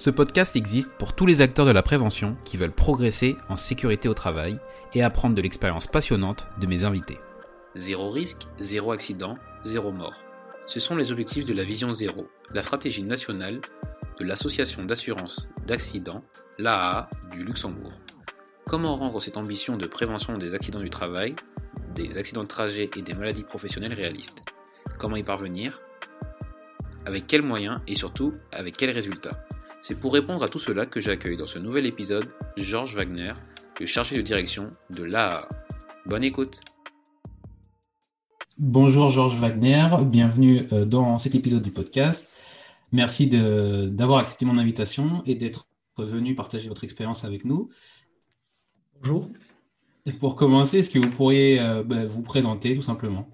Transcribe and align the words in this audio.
Ce 0.00 0.08
podcast 0.08 0.56
existe 0.56 0.92
pour 0.92 1.12
tous 1.12 1.26
les 1.26 1.42
acteurs 1.42 1.66
de 1.66 1.72
la 1.72 1.82
prévention 1.82 2.34
qui 2.46 2.56
veulent 2.56 2.72
progresser 2.72 3.36
en 3.50 3.58
sécurité 3.58 4.08
au 4.08 4.14
travail 4.14 4.58
et 4.94 5.02
apprendre 5.02 5.34
de 5.34 5.42
l'expérience 5.42 5.86
passionnante 5.86 6.46
de 6.58 6.66
mes 6.66 6.84
invités. 6.84 7.18
Zéro 7.74 8.08
risque, 8.08 8.48
zéro 8.58 8.92
accident, 8.92 9.36
zéro 9.62 9.92
mort. 9.92 10.18
Ce 10.66 10.80
sont 10.80 10.96
les 10.96 11.12
objectifs 11.12 11.44
de 11.44 11.52
la 11.52 11.64
Vision 11.64 11.92
Zéro, 11.92 12.28
la 12.54 12.62
stratégie 12.62 13.02
nationale 13.02 13.60
de 14.18 14.24
l'Association 14.24 14.86
d'assurance 14.86 15.50
d'accidents, 15.66 16.24
l'AAA 16.56 17.10
du 17.30 17.44
Luxembourg. 17.44 17.92
Comment 18.64 18.96
rendre 18.96 19.20
cette 19.20 19.36
ambition 19.36 19.76
de 19.76 19.86
prévention 19.86 20.38
des 20.38 20.54
accidents 20.54 20.80
du 20.80 20.88
travail, 20.88 21.36
des 21.94 22.16
accidents 22.16 22.44
de 22.44 22.48
trajet 22.48 22.88
et 22.96 23.02
des 23.02 23.12
maladies 23.12 23.44
professionnelles 23.44 23.92
réalistes? 23.92 24.40
Comment 24.98 25.16
y 25.16 25.22
parvenir? 25.22 25.78
Avec 27.04 27.26
quels 27.26 27.42
moyens 27.42 27.78
et 27.86 27.96
surtout 27.96 28.32
avec 28.50 28.78
quels 28.78 28.92
résultats? 28.92 29.44
C'est 29.80 29.98
pour 29.98 30.12
répondre 30.12 30.42
à 30.42 30.48
tout 30.48 30.58
cela 30.58 30.86
que 30.86 31.00
j'accueille 31.00 31.36
dans 31.36 31.46
ce 31.46 31.58
nouvel 31.58 31.86
épisode 31.86 32.28
Georges 32.56 32.94
Wagner, 32.94 33.32
le 33.78 33.86
chargé 33.86 34.16
de 34.16 34.22
direction 34.22 34.70
de 34.90 35.04
l'AA. 35.04 35.48
Bonne 36.06 36.24
écoute 36.24 36.60
Bonjour 38.58 39.08
Georges 39.08 39.36
Wagner, 39.36 39.88
bienvenue 40.04 40.66
euh, 40.72 40.84
dans 40.84 41.16
cet 41.16 41.34
épisode 41.34 41.62
du 41.62 41.70
podcast. 41.70 42.34
Merci 42.92 43.28
d'avoir 43.28 44.18
accepté 44.18 44.44
mon 44.44 44.58
invitation 44.58 45.22
et 45.24 45.34
d'être 45.34 45.68
venu 45.96 46.34
partager 46.34 46.68
votre 46.68 46.84
expérience 46.84 47.24
avec 47.24 47.44
nous. 47.46 47.70
Bonjour. 48.98 49.30
Et 50.04 50.12
pour 50.12 50.36
commencer, 50.36 50.80
est-ce 50.80 50.90
que 50.90 50.98
vous 50.98 51.10
pourriez 51.10 51.58
euh, 51.60 51.82
bah, 51.82 52.04
vous 52.04 52.22
présenter 52.22 52.74
tout 52.74 52.82
simplement? 52.82 53.30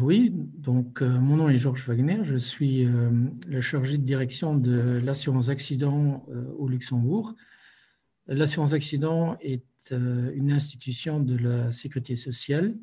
Oui, 0.00 0.32
donc 0.34 1.00
euh, 1.00 1.08
mon 1.08 1.36
nom 1.36 1.48
est 1.48 1.58
Georges 1.58 1.86
Wagner, 1.86 2.18
je 2.22 2.36
suis 2.36 2.84
euh, 2.84 3.10
le 3.46 3.60
chargé 3.60 3.98
de 3.98 4.02
direction 4.02 4.56
de 4.56 5.00
l'assurance 5.04 5.48
accident 5.48 6.26
euh, 6.28 6.52
au 6.58 6.68
Luxembourg. 6.68 7.34
L'assurance 8.26 8.72
accident 8.72 9.36
est 9.40 9.64
une 9.92 10.50
institution 10.50 11.20
de 11.20 11.36
la 11.36 11.70
sécurité 11.70 12.16
sociale 12.16 12.76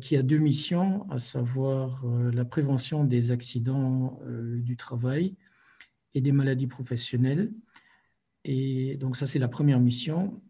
qui 0.00 0.16
a 0.16 0.24
deux 0.24 0.38
missions, 0.38 1.08
à 1.10 1.20
savoir 1.20 2.04
la 2.32 2.44
prévention 2.44 3.04
des 3.04 3.30
accidents 3.30 4.18
du 4.28 4.76
travail 4.76 5.36
et 6.14 6.20
des 6.20 6.32
maladies 6.32 6.66
professionnelles. 6.66 7.52
Et 8.44 8.96
donc 8.96 9.16
ça, 9.16 9.26
c'est 9.26 9.38
la 9.38 9.46
première 9.46 9.78
mission. 9.78 10.42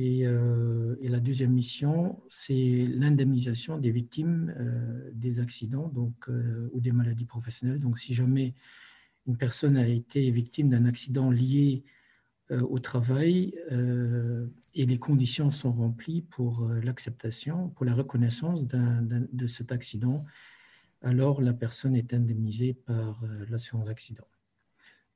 Euh, 0.00 0.96
et, 1.00 1.08
la 1.08 1.20
deuxième 1.20 1.52
mission, 1.52 2.20
c'est 2.28 2.86
l'indemnisation 2.88 3.78
des 3.78 3.90
victimes 3.90 4.54
euh, 4.58 5.10
des 5.12 5.40
accidents 5.40 5.88
donc, 5.88 6.14
euh, 6.28 6.70
ou 6.72 6.80
des 6.80 6.92
maladies 6.92 7.24
professionnelles. 7.24 7.80
Donc, 7.80 7.98
si 7.98 8.14
jamais 8.14 8.54
une 9.26 9.36
personne 9.36 9.76
a 9.76 9.86
été 9.86 10.30
victime 10.30 10.70
d'un 10.70 10.86
accident 10.86 11.30
lié 11.30 11.84
au 12.62 12.80
travail 12.80 13.54
et 14.74 14.86
les 14.86 14.98
conditions 14.98 15.50
sont 15.50 15.72
remplies 15.72 16.22
pour 16.22 16.68
l'acceptation, 16.82 17.68
pour 17.68 17.84
la 17.84 17.94
reconnaissance 17.94 18.66
de 18.66 19.46
cet 19.46 19.70
accident, 19.70 20.24
alors 21.00 21.40
la 21.42 21.52
personne 21.52 21.94
est 21.94 22.12
indemnisée 22.12 22.74
par 22.74 23.22
l'assurance 23.50 23.88
accident. 23.88 24.26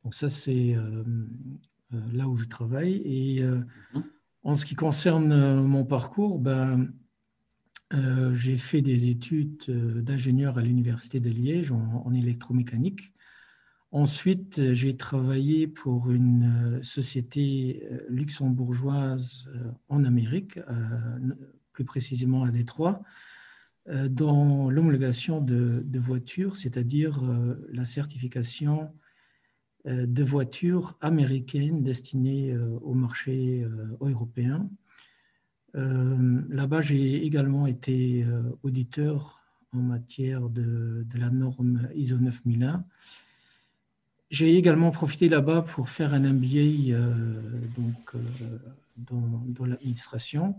Donc 0.04 0.14
ça, 0.14 0.30
c'est 0.30 0.76
là 1.90 2.28
où 2.28 2.36
je 2.36 2.46
travaille. 2.46 3.02
Et 3.04 3.42
mm-hmm. 3.42 4.02
En 4.44 4.56
ce 4.56 4.66
qui 4.66 4.74
concerne 4.74 5.32
euh, 5.32 5.62
mon 5.62 5.86
parcours, 5.86 6.38
ben, 6.38 6.92
euh, 7.94 8.34
j'ai 8.34 8.58
fait 8.58 8.82
des 8.82 9.08
études 9.08 9.62
euh, 9.70 10.02
d'ingénieur 10.02 10.58
à 10.58 10.62
l'Université 10.62 11.18
de 11.18 11.30
Liège 11.30 11.72
en, 11.72 12.12
électromécanique. 12.12 13.14
Ensuite, 13.90 14.74
j'ai 14.74 14.96
travaillé 14.96 15.66
pour 15.66 16.10
une 16.10 16.82
société 16.82 17.88
luxembourgeoise 18.08 19.48
en 19.88 20.04
Amérique, 20.04 20.58
plus 21.72 21.84
précisément 21.84 22.42
à 22.42 22.50
Détroit, 22.50 23.02
dans 23.86 24.68
l'homologation 24.68 25.40
de, 25.40 25.98
voitures, 26.00 26.56
c'est-à-dire 26.56 27.20
la 27.72 27.84
certification 27.84 28.92
de 29.86 30.24
voitures 30.24 30.96
américaines 31.02 31.82
destinées 31.82 32.52
euh, 32.52 32.78
au 32.80 32.94
marché 32.94 33.62
euh, 33.62 33.96
européen. 34.00 34.68
Là-bas, 35.76 36.82
j'ai 36.82 37.26
également 37.26 37.66
été 37.66 38.24
auditeur 38.62 39.40
en 39.72 39.78
matière 39.78 40.48
de, 40.48 41.04
la 41.16 41.30
norme 41.30 41.88
ISO 41.96 42.16
9001. 42.16 42.84
J'ai 44.30 44.56
également 44.56 44.92
profité 44.92 45.28
là-bas 45.28 45.62
pour 45.62 45.88
faire 45.88 46.14
un 46.14 46.20
MBA 46.20 46.96
donc, 47.76 48.12
dans, 48.98 49.66
l'administration. 49.66 50.54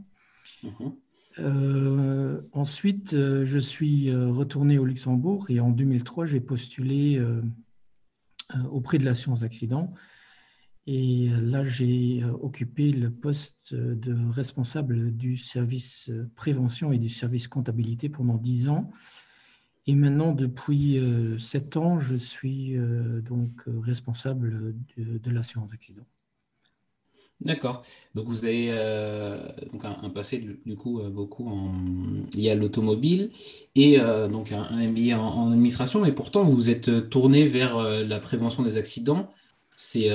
Mhm. 0.61 2.43
ensuite, 2.51 3.11
je 3.11 3.57
suis 3.57 4.13
retourné 4.13 4.77
au 4.79 4.83
Luxembourg 4.83 5.49
et 5.49 5.61
en 5.61 5.69
2003, 5.69 6.25
j'ai 6.25 6.41
postulé 6.41 7.17
euh, 7.19 7.41
auprès 8.71 8.97
de 8.97 9.05
l'assurance 9.05 9.43
accident. 9.43 9.93
Et 10.87 11.29
euh, 11.29 11.41
là, 11.41 11.63
j'ai 11.63 12.21
euh, 12.23 12.31
occupé 12.41 12.91
le 12.91 13.09
poste 13.09 13.73
de 13.73 14.13
responsable 14.31 15.15
du 15.15 15.37
service 15.37 16.11
prévention 16.35 16.91
et 16.91 16.99
du 16.99 17.09
service 17.09 17.47
comptabilité 17.47 18.09
pendant 18.09 18.37
dix 18.37 18.67
ans. 18.67 18.91
Et 19.87 19.95
maintenant, 19.95 20.33
depuis 20.33 20.99
sept 21.37 21.77
ans, 21.77 21.99
je 21.99 22.15
suis 22.15 22.75
donc 23.21 23.61
responsable 23.67 24.73
de, 24.97 25.29
l'assurance 25.29 25.73
accident. 25.73 26.07
D'accord. 27.41 27.83
Donc 28.15 28.27
vous 28.27 28.45
avez 28.45 28.69
donc 29.71 29.83
un, 29.83 30.09
passé 30.09 30.39
du, 30.39 30.75
coup 30.75 31.01
beaucoup 31.09 31.47
en, 31.47 31.73
lié 32.33 32.51
à 32.51 32.55
l'automobile 32.55 33.31
et 33.75 33.97
donc 34.31 34.53
un, 34.53 34.87
MBA 34.87 35.19
en, 35.19 35.51
administration, 35.51 35.99
mais 36.01 36.13
pourtant 36.13 36.45
vous 36.45 36.55
vous 36.55 36.69
êtes 36.69 37.09
tourné 37.09 37.45
vers 37.45 37.77
la 37.77 38.19
prévention 38.19 38.63
des 38.63 38.77
accidents. 38.77 39.29
C'est 39.75 40.09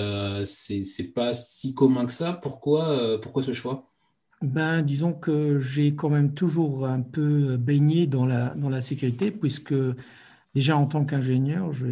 c'est 0.44 1.12
pas 1.14 1.34
si 1.34 1.74
commun 1.74 2.06
que 2.06 2.12
ça. 2.12 2.32
Pourquoi 2.32 3.20
pourquoi 3.20 3.42
ce 3.42 3.52
choix? 3.52 3.90
Ben, 4.42 4.80
disons 4.80 5.12
que 5.12 5.58
j'ai 5.58 5.94
quand 5.94 6.08
même 6.08 6.32
toujours 6.32 6.86
un 6.86 7.02
peu 7.02 7.58
baigné 7.58 8.06
dans 8.06 8.24
la, 8.24 8.54
dans 8.54 8.70
la 8.70 8.80
sécurité, 8.80 9.30
puisque 9.30 9.74
déjà 10.54 10.76
en 10.76 10.86
tant 10.86 11.04
qu'ingénieur, 11.04 11.72
j'ai 11.72 11.84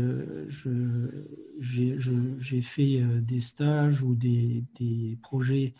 fait 2.62 3.00
euh, 3.00 3.20
des 3.20 3.40
stages 3.40 4.02
ou 4.02 4.14
des, 4.14 4.64
projets 5.22 5.75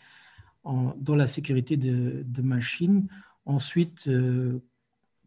dans 0.63 1.15
la 1.15 1.27
sécurité 1.27 1.77
de, 1.77 2.23
de 2.25 2.41
machines. 2.41 3.07
Ensuite, 3.45 4.07
euh, 4.07 4.59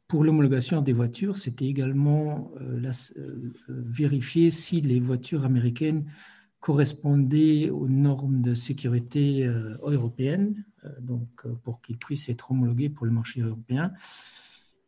pour 0.07 0.25
l'homologation 0.25 0.83
des 0.83 0.93
voitures, 0.93 1.37
c'était 1.37 1.67
également 1.67 2.53
euh, 2.61 2.93
vérifier 3.69 4.51
si 4.51 4.81
les 4.81 5.01
voitures 5.01 5.45
américaines 5.45 6.05
correspondaient 6.61 7.71
aux 7.71 7.89
normes 7.89 8.41
de 8.41 8.55
sécurité 8.55 9.45
européennes, 9.83 10.65
donc 11.01 11.45
pour 11.65 11.81
qu'ils 11.81 11.99
puissent 11.99 12.29
être 12.29 12.53
homologués 12.53 12.89
pour 12.89 13.05
le 13.05 13.11
marché 13.11 13.41
européen. 13.41 13.93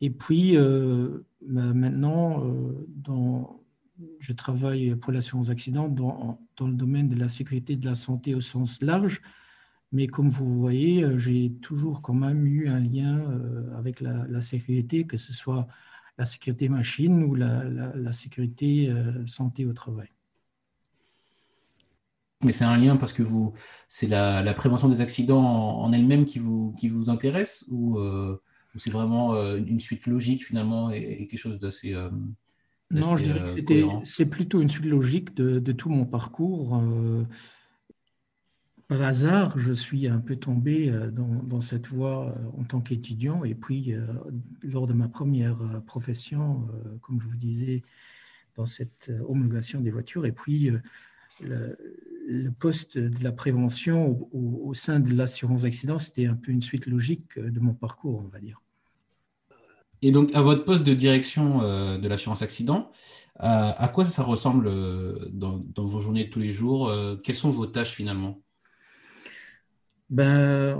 Et 0.01 0.11
puis, 0.11 0.57
bah, 0.57 1.73
maintenant, 1.73 2.43
dans, 2.89 3.61
je 4.19 4.33
travaille 4.33 4.97
pour 4.97 5.13
l'assurance 5.13 5.51
accident 5.51 5.89
dans, 5.89 6.39
dans, 6.57 6.67
le 6.67 6.75
domaine 6.75 7.09
de 7.09 7.17
la 7.17 7.29
sécurité 7.29 7.77
de 7.77 7.89
la 7.89 7.95
santé 7.95 8.35
au 8.35 8.41
sens 8.41 8.83
large. 8.83 9.23
Mais 9.93 10.07
comme 10.09 10.29
vous 10.29 10.59
voyez, 10.59 11.07
j'ai 11.19 11.53
toujours 11.63 12.03
quand 12.03 12.15
même 12.15 12.47
eu 12.47 12.69
un 12.69 12.81
lien 12.81 13.41
avec 13.77 14.01
la, 14.01 14.41
sécurité, 14.41 15.05
que 15.05 15.17
ce 15.17 15.33
soit 15.33 15.69
la 16.19 16.25
sécurité 16.25 16.69
machine 16.69 17.23
ou 17.23 17.35
la, 17.37 18.13
sécurité 18.13 18.93
santé 19.27 19.65
au 19.65 19.73
travail. 19.73 20.09
Mais 22.45 22.53
c'est 22.53 22.65
un 22.65 22.77
lien 22.77 22.97
parce 22.97 23.13
que 23.13 23.23
vous, 23.23 23.53
c'est 23.89 24.07
la, 24.07 24.55
prévention 24.55 24.89
des 24.89 25.01
accidents 25.01 25.43
en, 25.43 25.93
elle-même 25.93 26.25
qui 26.25 26.39
vous, 26.39 26.73
qui 26.79 26.89
vous 26.89 27.09
intéresse 27.09 27.65
ou, 27.69 27.99
euh, 27.99 28.41
c'est 28.77 28.91
vraiment 28.91 29.35
euh, 29.35 29.57
une 29.57 29.81
suite 29.81 30.07
logique 30.07 30.45
finalement 30.45 30.91
et, 30.91 31.27
quelque 31.27 31.39
chose 31.39 31.61
d'assez. 31.61 31.95
Euh, 31.95 32.11
non, 32.91 33.17
je 33.17 33.25
dirais 33.25 33.41
que 33.41 34.05
c'est 34.05 34.27
plutôt 34.27 34.61
une 34.61 34.69
suite 34.69 34.87
logique 34.87 35.35
de, 35.35 35.59
de 35.59 35.73
tout 35.73 35.89
mon 35.89 36.05
parcours. 36.05 36.81
par 38.87 39.03
hasard, 39.03 39.59
je 39.59 39.73
suis 39.73 40.07
un 40.07 40.21
peu 40.21 40.37
tombé 40.37 40.93
dans, 41.13 41.43
dans 41.43 41.61
cette 41.61 41.89
voie 41.89 42.37
en 42.57 42.63
tant 42.63 42.81
qu'étudiant 42.81 43.43
et 43.43 43.55
puis 43.55 43.95
lors 44.63 44.87
de 44.87 44.93
ma 44.93 45.09
première 45.09 45.83
profession, 45.87 46.69
comme 47.01 47.21
je 47.21 47.27
vous 47.27 47.37
disais, 47.37 47.83
dans 48.55 48.67
cette 48.67 49.11
homologation 49.27 49.81
des 49.81 49.91
voitures 49.91 50.27
et 50.27 50.33
puis 50.33 50.71
le, 51.41 51.77
le 52.27 52.51
poste 52.51 52.99
de 52.99 53.23
la 53.23 53.33
prévention 53.33 54.29
au, 54.33 54.73
sein 54.75 55.01
de 55.01 55.15
l'assurance 55.15 55.65
accident, 55.65 55.99
c'était 55.99 56.27
un 56.27 56.35
peu 56.35 56.53
une 56.53 56.63
suite 56.63 56.87
logique 56.87 57.39
de 57.39 57.61
mon 57.61 57.75
parcours, 57.75 58.23
on 58.25 58.29
va 58.29 58.41
dire. 58.41 58.61
Et 60.05 60.11
donc, 60.11 60.31
à 60.35 60.43
votre 60.43 60.65
poste 60.65 60.85
de 60.85 60.95
direction 60.95 61.63
euh, 61.63 61.99
de 61.99 62.09
l'assurance 62.09 62.43
accident, 62.43 62.91
à 63.37 63.91
quoi 63.93 64.05
ça 64.05 64.23
ressemble 64.23 64.69
euh, 64.69 65.29
dans, 65.33 65.61
vos 65.77 65.99
journées 65.99 66.25
de 66.25 66.31
tous 66.31 66.39
les 66.39 66.51
jours 66.51 66.89
euh, 66.89 67.17
Quelles 67.17 67.35
sont 67.35 67.51
vos 67.51 67.67
tâches 67.67 67.91
finalement? 67.91 68.41
Ben, 70.11 70.77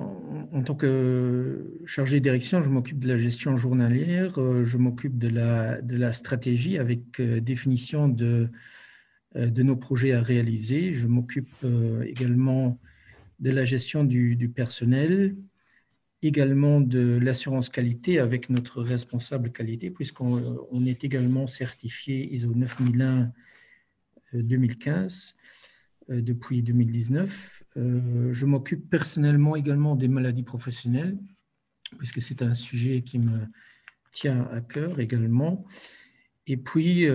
en, 0.53 0.63
tant 0.63 0.77
que 0.77 1.81
chargé 1.85 2.21
de 2.21 2.23
direction, 2.23 2.63
je 2.63 2.69
m'occupe 2.69 3.01
de 3.01 3.09
la 3.09 3.19
gestion 3.19 3.57
journalière, 3.57 4.35
je 4.65 4.77
m'occupe 4.77 5.19
de 5.19 5.29
la, 5.29 5.81
de 5.81 5.97
la 5.97 6.13
stratégie 6.13 6.79
avec 6.79 7.21
définition 7.21 8.07
de, 8.07 8.51
euh, 9.37 9.51
de 9.51 9.63
nos 9.63 9.77
projets 9.77 10.13
à 10.13 10.23
réaliser. 10.23 10.93
Je 10.93 11.07
m'occupe 11.09 11.51
euh, 11.65 12.03
également 12.03 12.79
de 13.41 13.51
la 13.51 13.65
gestion 13.65 14.05
du, 14.05 14.49
personnel, 14.55 15.37
également 16.27 16.81
de 16.81 17.19
l'assurance 17.21 17.69
qualité 17.69 18.19
avec 18.19 18.51
notre 18.51 18.83
responsable 18.83 19.53
qualité, 19.53 19.91
puisqu'on 19.91 20.39
euh, 20.39 20.85
est 20.87 21.05
également 21.05 21.47
certifié 21.47 22.33
ISO 22.35 22.55
9001 22.55 23.33
2015 24.33 25.37
depuis 26.09 26.61
2019. 26.63 27.63
Je 27.77 28.47
m'occupe 28.47 28.91
personnellement 28.91 29.55
également 29.55 29.95
des 29.95 30.09
maladies 30.09 30.43
professionnelles, 30.43 31.17
puisque 31.99 32.21
c'est 32.21 32.43
un 32.43 32.53
sujet 32.53 33.03
qui 33.03 33.21
me 33.21 33.47
tient 34.11 34.43
à 34.51 34.61
cœur 34.61 34.99
également. 34.99 35.65
Et 36.49 36.57
puis, 36.57 37.07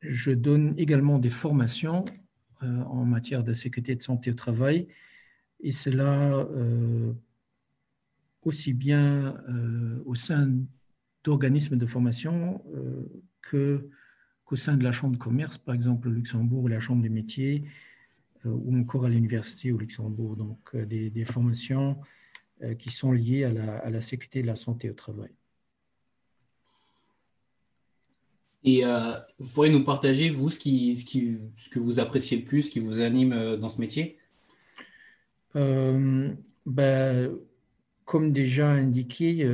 je 0.00 0.30
donne 0.32 0.74
également 0.78 1.18
des 1.18 1.30
formations 1.30 2.04
euh, 2.62 2.82
en 2.84 3.04
matière 3.06 3.42
de 3.42 3.54
sécurité 3.54 3.92
et 3.92 3.96
de 3.96 4.02
santé 4.02 4.30
au 4.30 4.34
travail, 4.34 4.88
et 5.60 5.72
cela 5.72 6.34
euh, 6.34 7.14
aussi 8.42 8.72
bien 8.72 9.36
euh, 9.48 10.02
au 10.06 10.14
sein 10.14 10.50
d'organismes 11.24 11.76
de 11.76 11.86
formation 11.86 12.62
qu'au 13.50 14.56
sein 14.56 14.76
de 14.76 14.84
la 14.84 14.92
Chambre 14.92 15.14
de 15.14 15.18
commerce, 15.18 15.58
par 15.58 15.74
exemple 15.74 16.08
au 16.08 16.10
Luxembourg, 16.10 16.68
la 16.68 16.80
Chambre 16.80 17.02
des 17.02 17.08
métiers, 17.10 17.64
ou 18.44 18.74
encore 18.78 19.04
à 19.04 19.10
l'université 19.10 19.70
au 19.70 19.78
Luxembourg. 19.78 20.36
Donc 20.36 20.74
des, 20.76 21.24
formations 21.26 22.00
qui 22.78 22.90
sont 22.90 23.12
liées 23.12 23.44
à 23.44 23.52
la, 23.52 23.78
à 23.78 23.90
la 23.90 24.00
sécurité 24.00 24.38
et 24.38 24.42
la 24.42 24.56
santé 24.56 24.88
au 24.88 24.94
travail. 24.94 25.30
Et 28.62 28.84
euh, 28.84 29.12
vous 29.38 29.48
pourriez 29.48 29.72
nous 29.72 29.84
partager, 29.84 30.28
vous, 30.28 30.50
ce, 30.50 30.58
qui, 30.58 30.96
ce, 30.96 31.04
qui, 31.04 31.38
ce, 31.54 31.68
que 31.70 31.78
vous 31.78 31.98
appréciez 31.98 32.38
le 32.38 32.44
plus, 32.44 32.64
ce 32.64 32.70
qui 32.70 32.80
vous 32.80 33.00
anime 33.00 33.32
euh, 33.32 33.56
dans 33.56 33.70
ce 33.70 33.80
métier? 33.80 34.18
Euh, 35.56 36.30
ben, 36.66 37.34
Comme 38.10 38.32
déjà 38.32 38.68
indiqué, 38.68 39.48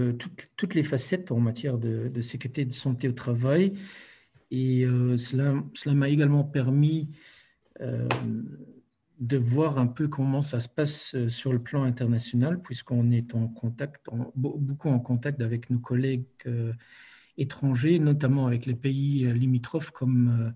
toutes 0.56 0.75
les 0.75 0.82
facettes 0.82 1.31
en 1.31 1.41
matière 1.41 1.76
de, 1.76 2.20
sécurité 2.23 2.62
et 2.62 2.64
de 2.64 2.73
santé 2.73 3.06
au 3.06 3.12
travail. 3.12 3.75
Et 4.50 4.87
cela, 5.19 5.62
cela 5.75 5.94
m'a 5.94 6.08
également 6.08 6.43
permis 6.43 7.11
de 7.79 9.37
voir 9.37 9.76
un 9.76 9.87
peu 9.87 10.08
comment 10.08 10.41
ça 10.41 10.61
se 10.61 10.70
passe 10.70 11.29
sur 11.29 11.53
le 11.53 11.58
plan 11.58 11.82
international, 11.82 12.62
puisqu'on 12.62 13.11
est 13.11 13.35
en 13.35 13.47
contact, 13.47 14.06
beaucoup 14.35 14.88
en 14.88 15.00
contact 15.00 15.43
avec 15.43 15.69
nos 15.69 15.79
collègues 15.79 16.25
étrangers, 17.38 17.99
notamment 17.99 18.47
avec 18.47 18.67
les 18.67 18.75
pays 18.75 19.26
euh, 19.26 19.32
limitrophes 19.32 19.91
comme 19.91 20.55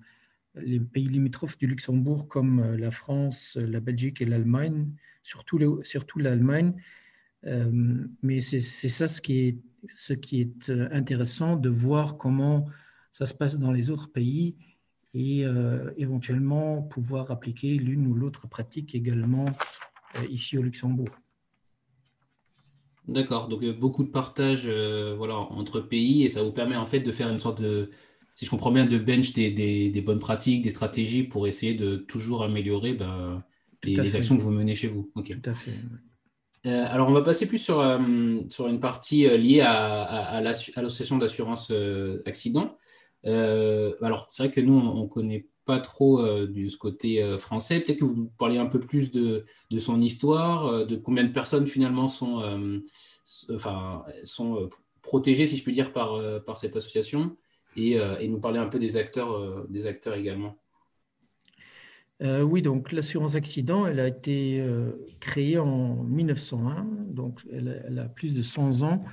euh, 0.56 0.60
les 0.62 0.80
pays 0.80 1.06
limitrophes 1.06 1.58
du 1.58 1.66
Luxembourg 1.66 2.28
comme 2.28 2.60
euh, 2.60 2.76
la 2.76 2.90
France, 2.90 3.56
la 3.60 3.80
Belgique 3.80 4.20
et 4.20 4.24
l'Allemagne, 4.24 4.88
surtout, 5.22 5.80
surtout 5.82 6.18
l'Allemagne. 7.42 8.08
mais 8.22 8.40
c'est 8.40 8.60
ça 8.60 9.08
ce 9.08 9.20
qui, 9.20 9.38
est, 9.48 9.58
ce 9.88 10.12
qui 10.12 10.40
est 10.40 10.70
intéressant 10.92 11.56
de 11.56 11.68
voir 11.68 12.16
comment 12.16 12.66
ça 13.12 13.26
se 13.26 13.34
passe 13.34 13.58
dans 13.58 13.72
les 13.72 13.90
autres 13.90 14.10
pays 14.10 14.56
et 15.14 15.44
éventuellement 15.96 16.82
pouvoir 16.82 17.30
appliquer 17.30 17.74
l'une 17.74 18.06
ou 18.06 18.14
l'autre 18.14 18.46
pratique 18.46 18.94
également 18.94 19.46
ici 20.30 20.58
au 20.58 20.62
Luxembourg. 20.62 21.10
D'accord, 23.10 23.48
donc 23.48 23.62
euh, 23.64 23.72
beaucoup 23.72 24.04
de 24.04 24.08
partage 24.10 24.64
euh, 24.66 25.14
voilà, 25.16 25.34
entre 25.34 25.80
pays 25.80 26.24
et 26.24 26.28
ça 26.28 26.42
vous 26.42 26.52
permet 26.52 26.76
en 26.76 26.86
fait 26.86 27.00
de 27.00 27.10
faire 27.10 27.28
une 27.28 27.38
sorte 27.38 27.60
de, 27.60 27.90
si 28.34 28.44
je 28.44 28.50
comprends 28.50 28.70
bien, 28.70 28.86
de 28.86 28.98
bench 28.98 29.32
des, 29.32 29.50
des, 29.50 30.00
bonnes 30.00 30.20
pratiques, 30.20 30.62
des 30.62 30.70
stratégies 30.70 31.24
pour 31.24 31.48
essayer 31.48 31.74
de 31.74 31.96
toujours 31.96 32.44
améliorer 32.44 32.94
ben, 32.94 33.42
les, 33.82 34.14
actions 34.14 34.36
que 34.36 34.42
vous 34.42 34.52
menez 34.52 34.76
chez 34.76 34.86
vous. 34.86 35.10
Tout 35.14 35.50
à 35.50 35.54
fait. 35.54 35.72
Euh, 36.66 36.84
alors, 36.88 37.08
on 37.08 37.12
va 37.12 37.22
passer 37.22 37.46
plus 37.46 37.58
sur, 37.58 37.76
sur 38.48 38.66
une 38.68 38.80
partie 38.80 39.28
liée 39.38 39.60
à, 39.60 40.02
à, 40.02 40.40
l'association 40.40 41.16
d'assurance 41.16 41.72
accident. 42.26 42.76
alors, 43.24 44.26
c'est 44.28 44.44
vrai 44.44 44.52
que 44.52 44.60
nous, 44.60 44.78
on 44.78 45.04
ne 45.04 45.08
connaît 45.08 45.46
pas 45.64 45.80
trop 45.80 46.22
de 46.22 46.68
ce 46.68 46.76
côté 46.76 47.36
français. 47.38 47.80
Peut-être 47.80 48.00
que 48.00 48.04
vous 48.04 48.30
parliez 48.36 48.58
un 48.58 48.66
peu 48.66 48.80
plus 48.80 49.10
de, 49.10 49.44
son 49.78 50.00
histoire, 50.02 50.86
de 50.86 50.96
combien 50.96 51.24
de 51.24 51.32
personnes 51.32 51.66
finalement 51.66 52.08
sont 52.08 52.42
euh, 54.40 54.68
protégés, 55.02 55.46
si 55.46 55.56
je 55.56 55.62
puis 55.62 55.72
dire, 55.72 55.92
par, 55.92 56.14
euh, 56.14 56.40
cette 56.54 56.76
association 56.76 57.36
et, 57.76 57.98
euh, 57.98 58.26
nous 58.26 58.40
parler 58.40 58.58
un 58.58 58.68
peu 58.68 58.78
des 58.78 58.96
acteurs 58.96 60.14
également. 60.14 60.59
Oui, 62.22 62.62
donc 62.62 62.92
l'assurance 62.92 63.34
accident, 63.34 63.86
elle 63.86 64.00
a 64.00 64.08
été 64.08 64.62
créée 65.20 65.58
en 65.58 66.04
1901, 66.04 66.86
donc 67.08 67.40
elle 67.50 67.98
a, 67.98 68.08
plus 68.08 68.34
de 68.34 68.42
100 68.42 68.82
ans. 68.82 69.04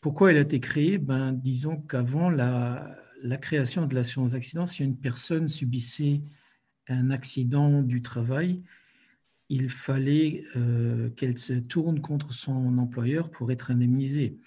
pourquoi 0.00 0.30
elle 0.30 0.36
a 0.36 0.40
été 0.40 0.60
créée? 0.60 0.98
Ben, 0.98 1.32
Disons 1.32 1.76
qu'avant 1.76 2.30
la, 2.30 2.96
la, 3.22 3.36
création 3.36 3.86
de 3.86 3.94
l'assurance 3.94 4.34
accident, 4.34 4.66
si 4.66 4.84
une 4.84 4.96
personne 4.96 5.48
subissait 5.48 6.22
un 6.88 7.10
accident 7.10 7.82
du 7.82 8.02
travail, 8.02 8.62
il 9.50 9.68
fallait 9.68 10.44
euh, 10.56 11.10
qu'elle 11.10 11.36
se 11.36 11.52
tourne 11.52 12.00
contre 12.00 12.32
son 12.32 12.78
employeur 12.78 13.30
pour 13.30 13.50
être 13.50 13.70
indemnisée. 13.70 14.38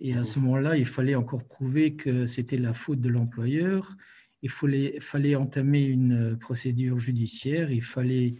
Et 0.00 0.14
à 0.14 0.24
ce 0.24 0.40
moment-là, 0.40 0.76
il 0.76 0.84
fallait 0.84 1.14
encore 1.14 1.44
prouver 1.44 1.94
que 1.94 2.26
c'était 2.26 2.58
la 2.58 2.74
faute 2.74 3.00
de 3.00 3.08
l'employeur. 3.08 3.96
Il 4.42 4.50
fallait, 4.50 5.36
entamer 5.36 5.84
une 5.84 6.36
procédure 6.38 6.98
judiciaire. 6.98 7.70
Il 7.70 7.82
fallait 7.82 8.36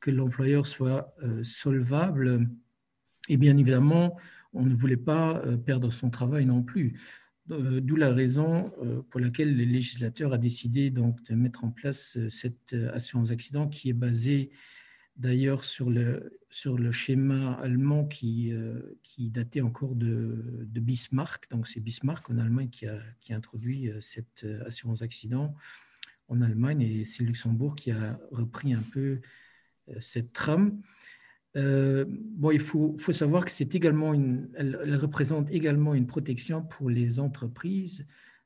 que 0.00 0.10
l'employeur 0.10 0.66
soit 0.66 1.12
euh, 1.22 1.42
solvable. 1.42 2.48
Et 3.28 3.36
bien 3.36 3.56
évidemment, 3.56 4.18
on 4.52 4.64
ne 4.64 4.74
voulait 4.74 4.96
pas 4.96 5.38
euh, 5.38 5.56
perdre 5.56 5.90
son 5.90 6.10
travail 6.10 6.46
non 6.46 6.62
plus. 6.62 7.00
D'où 7.48 7.94
la 7.94 8.12
raison 8.12 8.72
pour 9.08 9.20
laquelle 9.20 9.56
le 9.56 9.62
législateur 9.62 10.32
a 10.32 10.36
décidé 10.36 10.90
donc 10.90 11.22
de 11.22 11.36
mettre 11.36 11.62
en 11.62 11.70
place 11.70 12.18
cette 12.28 12.74
assurance 12.92 13.30
accident 13.30 13.68
qui 13.68 13.88
est 13.88 13.92
basée 13.92 14.50
d'ailleurs 15.16 15.64
sur 15.64 15.90
le, 15.90 16.38
sur 16.50 16.76
le 16.76 16.92
schéma 16.92 17.54
allemand 17.54 18.04
qui, 18.04 18.52
euh, 18.52 18.80
qui 19.02 19.30
datait 19.30 19.60
encore 19.60 19.94
de, 19.94 20.66
de 20.66 20.80
Bismarck. 20.80 21.50
Donc 21.50 21.66
c'est 21.66 21.80
Bismarck 21.80 22.28
en 22.30 22.38
Allemagne 22.38 22.68
qui 22.68 22.86
a, 22.86 22.98
qui 23.20 23.32
introduit 23.32 23.88
euh, 23.88 24.00
cette 24.00 24.44
euh, 24.44 24.64
assurance 24.66 25.02
accident 25.02 25.54
en 26.28 26.42
Allemagne 26.42 26.82
et 26.82 27.04
c'est 27.04 27.24
Luxembourg 27.24 27.76
qui 27.76 27.90
a 27.92 28.18
repris 28.32 28.74
un 28.74 28.82
peu 28.92 29.20
cette 30.00 30.32
trame. 30.32 30.80
bon, 31.54 32.50
il 32.50 32.58
faut, 32.58 32.96
faut 32.98 33.12
savoir 33.12 33.44
que 33.44 33.52
c'est 33.52 33.76
également 33.76 34.12
une, 34.12 34.48
elle, 34.56 34.96
représente 34.96 35.48
également 35.52 35.94
une 35.94 36.08
protection 36.08 36.62
pour 36.62 36.90
les 36.90 37.20
entreprises, 37.20 38.04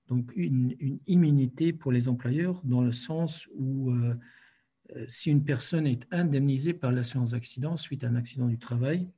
donc 0.09 0.31
une 0.37 0.77
immunité 1.07 1.73
pour 1.73 1.91
les 1.91 2.09
employeurs 2.09 2.61
dans 2.65 2.83
le 2.83 2.93
sens 2.93 3.49
où 3.55 3.91
si 5.09 5.31
une 5.31 5.45
personne 5.45 5.87
est 5.87 6.07
indemnisée 6.11 6.75
par 6.75 6.93
l'assurance 6.93 7.35
accident 7.35 7.77
suite 7.77 8.05
à 8.05 8.09
un 8.09 8.17
accident 8.17 8.47
du 8.47 8.59
travail, 8.59 9.09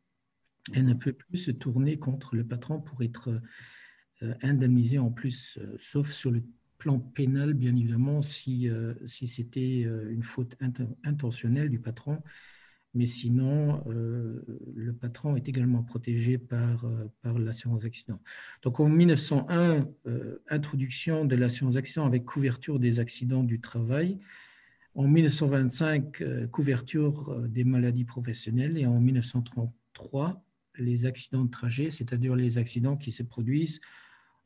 elle 0.75 0.87
ne 0.87 0.95
peut 0.95 1.13
plus 1.13 1.39
se 1.39 1.51
tourner 1.51 1.99
contre 1.99 2.37
le 2.37 2.45
patron 2.45 2.81
pour 2.81 3.03
être 3.03 3.41
euh, 4.23 4.35
indemnisée 4.43 4.99
en 4.99 5.11
plus, 5.11 5.59
euh, 5.61 5.75
sauf 5.79 6.11
sur 6.11 6.31
le 6.31 6.43
plan 6.79 6.99
pénal, 6.99 7.55
bien 7.55 7.75
évidemment, 7.75 8.21
si, 8.21 8.69
euh, 8.69 8.95
si 9.05 9.27
c'était 9.27 9.83
une 9.83 10.23
faute 10.23 10.57
intentionnelle 11.05 11.69
du 11.69 11.79
patron. 11.79 12.23
Mais 12.95 13.07
sinon, 13.07 13.83
le 13.87 14.93
patron 14.93 15.35
est 15.37 15.49
également 15.49 15.83
protégé 15.83 16.37
par, 16.37 16.85
par 17.23 17.39
l'assurance 17.39 17.85
accident. 17.85 18.21
Donc 18.61 18.81
en 18.81 18.91
1901, 18.91 19.89
introduction 20.51 21.25
de 21.25 21.35
l'assurance 21.35 21.77
accident 21.77 22.05
avec 22.05 22.27
couverture 22.27 22.79
des 22.79 22.99
accidents 22.99 23.45
du 23.45 23.63
travail. 23.63 24.19
En 24.95 25.09
1925, 25.09 26.23
couverture 26.51 27.41
des 27.49 27.65
maladies 27.65 28.05
professionnelles. 28.05 28.77
Et 28.77 28.87
en 28.87 29.01
1933, 29.01 30.45
les 30.79 31.07
accidents 31.07 31.45
de 31.45 31.51
trajet, 31.51 31.91
c'est-à-dire 31.91 32.37
les 32.37 32.59
accidents 32.59 32.97
qui 32.97 33.11
se 33.11 33.23
produisent 33.23 33.81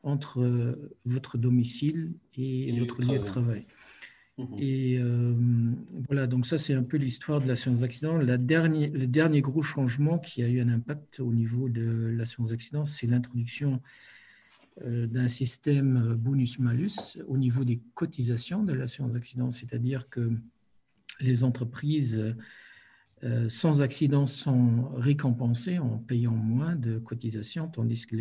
entre 0.03 0.41
euh, 0.41 0.97
votre 1.05 1.38
domicile 1.38 2.12
et, 2.37 2.73
votre 2.79 3.00
lieu 3.03 3.19
de 3.19 3.25
travail. 3.25 3.67
Mhm. 4.38 4.47
Et 4.59 4.99
euh, 4.99 5.35
voilà, 6.07 6.26
donc 6.26 6.47
ça 6.47 6.59
c'est 6.59 6.75
un 6.75 6.83
peu 6.83 6.97
l'histoire 6.97 7.41
de 7.41 7.49
l'assurance 7.49 7.83
accident. 7.83 8.17
La 8.19 8.37
dernière, 8.37 8.91
le 8.93 9.07
dernier 9.07 9.41
gros 9.41 9.62
changement 9.62 10.19
qui 10.19 10.43
a 10.43 10.49
eu 10.49 10.61
un 10.61 10.69
impact 10.69 11.21
au 11.21 11.33
niveau 11.33 11.69
de 11.69 12.12
l'assurance 12.17 12.53
accident, 12.53 12.85
c'est 12.85 13.07
l'introduction 13.07 13.75
euh, 13.75 13.79
d'un 14.85 15.28
système 15.28 16.14
bonus-malus 16.14 17.18
au 17.26 17.38
niveau 17.38 17.64
des 17.64 17.80
cotisations 17.95 18.62
de 18.62 18.75
l'assurance 18.75 19.16
accident, 19.16 19.50
c'est-à-dire 19.50 20.11
que 20.11 20.33
les 21.21 21.45
entreprises 21.45 22.35
euh, 23.25 23.49
sans 23.49 23.80
accident 23.80 24.26
sont 24.26 24.90
récompensés 24.95 25.78
en 25.78 25.99
payant 25.99 26.35
moins 26.35 26.76
de 26.76 26.99
cotisations, 26.99 27.68
tandis 27.68 28.06
que 28.06 28.16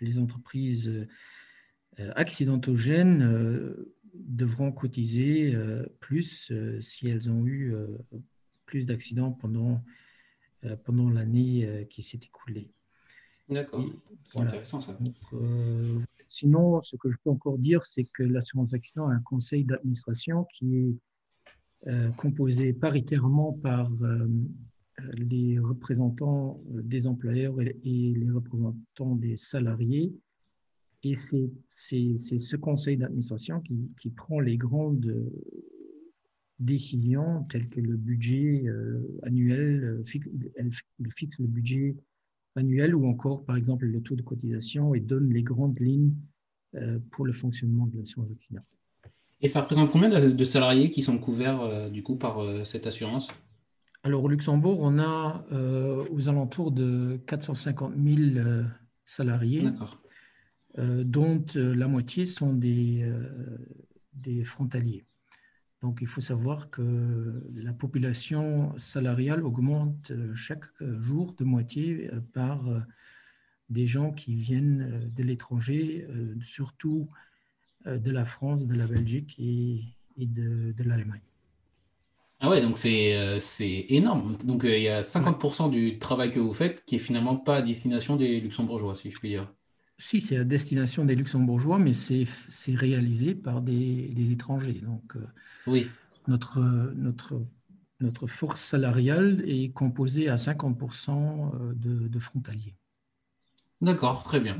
les, 0.00 0.18
entreprises 0.18 0.88
euh, 0.88 2.12
accidentogènes 2.16 3.22
euh, 3.22 3.94
devront 4.14 4.72
cotiser 4.72 5.54
plus 6.00 6.50
si 6.80 7.08
elles 7.08 7.30
ont 7.30 7.46
eu 7.46 7.72
plus 8.66 8.84
d'accidents 8.84 9.30
pendant, 9.30 9.84
pendant 10.84 11.08
l'année 11.08 11.86
qui 11.88 12.02
s'est 12.02 12.18
écoulée. 12.24 12.72
D'accord, 13.48 13.84
c'est 14.24 14.40
intéressant 14.40 14.80
ça. 14.80 14.98
sinon, 16.26 16.82
ce 16.82 16.96
que 16.96 17.10
je 17.10 17.16
peux 17.22 17.30
encore 17.30 17.58
dire, 17.58 17.84
c'est 17.86 18.04
que 18.04 18.22
l'assurance 18.22 18.74
accident 18.74 19.08
a 19.08 19.14
un 19.14 19.20
conseil 19.20 19.64
d'administration 19.64 20.46
qui 20.54 20.76
est 20.76 20.94
euh, 21.86 22.10
composé 22.10 22.72
paritairement 22.72 23.52
par 23.52 23.90
euh, 24.02 24.26
les 25.14 25.58
représentants 25.58 26.60
des 26.68 27.06
employeurs 27.06 27.60
et 27.60 27.72
les 27.84 28.30
représentants 28.30 29.14
des 29.14 29.36
salariés. 29.36 30.12
Et 31.04 31.14
c'est 31.14 31.48
ce 31.68 32.56
conseil 32.56 32.96
d'administration 32.96 33.60
qui, 33.60 33.92
qui, 33.98 34.10
prend 34.10 34.40
les 34.40 34.56
grandes 34.56 35.30
décisions 36.58 37.44
telles 37.44 37.68
que 37.68 37.80
le 37.80 37.96
budget 37.96 38.64
euh, 38.66 39.00
annuel, 39.22 40.02
il 40.98 41.12
fixe 41.12 41.38
le 41.38 41.46
budget 41.46 41.96
annuel 42.58 42.94
ou 42.94 43.06
encore, 43.06 43.44
par 43.44 43.56
exemple, 43.56 43.86
le 43.86 44.00
taux 44.02 44.16
de 44.16 44.22
cotisation 44.22 44.94
et 44.94 45.00
donne 45.00 45.32
les 45.32 45.42
grandes 45.42 45.80
lignes 45.80 46.12
pour 47.10 47.24
le 47.24 47.32
fonctionnement 47.32 47.86
de 47.86 47.98
l'assurance 47.98 48.30
accident. 48.30 48.62
Et 49.40 49.48
ça 49.48 49.60
représente 49.60 49.90
combien 49.90 50.08
de 50.08 50.44
salariés 50.44 50.90
qui 50.90 51.02
sont 51.02 51.18
couverts 51.18 51.60
euh, 51.60 51.88
du 51.88 52.02
coup 52.02 52.16
par 52.16 52.42
euh, 52.42 52.64
cette 52.64 52.86
assurance? 52.86 53.28
Alors 54.02 54.24
au 54.24 54.28
Luxembourg, 54.28 54.78
on 54.80 54.98
a 54.98 55.44
euh, 55.52 56.04
aux 56.10 56.28
alentours 56.28 56.72
de 56.72 57.20
450 57.26 57.94
000 57.96 58.42
salariés, 59.04 59.64
dont 60.76 61.44
la 61.54 61.88
moitié 61.88 62.24
sont 62.24 62.52
des, 62.52 63.04
des 64.12 64.44
frontaliers. 64.44 65.04
Donc 65.80 65.98
il 66.00 66.08
faut 66.08 66.20
savoir 66.20 66.70
que 66.70 67.42
la 67.54 67.72
population 67.72 68.76
salariale 68.78 69.44
augmente 69.44 70.12
chaque 70.34 70.64
jour 71.00 71.34
de 71.34 71.44
moitié 71.44 72.10
par 72.32 72.64
des 73.70 73.86
gens 73.86 74.10
qui 74.10 74.34
viennent 74.34 75.08
de 75.14 75.22
l'étranger, 75.22 76.06
surtout 76.40 77.08
euh, 77.86 77.98
de 77.98 78.10
la 78.10 78.24
France, 78.24 78.66
de 78.66 78.74
la 78.74 78.86
Belgique 78.86 79.36
et, 79.38 79.84
de, 80.16 80.74
l'Allemagne. 80.82 81.20
Ah 82.40 82.50
ouais, 82.50 82.60
donc 82.60 82.76
c'est 82.76 83.16
euh, 83.16 83.38
énorme. 83.60 84.36
Donc 84.44 84.64
euh, 84.64 84.76
il 84.76 84.82
y 84.82 84.88
a 84.88 85.00
50% 85.00 85.70
du 85.70 85.98
travail 85.98 86.30
que 86.32 86.40
vous 86.40 86.52
faites 86.52 86.84
qui 86.84 86.96
est 86.96 87.00
finalement 87.00 87.36
pas 87.36 87.56
à 87.56 87.62
destination 87.62 88.16
des 88.16 88.40
luxembourgeois, 88.40 88.96
si 88.96 89.10
je 89.10 89.18
puis 89.18 89.30
dire. 89.30 89.52
Si, 89.98 90.20
c'est 90.20 90.36
à 90.36 90.44
destination 90.44 91.04
des 91.04 91.16
luxembourgeois, 91.16 91.78
mais 91.78 91.92
c'est 91.92 92.26
réalisé 92.68 93.34
par 93.34 93.62
des, 93.62 94.32
étrangers. 94.32 94.80
Donc 94.84 95.14
oui. 95.66 95.88
notre, 96.28 96.60
notre, 96.94 97.42
notre 98.00 98.26
force 98.26 98.60
salariale 98.60 99.42
est 99.46 99.72
composée 99.72 100.28
à 100.28 100.36
50% 100.36 101.74
de, 101.74 102.08
de 102.08 102.18
frontaliers. 102.18 102.76
D'accord, 103.80 104.24
très 104.24 104.40
bien. 104.40 104.56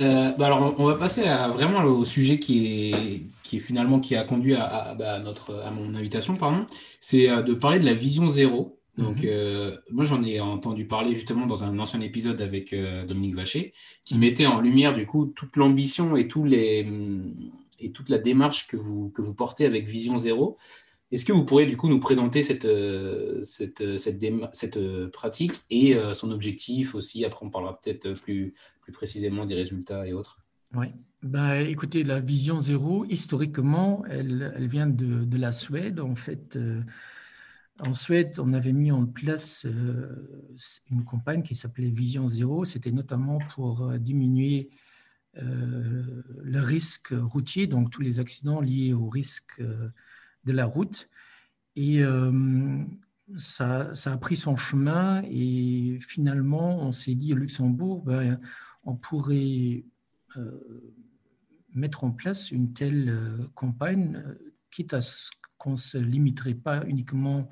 Euh, 0.00 0.32
bah 0.32 0.46
alors, 0.46 0.74
on 0.78 0.84
va 0.86 0.94
passer 0.96 1.28
à, 1.28 1.48
vraiment 1.48 1.84
au 1.84 2.04
sujet 2.04 2.40
qui 2.40 2.90
est, 2.90 3.22
qui 3.44 3.56
est 3.56 3.60
finalement 3.60 4.00
qui 4.00 4.16
a 4.16 4.24
conduit 4.24 4.56
à, 4.56 4.96
bah, 4.98 5.20
notre, 5.20 5.54
à 5.64 5.70
mon 5.70 5.94
invitation, 5.94 6.34
pardon. 6.34 6.66
C'est 7.00 7.30
euh, 7.30 7.42
de 7.42 7.54
parler 7.54 7.78
de 7.78 7.84
la 7.84 7.92
vision 7.92 8.28
zéro. 8.28 8.77
Donc, 8.98 9.18
mhm. 9.18 9.26
euh, 9.26 9.76
moi, 9.90 10.04
j'en 10.04 10.22
ai 10.22 10.40
entendu 10.40 10.86
parler 10.86 11.14
justement 11.14 11.46
dans 11.46 11.64
un 11.64 11.78
ancien 11.78 12.00
épisode 12.00 12.40
avec 12.40 12.74
Dominique 13.06 13.36
Vacher, 13.36 13.72
qui 14.04 14.14
mhm. 14.14 14.20
mettait 14.20 14.46
en 14.46 14.60
lumière 14.60 14.94
du 14.94 15.06
coup 15.06 15.26
toute 15.26 15.56
l'ambition 15.56 16.16
et 16.16 16.28
tous 16.28 16.44
les 16.44 16.86
et 17.80 17.92
toute 17.92 18.08
la 18.08 18.18
démarche 18.18 18.66
que 18.66 18.76
vous 18.76 19.10
que 19.10 19.22
vous 19.22 19.34
portez 19.34 19.64
avec 19.64 19.86
Vision 19.86 20.18
Zéro. 20.18 20.58
Est-ce 21.10 21.24
que 21.24 21.32
vous 21.32 21.44
pourriez 21.46 21.66
du 21.66 21.76
coup 21.76 21.88
nous 21.88 22.00
présenter 22.00 22.42
cette, 22.42 22.66
euh, 22.66 23.42
cette, 23.42 23.80
euh, 23.80 23.96
cette, 23.96 24.22
cette 24.52 24.76
euh, 24.76 25.08
pratique 25.08 25.54
et 25.70 25.96
son 26.12 26.30
objectif 26.30 26.94
aussi? 26.94 27.24
Après, 27.24 27.46
on 27.46 27.50
parlera 27.50 27.80
peut-être 27.80 28.12
plus, 28.20 28.54
plus 28.82 28.92
précisément 28.92 29.46
des 29.46 29.54
résultats 29.54 30.06
et 30.06 30.12
autres. 30.12 30.40
Oui. 30.74 30.88
Bah, 31.22 31.60
écoutez, 31.60 32.04
la 32.04 32.20
vision 32.20 32.60
zéro, 32.60 33.04
historiquement, 33.06 34.04
elle, 34.08 34.52
elle 34.54 34.68
vient 34.68 34.86
de, 34.86 35.24
de, 35.24 35.36
la 35.38 35.50
Suède. 35.50 35.98
En 35.98 36.14
fait, 36.14 36.58
en 37.80 37.92
Suède, 37.92 38.38
on 38.38 38.52
avait 38.52 38.72
mis 38.72 38.90
en 38.90 39.06
place 39.06 39.66
une 40.90 41.04
campagne 41.04 41.42
qui 41.42 41.54
s'appelait 41.54 41.90
Vision 41.90 42.26
zéro. 42.26 42.64
C'était 42.64 42.90
notamment 42.90 43.38
pour 43.54 43.92
diminuer 43.98 44.70
le 45.34 46.60
risque 46.60 47.12
routier, 47.12 47.66
donc 47.66 47.90
tous 47.90 48.02
les 48.02 48.18
accidents 48.18 48.60
liés 48.60 48.92
au 48.92 49.08
risque 49.08 49.60
de 49.60 50.52
la 50.52 50.64
route. 50.64 51.08
Et 51.76 52.02
euh, 52.02 52.84
ça, 53.36 53.94
ça, 53.94 54.12
a 54.12 54.16
pris 54.16 54.36
son 54.36 54.56
chemin 54.56 55.22
et 55.30 56.00
finalement, 56.00 56.80
on 56.80 56.90
s'est 56.90 57.14
dit 57.14 57.32
au 57.32 57.36
Luxembourg, 57.36 58.02
ben, 58.02 58.40
on 58.82 58.96
pourrait 58.96 59.84
euh, 60.36 60.94
mettre 61.72 62.02
en 62.02 62.10
place 62.10 62.50
une 62.50 62.72
telle 62.72 63.08
euh, 63.08 63.46
campagne, 63.54 64.20
quitte 64.72 64.92
à 64.92 65.00
ce 65.00 65.30
qu'on 65.56 65.72
ne 65.72 65.76
se 65.76 65.98
limiterait 65.98 66.54
pas 66.54 66.84
uniquement 66.86 67.48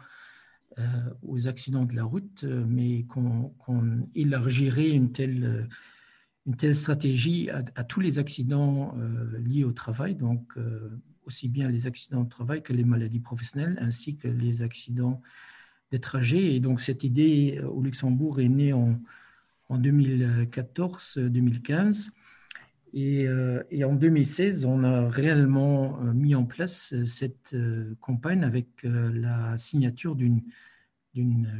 aux 1.22 1.48
accidents 1.48 1.84
de 1.84 1.94
la 1.94 2.04
route, 2.04 2.44
mais 2.44 3.04
qu'on 3.04 4.08
élargirait 4.14 4.90
une 4.90 5.10
telle, 5.10 5.68
une 6.46 6.56
telle 6.56 6.76
stratégie 6.76 7.50
à, 7.50 7.84
tous 7.84 8.00
les 8.00 8.18
accidents 8.18 8.94
liés 9.38 9.64
au 9.64 9.72
travail. 9.72 10.14
Donc, 10.14 10.54
aussi 11.26 11.48
bien 11.48 11.68
les 11.68 11.86
accidents 11.86 12.24
de 12.24 12.28
travail 12.28 12.62
que 12.62 12.72
les 12.72 12.84
maladies 12.84 13.20
professionnelles, 13.20 13.76
ainsi 13.80 14.16
que 14.16 14.28
les 14.28 14.62
accidents 14.62 15.20
des 15.90 16.00
trajets. 16.00 16.54
Et 16.54 16.60
donc 16.60 16.80
cette 16.80 17.04
idée 17.04 17.58
euh, 17.60 17.68
au 17.68 17.82
Luxembourg 17.82 18.40
est 18.40 18.48
née 18.48 18.72
en 18.72 18.98
2014-2015. 19.70 22.08
Et, 22.98 23.28
euh, 23.28 23.62
et, 23.70 23.84
en 23.84 23.94
2016, 23.94 24.64
on 24.64 24.82
a 24.82 25.08
réellement 25.08 26.00
euh, 26.00 26.12
mis 26.12 26.34
en 26.34 26.44
place 26.44 26.94
cette 27.04 27.54
campagne 28.00 28.42
avec 28.42 28.82
la 28.82 29.56
signature 29.58 30.16
d'une 30.16 30.42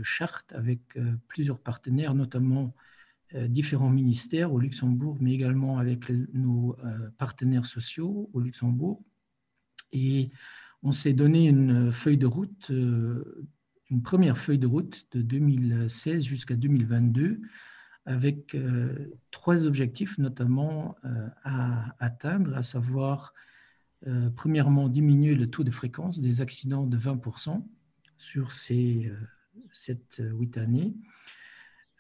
charte 0.02 0.52
avec 0.52 0.98
plusieurs 1.28 1.60
partenaires, 1.60 2.14
notamment 2.14 2.74
différents 3.34 3.90
ministères 3.90 4.52
au 4.52 4.58
Luxembourg, 4.58 5.18
mais 5.20 5.32
également 5.32 5.78
avec 5.78 6.10
nos 6.32 6.76
partenaires 7.18 7.66
sociaux 7.66 8.30
au 8.32 8.40
Luxembourg, 8.40 9.02
et 9.92 10.30
on 10.82 10.92
s'est 10.92 11.12
donné 11.12 11.48
une 11.48 11.92
feuille 11.92 12.18
de 12.18 12.26
route 12.26 12.70
euh, 12.70 13.48
une 13.88 14.02
première 14.02 14.36
feuille 14.36 14.58
de 14.58 14.66
route 14.66 15.06
de 15.12 15.22
2016 15.22 16.24
jusqu'à 16.24 16.56
2022 16.56 17.40
avec 18.06 18.56
trois 19.30 19.66
objectifs 19.66 20.16
notamment 20.18 20.96
à 21.44 21.94
atteindre, 21.98 22.56
à 22.56 22.62
savoir 22.62 23.34
premièrement 24.36 24.88
diminuer 24.88 25.34
le 25.34 25.48
taux 25.48 25.64
de 25.64 25.70
fréquence 25.70 26.20
des 26.20 26.40
accidents 26.40 26.86
de 26.86 26.96
20% 26.96 27.66
sur 28.16 28.52
ces 28.52 29.12
7-8 29.74 30.58
années. 30.58 30.94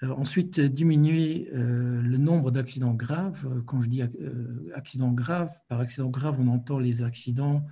ensuite, 0.02 0.60
diminuer 0.60 1.50
le 1.52 2.16
nombre 2.16 2.50
d'accidents 2.50 2.94
graves. 2.94 3.62
Quand 3.64 3.82
je 3.82 3.88
dis 3.88 4.02
accidents 4.74 5.12
graves, 5.12 5.52
par 5.68 5.80
accident 5.80 6.08
grave, 6.08 6.40
on 6.40 6.48
entend 6.48 6.78
les 6.78 7.02
accidents 7.02 7.66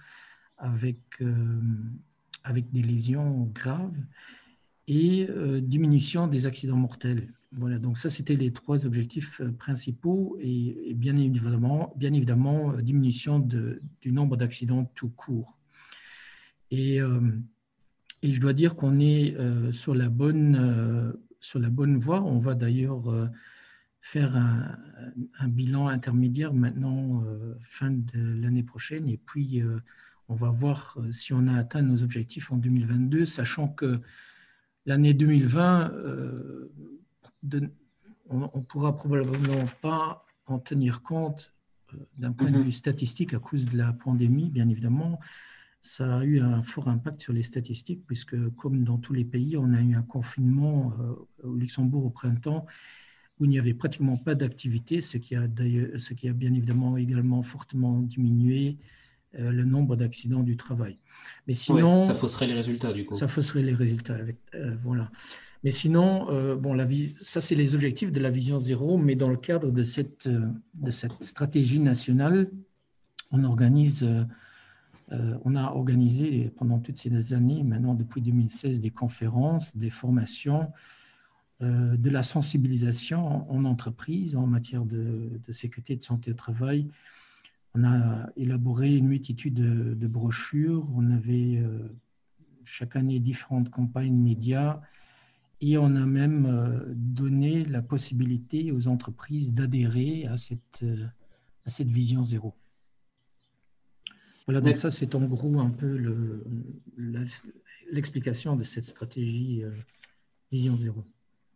avec, 0.59 1.23
avec 2.43 2.71
des 2.73 2.83
lésions 2.83 3.51
graves 3.55 3.97
et 4.89 5.29
diminution 5.63 6.27
des 6.27 6.47
accidents 6.47 6.77
mortels. 6.77 7.33
Voilà, 7.57 7.79
donc 7.79 7.99
ça, 7.99 8.11
c'était 8.11 8.37
les 8.37 8.53
trois 8.53 8.85
objectifs 8.85 9.41
principaux 9.59 10.37
et, 10.41 10.93
bien 10.95 11.17
évidemment, 11.17 11.93
bien 11.97 12.13
évidemment 12.13 12.73
diminution 12.75 13.39
de, 13.39 13.81
du 14.01 14.13
nombre 14.13 14.37
d'accidents 14.37 14.85
tout 14.95 15.11
court. 15.11 15.59
Et 16.71 17.01
et 18.25 18.33
je 18.33 18.41
dois 18.41 18.55
dire 18.55 18.75
qu'on 18.75 19.01
est 19.01 19.37
euh, 19.37 19.71
sur, 19.71 19.95
la 19.95 20.09
bonne, 20.09 20.57
euh, 20.59 21.13
sur 21.41 21.59
la 21.59 21.69
bonne 21.69 21.95
voie. 21.99 22.23
On 22.23 22.39
va 22.39 22.55
d'ailleurs 22.55 23.11
euh, 23.11 23.27
faire 24.01 24.35
un, 24.35 25.49
bilan 25.49 25.89
intermédiaire 25.89 26.55
maintenant, 26.55 27.23
fin 27.61 27.91
de 27.91 28.41
l'année 28.41 28.63
prochaine. 28.63 29.09
Et 29.09 29.19
puis, 29.19 29.63
on 30.29 30.35
va 30.35 30.49
voir 30.49 30.99
si 31.11 31.33
on 31.33 31.47
a 31.47 31.55
atteint 31.55 31.83
nos 31.83 32.03
objectifs 32.03 32.51
en 32.51 32.57
2022, 32.57 33.25
sachant 33.25 33.69
que 33.69 34.01
l'année 34.85 35.15
2020, 35.15 35.93
on 38.29 38.39
ne 38.39 38.63
pourra 38.63 38.97
probablement 38.97 39.65
pas 39.83 40.27
en 40.47 40.59
tenir 40.59 41.03
compte 41.03 41.55
d'un 42.19 42.33
point 42.33 42.51
de 42.51 42.59
mm-hmm. 42.59 42.65
vue 42.65 42.73
statistique 42.73 43.35
à 43.35 43.39
cause 43.39 43.67
de 43.67 43.77
la 43.77 43.93
pandémie, 43.93 44.51
bien 44.51 44.69
évidemment 44.69 45.21
ça 45.85 46.17
a 46.17 46.25
eu 46.25 46.41
un 46.41 46.63
fort 46.63 46.89
impact 46.89 47.21
sur 47.21 47.35
les 47.35 47.43
statistiques, 47.43 48.07
puisque 48.07 48.37
comme 48.57 48.85
dans 48.85 48.97
tous 48.97 49.13
les 49.13 49.25
pays, 49.27 49.59
on 49.59 49.75
a 49.75 49.83
eu 49.83 49.95
un 49.95 50.03
confinement 50.03 50.95
euh, 50.99 51.47
au 51.47 51.55
Luxembourg 51.55 52.07
au 52.07 52.11
printemps 52.11 52.65
où 53.39 53.45
il 53.45 53.51
n'y 53.51 53.59
avait 53.59 53.75
pratiquement 53.75 54.17
pas 54.17 54.35
d'activité, 54.35 55.03
ce, 55.03 55.19
qui 55.19 55.37
a 55.37 55.47
ce 55.99 56.15
qui 56.15 56.29
a 56.29 56.33
bien 56.33 56.55
évidemment 56.55 56.97
également 56.97 57.43
fortement 57.43 58.01
diminué 58.01 58.79
euh, 58.79 58.83
le 59.39 59.65
nombre 59.65 59.97
d'accidents 59.97 60.43
du 60.43 60.57
travail. 60.57 60.97
Mais 61.47 61.55
sinon, 61.55 62.03
ça 62.03 62.15
fausserait 62.15 62.47
les 62.47 62.55
résultats 62.55 62.93
du 62.93 63.05
coup. 63.05 63.15
Ça 63.15 63.29
fausserait 63.29 63.63
les 63.63 63.75
résultats. 63.75 64.15
Avec, 64.15 64.37
euh, 64.55 64.77
voilà. 64.83 65.11
Mais 65.63 65.71
sinon, 65.71 66.27
bon, 66.57 66.75
la 66.75 66.85
vie, 66.85 67.15
ça 67.23 67.41
c'est 67.41 67.55
les 67.55 67.75
objectifs 67.75 68.13
de 68.13 68.21
la 68.21 68.29
vision 68.29 68.59
zéro, 68.59 68.99
mais 68.99 69.15
dans 69.15 69.31
le 69.31 69.39
cadre 69.39 69.71
de 69.71 69.83
cette, 69.83 70.29
de 70.29 70.91
cette 70.91 71.23
stratégie 71.23 71.79
nationale, 71.79 72.51
on 73.31 73.45
organise 73.45 74.07
euh, 75.13 75.39
on 75.45 75.55
a 75.55 75.73
organisé 75.73 76.51
pendant 76.57 76.79
toutes 76.79 76.97
ces 76.97 77.35
années, 77.35 77.63
maintenant 77.63 77.95
depuis 77.95 78.23
2016, 78.23 78.81
des 78.81 78.91
conférences, 78.91 79.77
des 79.77 79.91
formations, 79.91 80.73
euh, 81.63 81.97
de 81.97 82.11
la 82.11 82.23
sensibilisation 82.23 83.51
en, 83.51 83.65
entreprise 83.65 84.35
en 84.35 84.47
matière 84.47 84.85
de, 84.85 85.41
sécurité 85.51 85.93
et 85.93 85.97
de 85.97 86.03
santé 86.03 86.31
au 86.31 86.35
travail. 86.35 86.89
On 87.75 87.85
a 87.85 88.31
élaboré 88.37 88.97
une 88.97 89.09
multitude 89.09 89.55
de, 89.55 90.07
brochures. 90.07 90.89
On 90.95 91.11
avait 91.11 91.57
euh, 91.57 91.89
chaque 92.63 92.97
année 92.97 93.19
différentes 93.19 93.71
campagnes 93.71 94.17
médias 94.17 94.81
et 95.61 95.79
on 95.79 95.97
a 95.97 96.07
même 96.07 96.85
donné 96.95 97.65
la 97.65 97.83
possibilité 97.83 98.71
aux 98.71 98.87
entreprises 98.87 99.55
d'adhérer 99.55 100.27
à 100.27 100.37
cette, 100.37 100.85
à 101.65 101.71
cette 101.71 101.89
vision 101.89 102.23
zéro. 102.23 102.55
Voilà, 104.47 104.61
donc 104.61 104.77
ça, 104.77 104.91
c'est 104.91 105.15
en 105.15 105.25
gros 105.25 105.59
un 105.59 105.71
peu 105.71 105.97
l'explication 107.89 108.57
de 108.57 108.65
cette 108.65 108.85
stratégie 108.85 109.63
euh, 109.65 109.71
Vision 110.53 110.77
Zéro. 110.77 111.05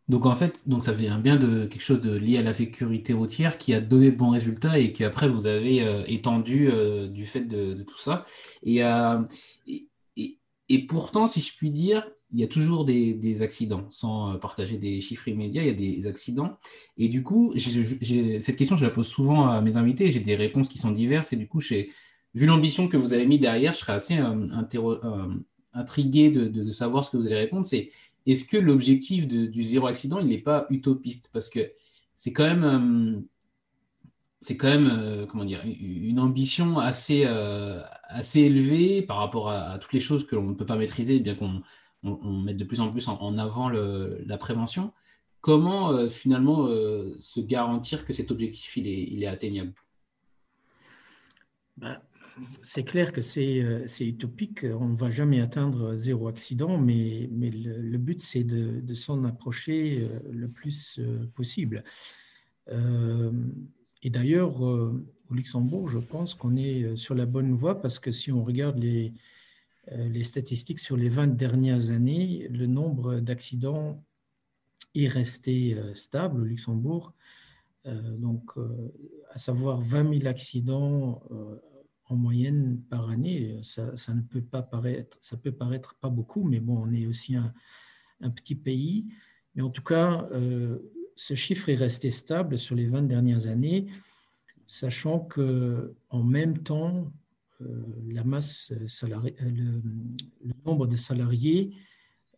Donc 0.09 0.25
en 0.25 0.35
fait, 0.35 0.69
donc 0.69 0.83
ça 0.83 0.93
vient 0.93 1.19
bien 1.19 1.37
de 1.37 1.67
quelque 1.67 1.83
chose 1.83 2.01
de 2.01 2.17
lié 2.17 2.39
à 2.39 2.43
la 2.43 2.53
sécurité 2.53 3.13
routière 3.13 3.59
qui 3.59 3.75
a 3.75 3.81
donné 3.81 4.11
de 4.11 4.17
bons 4.17 4.31
résultats 4.31 4.79
et 4.79 4.93
qu'après 4.93 5.29
vous 5.29 5.47
avez 5.47 5.83
euh, 5.83 6.03
étendu 6.07 6.69
euh, 6.71 7.09
du 7.09 7.27
fait 7.27 7.43
de, 7.43 7.83
tout 7.83 7.99
ça. 7.99 8.25
Et, 8.63 8.81
et, 10.71 10.87
pourtant, 10.87 11.27
si 11.27 11.41
je 11.41 11.55
puis 11.57 11.71
dire, 11.71 12.07
il 12.33 12.41
y 12.41 12.43
a 12.43 12.47
toujours 12.47 12.85
des, 12.85 13.43
accidents. 13.43 13.87
Sans 13.91 14.39
partager 14.39 14.77
des 14.77 15.01
chiffres 15.01 15.29
immédiats, 15.29 15.63
il 15.63 15.69
y 15.69 15.71
a 15.71 16.01
des 16.01 16.07
accidents. 16.07 16.59
Et 16.97 17.09
du 17.09 17.23
coup, 17.23 17.55
cette 17.57 18.57
question, 18.57 18.77
je 18.77 18.85
la 18.85 18.91
pose 18.91 19.07
souvent 19.07 19.49
à 19.49 19.61
mes 19.63 19.77
invités. 19.77 20.11
J'ai 20.11 20.21
des 20.21 20.37
réponses 20.37 20.69
qui 20.69 20.79
sont 20.79 20.91
diverses. 20.91 21.33
Et 21.33 21.37
du 21.37 21.49
coup, 21.49 21.61
vu 22.35 22.47
l'ambition 22.47 22.89
que 22.89 22.97
vous 22.97 23.13
avez 23.13 23.27
mis 23.27 23.39
derrière, 23.39 23.73
je 23.73 23.79
serais 23.79 23.95
assez 23.95 24.19
euh, 24.19 24.47
euh, 24.75 25.27
intrigué 25.73 26.31
de, 26.31 26.71
savoir 26.71 27.05
ce 27.05 27.11
que 27.11 27.17
vous 27.17 27.27
allez 27.27 27.37
répondre. 27.37 27.65
C'est 27.65 27.91
est-ce 28.33 28.45
que 28.45 28.57
l'objectif 28.57 29.27
du 29.27 29.63
zéro 29.63 29.87
accident, 29.87 30.19
il 30.19 30.29
n'est 30.29 30.39
pas 30.39 30.67
utopiste? 30.71 31.31
Parce 31.33 31.49
que 31.51 31.73
c'est 32.17 32.33
quand 32.33 32.45
même, 32.45 33.25
euh, 34.49 34.55
quand 34.57 34.69
même 34.69 35.27
comment 35.29 35.45
dire, 35.45 35.63
une 35.65 36.21
ambition 36.21 36.79
assez, 36.79 37.25
assez 37.25 38.41
élevée 38.41 39.03
par 39.03 39.19
rapport 39.19 39.51
à, 39.51 39.79
toutes 39.79 39.93
les 39.93 40.01
choses 40.01 40.27
que 40.27 40.37
l'on 40.37 40.51
ne 40.51 40.55
peut 40.55 40.67
pas 40.67 40.77
maîtriser, 40.77 41.21
bien 41.21 41.35
qu'on 41.35 41.63
on, 42.03 42.39
mette 42.39 42.57
de 42.57 42.65
plus 42.65 42.81
en 42.81 42.91
plus 42.91 43.09
en, 43.09 43.39
avant 43.39 43.69
la 43.69 44.39
prévention. 44.39 44.93
Comment 45.41 46.09
finalement 46.09 46.67
se 47.19 47.41
garantir 47.41 48.05
que 48.05 48.13
cet 48.13 48.31
objectif 48.31 48.77
il 48.77 48.87
est, 48.89 49.03
il 49.11 49.23
est 49.23 49.29
atteignable? 49.29 49.75
Ben, 51.79 52.01
c'est 52.63 52.85
clair 52.85 53.13
que 53.13 53.21
euh, 53.39 53.87
c'est 53.87 54.07
utopique, 54.07 54.65
on 54.65 54.89
ne 54.89 54.97
va 54.97 55.11
jamais 55.11 55.41
atteindre 55.41 55.97
zéro 55.97 56.29
accident, 56.29 56.79
mais, 56.79 57.29
le, 57.31 57.99
but, 57.99 58.21
c'est 58.21 58.45
de, 58.45 58.95
s'en 58.95 59.25
approcher 59.25 60.01
euh, 60.03 60.21
le 60.31 60.49
plus 60.49 60.99
euh, 60.99 61.27
possible. 61.35 61.83
et 62.71 64.11
d'ailleurs, 64.11 64.61
au 64.61 65.35
Luxembourg, 65.35 65.89
je 65.89 65.99
pense 65.99 66.35
qu'on 66.35 66.57
est 66.57 66.97
sur 66.97 67.15
la 67.15 67.27
bonne 67.27 67.53
voie 67.53 67.81
parce 67.81 67.99
que 67.99 68.11
si 68.11 68.31
on 68.31 68.45
regarde 68.45 68.79
les, 68.79 69.15
les 69.91 70.23
statistiques 70.23 70.79
sur 70.79 70.97
les 70.97 71.09
20 71.09 71.29
dernières 71.29 71.91
années, 71.91 72.47
le 72.51 72.67
nombre 72.67 73.21
d'accidents 73.21 74.05
est 74.95 75.09
resté 75.09 75.77
stable 75.95 76.43
au 76.43 76.45
Luxembourg. 76.45 77.15
donc, 77.87 78.53
à 79.31 79.39
savoir 79.39 79.81
20 79.81 80.19
000 80.19 80.27
accidents 80.27 81.23
en 82.09 82.17
moyenne 82.17 82.81
par 82.89 83.11
année. 83.11 83.61
Ça, 83.63 84.15
ne 84.15 84.23
peut 84.23 84.43
pas 84.43 84.63
paraître, 84.63 85.19
ça 85.21 85.37
peut 85.37 85.53
paraître 85.53 85.95
pas 85.97 86.09
beaucoup, 86.09 86.43
mais 86.43 86.61
bon, 86.61 86.83
on 86.87 86.93
est 86.93 87.07
aussi 87.07 87.37
un, 87.37 87.53
petit 88.31 88.55
pays. 88.55 89.07
Mais 89.55 89.63
en 89.63 89.71
tout 89.71 89.83
cas, 89.83 90.27
euh, 90.33 90.79
ce 91.17 91.35
chiffre 91.35 91.69
est 91.69 91.75
resté 91.75 92.11
stable 92.11 92.59
sur 92.59 92.75
les 92.75 92.87
20 92.87 93.03
dernières 93.03 93.47
années, 93.47 93.87
sachant 94.67 95.21
que 95.21 95.95
en 96.11 96.23
même 96.23 96.59
temps, 96.59 97.13
euh, 97.61 97.85
la 98.09 98.25
masse 98.25 98.73
salariée, 98.87 99.35
le, 99.41 99.83
nombre 100.65 100.87
de 100.87 100.97
salariés, 100.97 101.75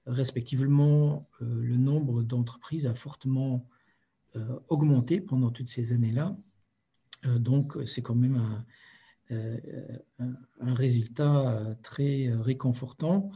respectivement 0.07 1.29
le 1.41 1.77
nombre 1.77 2.23
d'entreprises 2.23 2.87
a 2.87 2.95
fortement 2.95 3.69
euh, 4.35 4.59
augmenté 4.69 5.21
pendant 5.21 5.51
toutes 5.51 5.69
ces 5.69 5.93
années-là. 5.93 6.37
donc, 7.25 7.77
c'est 7.85 8.01
quand 8.01 8.15
même 8.15 8.37
un, 8.37 8.65
euh, 8.65 8.65
un 9.31 10.75
résultat 10.75 11.51
euh, 11.51 11.75
très 11.83 12.31
réconfortant, 12.33 13.31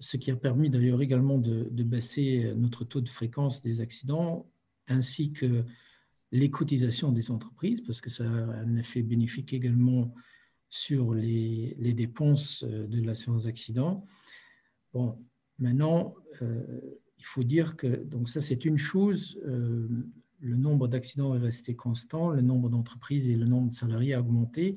ce 0.00 0.16
qui 0.16 0.30
a 0.30 0.36
permis 0.36 0.70
d'ailleurs 0.70 1.02
également 1.02 1.38
de, 1.38 1.64
baisser 1.82 2.52
notre 2.56 2.84
taux 2.84 3.00
de 3.00 3.08
fréquence 3.08 3.62
des 3.62 3.80
accidents, 3.80 4.48
ainsi 4.86 5.32
que 5.32 5.64
les 6.30 6.50
cotisations 6.50 7.10
des 7.10 7.30
entreprises, 7.30 7.80
parce 7.82 8.00
que 8.00 8.10
ça 8.10 8.24
a 8.24 8.26
un 8.26 8.76
effet 8.76 9.02
bénéfique 9.02 9.52
également 9.52 10.14
sur 10.70 11.14
les, 11.14 11.74
dépenses 11.94 12.62
de 12.62 13.04
l'assurance 13.04 13.46
accident. 13.46 14.04
Bon, 14.92 15.18
maintenant, 15.58 16.14
euh, 16.42 16.80
il 17.18 17.24
faut 17.24 17.42
dire 17.42 17.76
que, 17.76 17.88
donc 17.88 18.28
ça 18.28 18.40
c'est 18.40 18.64
une 18.64 18.78
chose, 18.78 19.40
le 20.40 20.56
nombre 20.56 20.86
d'accidents 20.86 21.34
est 21.34 21.40
resté 21.40 21.74
constant, 21.74 22.30
le 22.30 22.42
nombre 22.42 22.68
d'entreprises 22.68 23.28
et 23.28 23.34
le 23.34 23.46
nombre 23.46 23.70
de 23.70 23.74
salariés 23.74 24.14
a 24.14 24.20
augmenté, 24.20 24.76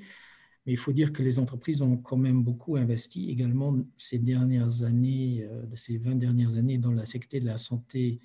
mais 0.65 0.73
il 0.73 0.77
faut 0.77 0.93
dire 0.93 1.11
que 1.11 1.23
les 1.23 1.39
entreprises 1.39 1.81
ont 1.81 1.97
quand 1.97 2.17
même 2.17 2.43
beaucoup 2.43 2.75
investi 2.75 3.29
également 3.29 3.75
ces 3.97 4.19
dernières 4.19 4.83
années, 4.83 5.47
euh, 5.49 5.63
ces 5.75 5.97
20 5.97 6.15
dernières 6.15 6.55
années 6.55 6.77
dans 6.77 6.91
la 6.91 7.05
sécurité 7.05 7.39
de 7.39 7.47
la 7.47 7.57
santé 7.57 8.19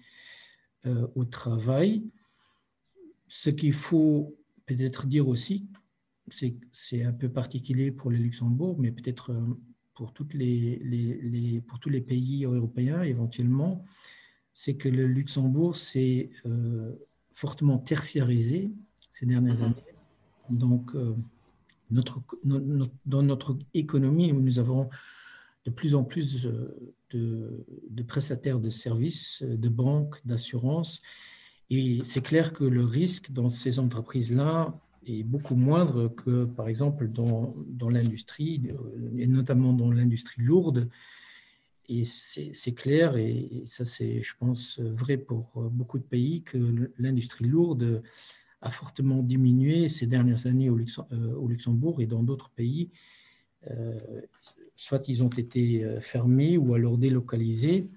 euh, 0.85 1.07
au 1.15 1.25
travail. 1.25 2.05
Ce 3.29 3.49
qu'il 3.49 3.73
faut 3.73 4.37
peut-être 4.67 5.07
dire 5.07 5.29
aussi, 5.29 5.67
c'est 6.29 7.03
un 7.03 7.13
peu 7.13 7.31
particulier 7.31 7.91
pour 7.91 8.11
le 8.11 8.19
Luxembourg, 8.19 8.77
mais 8.79 8.93
peut-être 8.93 9.31
euh, 9.31 9.59
pour, 9.95 10.13
toutes 10.13 10.35
les, 10.35 10.79
les, 10.85 11.61
pour 11.63 11.79
tous 11.79 11.89
les 11.89 12.03
pays 12.03 12.45
européens 12.45 13.03
éventuellement, 13.03 13.83
c'est 14.53 14.77
que 14.77 14.91
le 14.91 15.07
Luxembourg 15.07 15.77
s'est 15.77 16.31
fortement 17.31 17.79
tertiarisé 17.79 18.73
ces 19.13 19.27
dernières 19.27 19.59
mhm. 19.59 19.65
années. 19.65 19.85
Donc, 20.51 20.95
dans 21.91 23.23
notre 23.23 23.59
économie, 23.75 24.33
nous 24.33 24.59
avons 24.59 24.89
de 25.65 25.71
plus 25.71 25.95
en 25.95 26.05
plus 26.05 26.49
de, 27.11 28.03
prestataires 28.07 28.61
de 28.61 28.71
services, 28.71 29.43
de 29.43 29.69
banques, 29.69 30.21
d'assurances. 30.25 31.03
Et 31.71 32.01
c'est 32.05 32.21
clair 32.21 32.53
que 32.53 32.65
le 32.65 32.85
risque 32.85 33.33
dans 33.33 33.49
ces 33.49 33.79
entreprises-là 33.79 34.79
est 35.07 35.25
beaucoup 35.25 35.57
moindre 35.57 36.09
que, 36.09 36.45
par 36.45 36.69
exemple, 36.69 37.09
dans, 37.09 37.55
dans 37.67 37.89
l'industrie, 37.89 38.63
et 39.17 39.27
notamment 39.27 39.73
dans 39.73 39.91
l'industrie 39.91 40.43
lourde. 40.43 40.89
Et 41.89 42.05
c'est 42.05 42.75
clair, 42.75 43.17
et 43.17 43.63
ça 43.67 43.85
c'est, 43.85 44.23
je 44.23 44.35
pense, 44.39 44.81
vrai 44.81 45.17
pour 45.17 45.63
beaucoup 45.71 45.99
de 45.99 46.05
pays, 46.05 46.43
que 46.43 46.93
l'industrie 46.99 47.47
lourde 47.47 48.03
a 48.67 48.71
fortement 48.71 49.23
diminué 49.23 49.89
ces 49.89 50.07
dernières 50.07 50.47
années 50.47 50.71
au, 50.71 50.79
euh, 50.79 51.49
Luxembourg 51.49 52.01
et 52.01 52.07
dans 52.07 52.23
d'autres 52.23 52.51
pays. 52.51 52.91
Euh, 53.71 54.23
soit 54.75 55.09
ils 55.09 55.23
ont 55.23 55.29
été 55.29 55.85
euh, 55.85 56.01
fermés 56.01 56.59
ou 56.59 56.75
alors 56.75 56.99
délocalisés. 56.99 57.89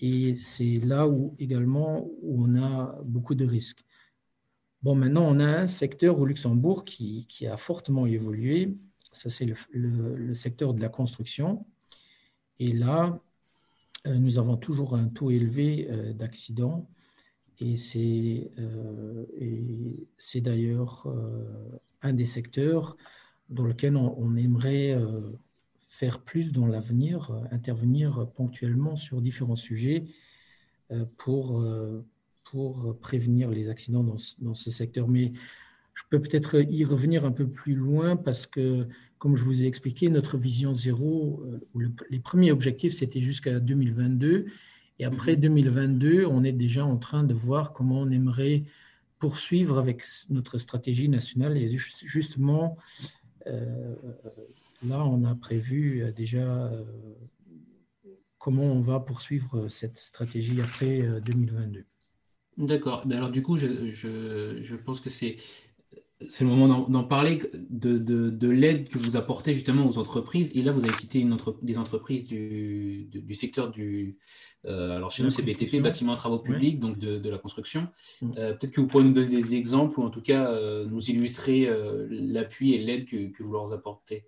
Et 0.00 0.34
c'est 0.34 0.78
là 0.80 1.08
où 1.08 1.34
également 1.38 2.06
où 2.22 2.44
on 2.44 2.62
a 2.62 3.00
beaucoup 3.04 3.34
de 3.34 3.46
risques. 3.46 3.84
Bon, 4.82 4.94
maintenant, 4.94 5.24
on 5.26 5.40
a 5.40 5.62
un 5.62 5.66
secteur 5.66 6.18
au 6.18 6.26
Luxembourg 6.26 6.84
qui, 6.84 7.26
qui 7.26 7.46
a 7.46 7.56
fortement 7.56 8.04
évolué. 8.04 8.76
Ça, 9.12 9.30
c'est 9.30 9.46
le, 9.72 10.34
secteur 10.34 10.74
de 10.74 10.82
la 10.82 10.90
construction. 10.90 11.64
Et 12.58 12.72
là, 12.72 13.18
nous 14.04 14.36
avons 14.36 14.58
toujours 14.58 14.94
un 14.94 15.08
taux 15.08 15.30
élevé 15.30 15.88
d'accidents 16.14 16.86
et 17.60 17.76
c'est 17.76 18.50
euh, 18.58 19.24
d'ailleurs 20.36 21.06
euh, 21.06 21.78
un 22.02 22.12
des 22.12 22.24
secteurs 22.24 22.96
dans 23.50 23.64
lequel 23.64 23.96
on, 23.96 24.36
aimerait 24.36 24.92
euh, 24.92 25.20
faire 25.78 26.20
plus 26.20 26.50
dans 26.50 26.66
l'avenir, 26.66 27.30
intervenir 27.50 28.28
ponctuellement 28.34 28.96
sur 28.96 29.20
différents 29.20 29.56
sujets 29.56 30.04
pour, 31.16 31.64
pour 32.44 32.98
prévenir 32.98 33.50
les 33.50 33.68
accidents 33.68 34.02
dans, 34.02 34.16
dans, 34.40 34.54
ce 34.54 34.70
secteur. 34.70 35.08
Mais 35.08 35.32
je 35.94 36.02
peux 36.10 36.20
peut-être 36.20 36.60
y 36.60 36.84
revenir 36.84 37.24
un 37.24 37.32
peu 37.32 37.46
plus 37.46 37.74
loin 37.74 38.16
parce 38.16 38.46
que, 38.46 38.86
comme 39.18 39.36
je 39.36 39.44
vous 39.44 39.62
ai 39.62 39.66
expliqué, 39.66 40.08
notre 40.08 40.36
vision 40.36 40.74
zéro, 40.74 41.44
les 42.10 42.20
premiers 42.20 42.50
objectifs, 42.50 42.94
c'était 42.94 43.22
jusqu'à 43.22 43.60
2022. 43.60 44.46
Et 44.98 45.04
après 45.04 45.36
2022, 45.36 46.22
mhm. 46.22 46.32
on 46.32 46.44
est 46.44 46.52
déjà 46.52 46.84
en 46.84 46.96
train 46.96 47.24
de 47.24 47.34
voir 47.34 47.72
comment 47.72 48.00
on 48.00 48.10
aimerait 48.10 48.64
poursuivre 49.18 49.78
avec 49.78 50.04
notre 50.30 50.58
stratégie 50.58 51.08
nationale. 51.08 51.56
Et 51.56 51.68
justement, 51.68 52.76
euh, 53.46 53.94
là, 54.86 55.04
on 55.04 55.24
a 55.24 55.34
prévu 55.34 56.02
euh, 56.02 56.12
déjà 56.12 56.66
euh, 56.66 56.84
comment 58.38 58.64
on 58.64 58.80
va 58.80 59.00
poursuivre 59.00 59.68
cette 59.68 59.98
stratégie 59.98 60.60
après 60.60 61.02
2022. 61.24 61.84
D'accord. 62.56 63.04
Alors 63.10 63.30
du 63.30 63.42
coup, 63.42 63.56
je, 63.56 63.90
je, 63.90 64.58
je 64.60 64.76
pense 64.76 65.00
que 65.00 65.10
c'est 65.10 65.36
c'est 66.20 66.44
le 66.44 66.50
moment 66.50 66.88
d'en 66.88 67.04
parler, 67.04 67.40
de, 67.70 67.98
de, 67.98 68.30
de 68.30 68.48
l'aide 68.48 68.88
que 68.88 68.98
vous 68.98 69.16
apportez 69.16 69.52
justement 69.52 69.86
aux 69.86 69.98
entreprises. 69.98 70.52
Et 70.54 70.62
là, 70.62 70.72
vous 70.72 70.84
avez 70.84 70.94
cité 70.94 71.20
une 71.20 71.36
des 71.62 71.78
entreprises 71.78 72.24
du, 72.24 73.08
du 73.10 73.34
secteur 73.34 73.70
du, 73.70 74.16
euh, 74.66 74.96
alors 74.96 75.10
chez 75.10 75.22
nous, 75.22 75.30
c'est 75.30 75.42
BTP, 75.42 75.82
bâtiments 75.82 76.14
travaux 76.14 76.38
publics, 76.38 76.80
donc 76.80 76.98
de, 76.98 77.28
la 77.28 77.38
construction. 77.38 77.88
Mm. 78.22 78.32
Euh, 78.38 78.52
peut-être 78.54 78.72
que 78.72 78.80
vous 78.80 78.86
pourrez 78.86 79.04
nous 79.04 79.12
donner 79.12 79.28
des 79.28 79.54
exemples 79.54 80.00
ou 80.00 80.02
en 80.02 80.10
tout 80.10 80.22
cas 80.22 80.50
euh, 80.50 80.86
nous 80.86 81.10
illustrer 81.10 81.68
l'appui 82.08 82.74
et 82.74 82.78
l'aide 82.78 83.04
que, 83.06 83.42
vous 83.42 83.52
leur 83.52 83.72
apportez. 83.72 84.24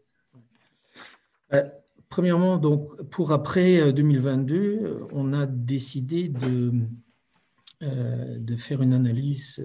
premièrement, 2.08 2.58
donc, 2.58 3.02
pour 3.10 3.32
après 3.32 3.92
2022, 3.92 5.06
on 5.12 5.32
a 5.32 5.46
décidé 5.46 6.28
de, 6.28 6.72
de 7.80 8.56
faire 8.56 8.82
une 8.82 8.92
analyse 8.92 9.64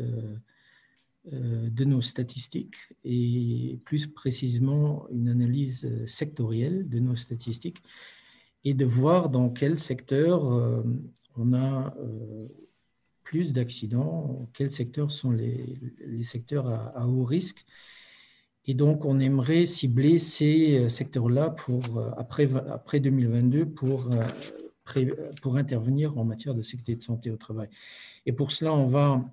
de 1.26 1.86
nos 1.86 2.02
statistiques 2.02 2.76
et 3.06 3.80
plus 3.86 4.08
précisément 4.08 5.08
une 5.12 5.30
analyse 5.30 5.88
sectorielle 6.06 6.90
de 6.90 7.00
nos 7.00 7.16
statistiques 7.16 7.84
et 8.64 8.74
de 8.74 8.86
voir 8.86 9.30
dans 9.30 9.50
quel 9.50 9.80
secteur 9.80 10.52
euh, 10.52 10.84
on 11.38 11.54
a 11.54 11.96
euh, 12.00 12.48
plus 13.24 13.54
d'accidents, 13.54 14.50
quels 14.54 14.72
secteurs 14.72 15.12
sont 15.12 15.32
les, 15.32 15.80
les 16.06 16.24
secteurs 16.24 16.68
à, 16.68 17.08
haut 17.08 17.24
risque. 17.24 17.66
Et 18.66 18.74
donc, 18.74 19.06
on 19.06 19.20
aimerait 19.20 19.66
cibler 19.66 20.20
ces 20.20 20.78
euh, 20.78 20.90
secteurs-là 20.90 21.50
pour, 21.50 21.82
après, 22.18 22.50
après 22.70 23.00
2022 23.00 23.66
pour, 23.66 24.10
pour 25.42 25.56
intervenir 25.56 26.18
en 26.18 26.26
matière 26.26 26.54
de 26.54 26.62
sécurité 26.62 26.96
de 26.96 27.02
santé 27.02 27.32
au 27.32 27.38
travail. 27.38 27.70
Et 28.26 28.34
pour 28.34 28.52
cela, 28.52 28.74
on, 28.74 28.88
va, 28.88 29.26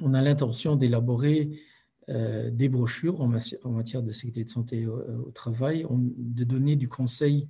on 0.00 0.14
a 0.14 0.22
l'intention 0.22 0.76
d'élaborer 0.76 1.60
des 2.08 2.68
brochures 2.68 3.20
en, 3.20 3.26
matière 3.26 4.02
de 4.02 4.12
sécurité 4.12 4.44
de 4.44 4.48
santé 4.48 4.86
au, 4.86 5.30
travail, 5.32 5.84
de 5.90 6.44
donner 6.44 6.76
du 6.76 6.88
conseil 6.88 7.48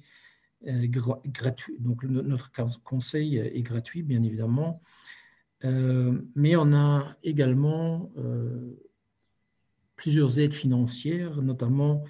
euh, 0.67 0.89
gratuit. 0.89 1.77
Donc, 1.79 2.03
notre 2.05 2.51
conseil 2.83 3.37
est 3.37 3.63
gratuit, 3.63 4.03
bien 4.03 4.23
évidemment. 4.23 4.81
Euh, 5.65 6.21
mais 6.35 6.57
on 6.57 6.73
a 6.73 7.15
également 7.23 8.11
euh, 8.17 8.75
plusieurs 9.97 10.39
aides 10.39 10.55
financières, 10.55 11.43
notamment 11.43 12.05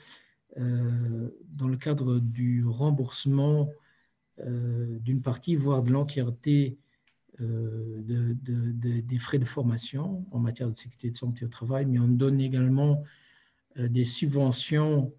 dans 0.59 1.69
le 1.69 1.77
cadre 1.77 2.19
du 2.19 2.65
remboursement 2.65 3.69
d'une 4.39 5.21
partie, 5.21 5.55
voire 5.55 5.83
de 5.83 5.91
l'entièreté 5.91 6.79
de, 7.39 8.37
des 9.01 9.19
frais 9.19 9.39
de 9.39 9.45
formation 9.45 10.27
en 10.31 10.39
matière 10.39 10.71
de 10.71 10.77
sécurité 10.77 11.11
de 11.11 11.17
santé 11.17 11.45
au 11.45 11.49
travail, 11.49 11.87
mais 11.87 11.99
on 11.99 12.09
donne 12.09 12.41
également 12.41 13.03
des 13.77 14.05
subventions 14.05 15.13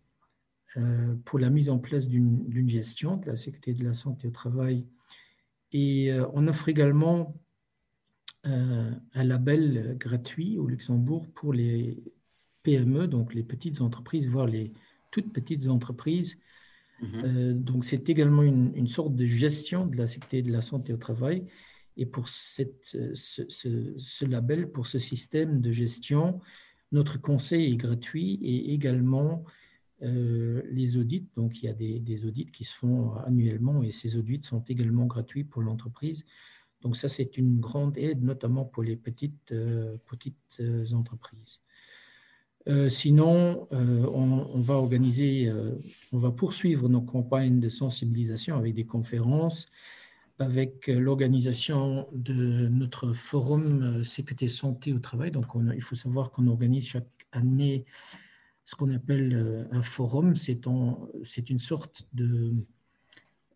euh, 0.77 1.15
pour 1.23 1.39
la 1.39 1.49
mise 1.49 1.69
en 1.69 1.79
place 1.79 2.07
d'une 2.07 2.69
gestion 2.69 3.17
de 3.17 3.27
la 3.27 3.35
sécurité 3.35 3.73
de 3.73 3.83
la 3.85 3.93
santé 3.93 4.27
au 4.27 4.31
travail. 4.31 4.85
Et 5.71 6.11
euh, 6.11 6.27
on 6.33 6.47
offre 6.47 6.67
également 6.67 7.35
euh, 8.45 8.91
un 9.13 9.23
label 9.23 9.95
gratuit 9.97 10.57
au 10.57 10.67
Luxembourg 10.67 11.31
pour 11.33 11.53
les 11.53 12.03
PME, 12.63 13.07
donc 13.07 13.33
les 13.33 13.43
petites 13.43 13.81
entreprises, 13.81 14.27
voire 14.27 14.45
les 14.45 14.73
toutes 15.09 15.31
petites 15.31 15.67
entreprises. 15.67 16.37
Mhm. 16.99 17.61
donc 17.61 17.85
c'est 17.85 18.09
également 18.09 18.41
une, 18.41 18.87
sorte 18.87 19.15
de 19.15 19.23
gestion 19.23 19.85
de 19.85 19.95
la 19.97 20.07
sécurité 20.07 20.41
de 20.41 20.51
la 20.51 20.61
santé 20.61 20.93
au 20.93 20.97
travail. 20.97 21.45
Et 21.97 22.05
pour 22.05 22.29
ce, 22.29 22.63
label, 24.25 24.71
pour 24.71 24.87
ce 24.87 24.99
système 24.99 25.59
de 25.61 25.71
gestion, 25.71 26.39
notre 26.91 27.19
conseil 27.19 27.73
est 27.73 27.75
gratuit 27.75 28.39
et 28.41 28.73
également 28.73 29.43
euh, 30.03 30.61
les 30.69 30.97
audits, 30.97 31.27
donc 31.35 31.61
il 31.61 31.65
y 31.65 31.69
a 31.69 31.73
des, 31.73 32.25
audits 32.25 32.45
qui 32.45 32.63
se 32.63 32.73
font 32.75 33.15
annuellement 33.25 33.81
et 33.81 33.91
ces 33.91 34.15
audits 34.15 34.43
sont 34.43 34.63
également 34.67 35.05
gratuits 35.05 35.43
pour 35.43 35.63
l'entreprise. 35.63 36.23
Donc 36.81 36.95
ça, 36.95 37.09
c'est 37.09 37.37
une 37.37 37.59
grande 37.59 37.97
aide, 37.97 38.23
notamment 38.23 38.63
pour 38.63 38.83
les 38.83 38.95
petites, 38.95 39.51
euh, 39.51 39.97
petites 40.05 40.59
euh, 40.59 40.85
entreprises. 40.93 41.61
sinon, 42.89 43.67
on, 43.71 44.59
va 44.59 44.73
organiser, 44.75 45.49
on 46.11 46.17
va 46.17 46.31
poursuivre 46.31 46.89
nos 46.89 47.01
campagnes 47.01 47.61
de 47.61 47.69
sensibilisation 47.69 48.57
avec 48.57 48.73
des 48.75 48.85
conférences, 48.85 49.67
avec 50.39 50.87
l'organisation 50.87 52.07
de 52.13 52.67
notre 52.67 53.13
forum 53.13 54.03
sécurité 54.03 54.47
santé 54.47 54.93
au 54.93 54.99
travail. 54.99 55.31
Donc, 55.31 55.45
il 55.75 55.81
faut 55.81 55.95
savoir 55.95 56.31
qu'on 56.31 56.47
organise 56.47 56.87
chaque 56.87 57.27
année 57.31 57.85
ce 58.67 58.75
qu'on 58.75 58.93
appelle 58.93 59.33
euh, 59.33 59.65
un 59.71 59.81
forum. 59.81 60.35
C'est 60.35 60.65
une 61.49 61.59
sorte 61.59 62.05
de, 62.13 62.53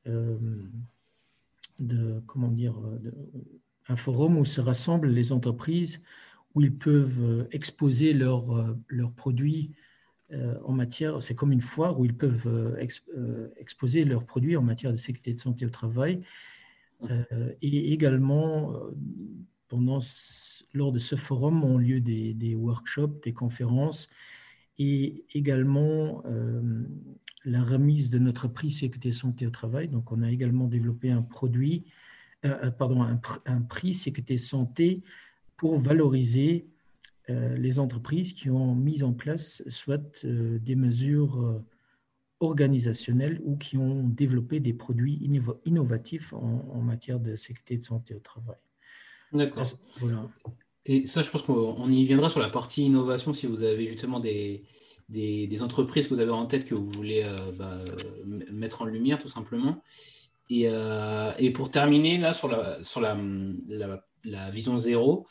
euh, 0.07 0.37
comment 2.25 2.47
dire, 2.47 2.75
un 3.89 3.95
forum 3.97 4.37
où 4.37 4.45
se 4.45 4.61
rassemblent 4.61 5.09
les 5.09 5.33
entreprises, 5.33 6.01
où 6.55 6.61
ils 6.61 6.73
peuvent 6.73 7.47
exposer 7.51 8.13
leurs 8.13 8.73
produits 9.15 9.71
euh, 10.31 10.57
en 10.63 10.71
matière, 10.71 11.21
c'est 11.21 11.35
comme 11.35 11.51
une 11.51 11.61
foire 11.61 11.99
où 11.99 12.05
ils 12.05 12.15
peuvent 12.15 12.77
exposer 13.57 14.05
leurs 14.05 14.23
produits 14.23 14.55
en 14.55 14.61
matière 14.61 14.91
de 14.91 14.97
sécurité 14.97 15.33
de 15.33 15.41
santé 15.41 15.65
au 15.65 15.69
travail. 15.69 16.21
Et 17.61 17.93
également, 17.93 18.73
pendant, 19.67 19.99
lors 20.73 20.91
de 20.91 20.99
ce 20.99 21.15
forum 21.15 21.63
ont 21.63 21.77
lieu 21.77 21.99
des, 21.99 22.55
workshops, 22.55 23.21
des 23.23 23.33
conférences 23.33 24.09
et 24.77 25.23
également 25.33 26.23
la 27.45 27.63
remise 27.63 28.09
de 28.09 28.19
notre 28.19 28.47
prix 28.47 28.71
sécurité 28.71 29.11
santé 29.11 29.47
au 29.47 29.49
travail. 29.49 29.87
Donc, 29.87 30.11
on 30.11 30.21
a 30.21 30.31
également 30.31 30.67
développé 30.67 31.11
un 31.11 31.21
produit, 31.21 31.85
pardon, 32.77 33.01
un, 33.01 33.19
un, 33.45 33.61
prix 33.61 33.93
sécurité 33.93 34.37
santé 34.37 35.01
pour 35.57 35.79
valoriser 35.79 36.65
les 37.27 37.79
entreprises 37.79 38.33
qui 38.33 38.49
ont 38.49 38.75
mis 38.75 39.03
en 39.03 39.13
place 39.13 39.63
soit 39.67 40.23
des 40.23 40.75
mesures 40.75 41.61
organisationnels 42.41 43.39
ou 43.45 43.55
qui 43.55 43.77
ont 43.77 44.03
développé 44.03 44.59
des 44.59 44.73
produits 44.73 45.19
innovatifs 45.65 46.33
en, 46.33 46.81
matière 46.81 47.19
de 47.19 47.35
sécurité 47.35 47.77
de 47.77 47.83
santé 47.83 48.15
au 48.15 48.19
travail. 48.19 48.57
D'accord. 49.31 49.63
Et 50.85 51.05
ça, 51.05 51.21
je 51.21 51.29
pense 51.29 51.43
qu'on 51.43 51.89
y 51.89 52.03
viendra 52.05 52.29
sur 52.29 52.39
la 52.39 52.49
partie 52.49 52.83
innovation 52.85 53.33
si 53.33 53.45
vous 53.45 53.61
avez 53.61 53.87
justement 53.87 54.19
des, 54.19 54.63
des, 55.09 55.61
entreprises 55.61 56.07
que 56.07 56.13
vous 56.15 56.19
avez 56.19 56.31
en 56.31 56.47
tête 56.47 56.65
que 56.65 56.73
vous 56.73 56.85
voulez 56.85 57.23
euh, 57.23 57.35
bah, 57.55 57.77
mettre 58.51 58.81
en 58.81 58.85
lumière 58.85 59.19
tout 59.19 59.27
simplement. 59.27 59.81
Et, 60.49 60.63
euh, 60.65 61.31
et, 61.37 61.51
pour 61.51 61.69
terminer, 61.69 62.17
là, 62.17 62.33
sur 62.33 62.47
la, 62.47 62.81
sur 62.83 62.99
la, 62.99 63.15
la, 64.25 64.49
vision 64.49 64.77
zéro, 64.77 65.27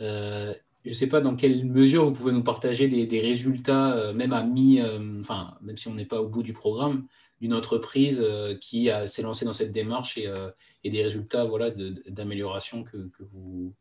euh, 0.00 0.54
je 0.84 0.90
ne 0.90 0.94
sais 0.94 1.06
pas 1.06 1.20
dans 1.20 1.36
quelle 1.36 1.64
mesure 1.64 2.04
vous 2.06 2.12
pouvez 2.12 2.32
nous 2.32 2.42
partager 2.42 2.88
des, 2.88 3.20
résultats, 3.20 3.96
euh, 3.96 4.12
même 4.12 4.32
à 4.32 4.42
mi, 4.42 4.80
euh, 4.80 5.20
enfin, 5.20 5.56
même 5.60 5.76
si 5.76 5.88
on 5.88 5.94
n'est 5.94 6.06
pas 6.06 6.20
au 6.20 6.28
bout 6.28 6.42
du 6.42 6.52
programme, 6.52 7.06
d'une 7.40 7.54
entreprise 7.54 8.20
euh, 8.24 8.56
qui 8.56 8.88
s'est 9.06 9.22
lancée 9.22 9.44
dans 9.44 9.52
cette 9.52 9.72
démarche 9.72 10.18
et, 10.18 10.90
des 10.90 11.02
résultats 11.02 11.44
voilà, 11.44 11.70
d'amélioration 12.08 12.82
que, 12.82 13.10
vous, 13.32 13.74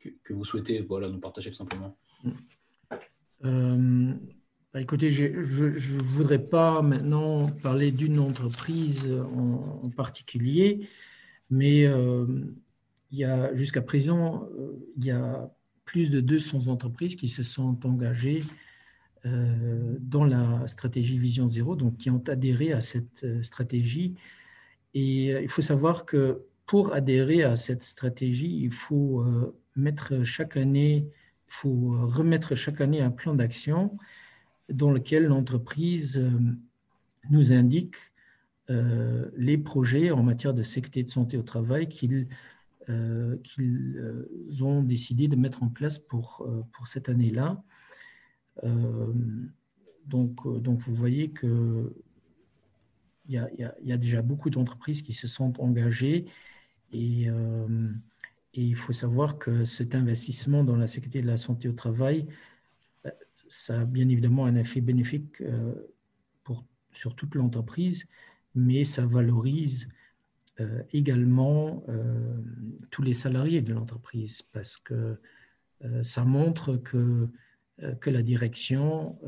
que, 0.00 0.32
vous 0.32 0.44
souhaitez 0.44 0.80
voilà, 0.80 1.08
nous 1.08 1.20
partager 1.20 1.50
tout 1.50 1.56
simplement. 1.56 1.96
Bah, 3.42 4.80
écoutez, 4.80 5.12
je 5.12 5.26
ne 5.26 6.02
voudrais 6.02 6.44
pas 6.44 6.82
maintenant 6.82 7.48
parler 7.62 7.92
d'une 7.92 8.18
entreprise 8.18 9.08
en, 9.08 9.82
en, 9.84 9.90
particulier, 9.90 10.88
mais 11.48 11.88
il 13.12 13.50
jusqu'à 13.54 13.82
présent, 13.82 14.48
il 14.96 15.04
y 15.04 15.12
a 15.12 15.48
plus 15.84 16.10
de 16.10 16.20
200 16.20 16.68
entreprises 16.68 17.16
qui 17.16 17.28
se 17.28 17.42
sont 17.42 17.78
engagées 17.84 18.42
euh, 19.26 19.96
dans 20.00 20.24
la 20.26 20.68
stratégie 20.68 21.16
Vision 21.16 21.48
Zéro, 21.48 21.76
donc 21.76 21.96
qui 21.96 22.10
ont 22.10 22.22
adhéré 22.28 22.72
à 22.72 22.82
cette 22.82 23.24
euh, 23.24 23.42
stratégie. 23.42 24.14
Et 24.92 25.32
euh, 25.32 25.40
il 25.40 25.48
faut 25.48 25.62
savoir 25.62 26.04
que 26.04 26.42
pour 26.66 26.92
adhérer 26.92 27.42
à 27.42 27.56
cette 27.56 27.82
stratégie, 27.82 28.60
il 28.62 28.70
faut 28.70 29.22
mettre 29.76 30.24
chaque 30.24 30.56
année, 30.56 31.06
il 31.48 31.52
faut 31.52 31.94
remettre 32.06 32.54
chaque 32.54 32.80
année 32.80 33.02
un 33.02 33.10
plan 33.10 33.34
d'action 33.34 33.98
dans 34.70 34.90
lequel 34.90 35.26
l'entreprise 35.26 36.24
nous 37.28 37.52
indique 37.52 37.96
les 38.70 39.58
projets 39.58 40.10
en 40.10 40.22
matière 40.22 40.54
de 40.54 40.62
sécurité 40.62 41.02
de 41.02 41.10
santé 41.10 41.36
au 41.36 41.42
travail 41.42 41.86
qu'il 41.86 42.28
euh, 42.90 43.38
qu'ils 43.38 43.96
euh, 43.96 44.62
ont 44.62 44.82
décidé 44.82 45.26
de 45.26 45.36
mettre 45.36 45.62
en 45.62 45.68
place 45.68 45.98
pour, 45.98 46.44
euh, 46.46 46.62
pour 46.72 46.86
cette 46.86 47.08
année-là. 47.08 47.62
donc, 50.06 50.46
donc, 50.60 50.78
vous 50.80 50.94
voyez 50.94 51.30
que 51.30 51.94
il 53.26 53.34
y, 53.34 53.38
a, 53.38 53.48
il 53.82 53.88
y 53.88 53.92
a, 53.92 53.96
déjà 53.96 54.20
beaucoup 54.20 54.50
d'entreprises 54.50 55.00
qui 55.00 55.14
se 55.14 55.26
sont 55.26 55.58
engagées 55.58 56.26
et, 56.92 57.24
et, 57.24 58.62
il 58.62 58.76
faut 58.76 58.92
savoir 58.92 59.38
que 59.38 59.64
cet 59.64 59.94
investissement 59.94 60.62
dans 60.62 60.76
la 60.76 60.86
sécurité 60.86 61.22
de 61.22 61.26
la 61.26 61.38
santé 61.38 61.68
au 61.68 61.72
travail, 61.72 62.28
ça 63.48 63.80
a 63.80 63.84
bien 63.86 64.08
évidemment 64.10 64.44
un 64.44 64.56
effet 64.56 64.82
bénéfique 64.82 65.42
pour, 66.44 66.64
sur 66.92 67.16
toute 67.16 67.34
l'entreprise, 67.34 68.04
mais 68.54 68.84
ça 68.84 69.06
valorise 69.06 69.88
euh, 70.60 70.82
également 70.92 71.82
euh, 71.88 72.40
tous 72.92 73.02
les 73.02 73.14
salariés 73.14 73.60
de 73.60 73.72
l'entreprise 73.72 74.42
parce 74.52 74.76
que 74.76 75.18
euh, 75.84 76.02
ça 76.04 76.24
montre 76.24 76.76
que, 76.76 77.28
que 78.00 78.08
la 78.08 78.22
direction 78.22 79.18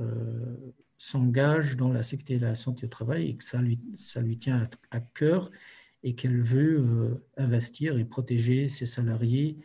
s'engage 0.98 1.76
dans 1.76 1.92
la 1.92 2.04
sécurité 2.04 2.38
de 2.38 2.46
la 2.46 2.54
santé 2.54 2.86
au 2.86 2.88
travail 2.88 3.28
et 3.28 3.36
que 3.36 3.42
ça 3.42 3.60
lui, 3.60 3.80
ça 3.96 4.20
lui 4.20 4.38
tient 4.38 4.68
à, 4.92 5.00
cœur 5.00 5.50
et 6.04 6.14
qu'elle 6.14 6.40
veut 6.40 7.16
investir 7.36 7.98
et 7.98 8.04
protéger 8.04 8.68
ses 8.68 8.86
salariés 8.86 9.58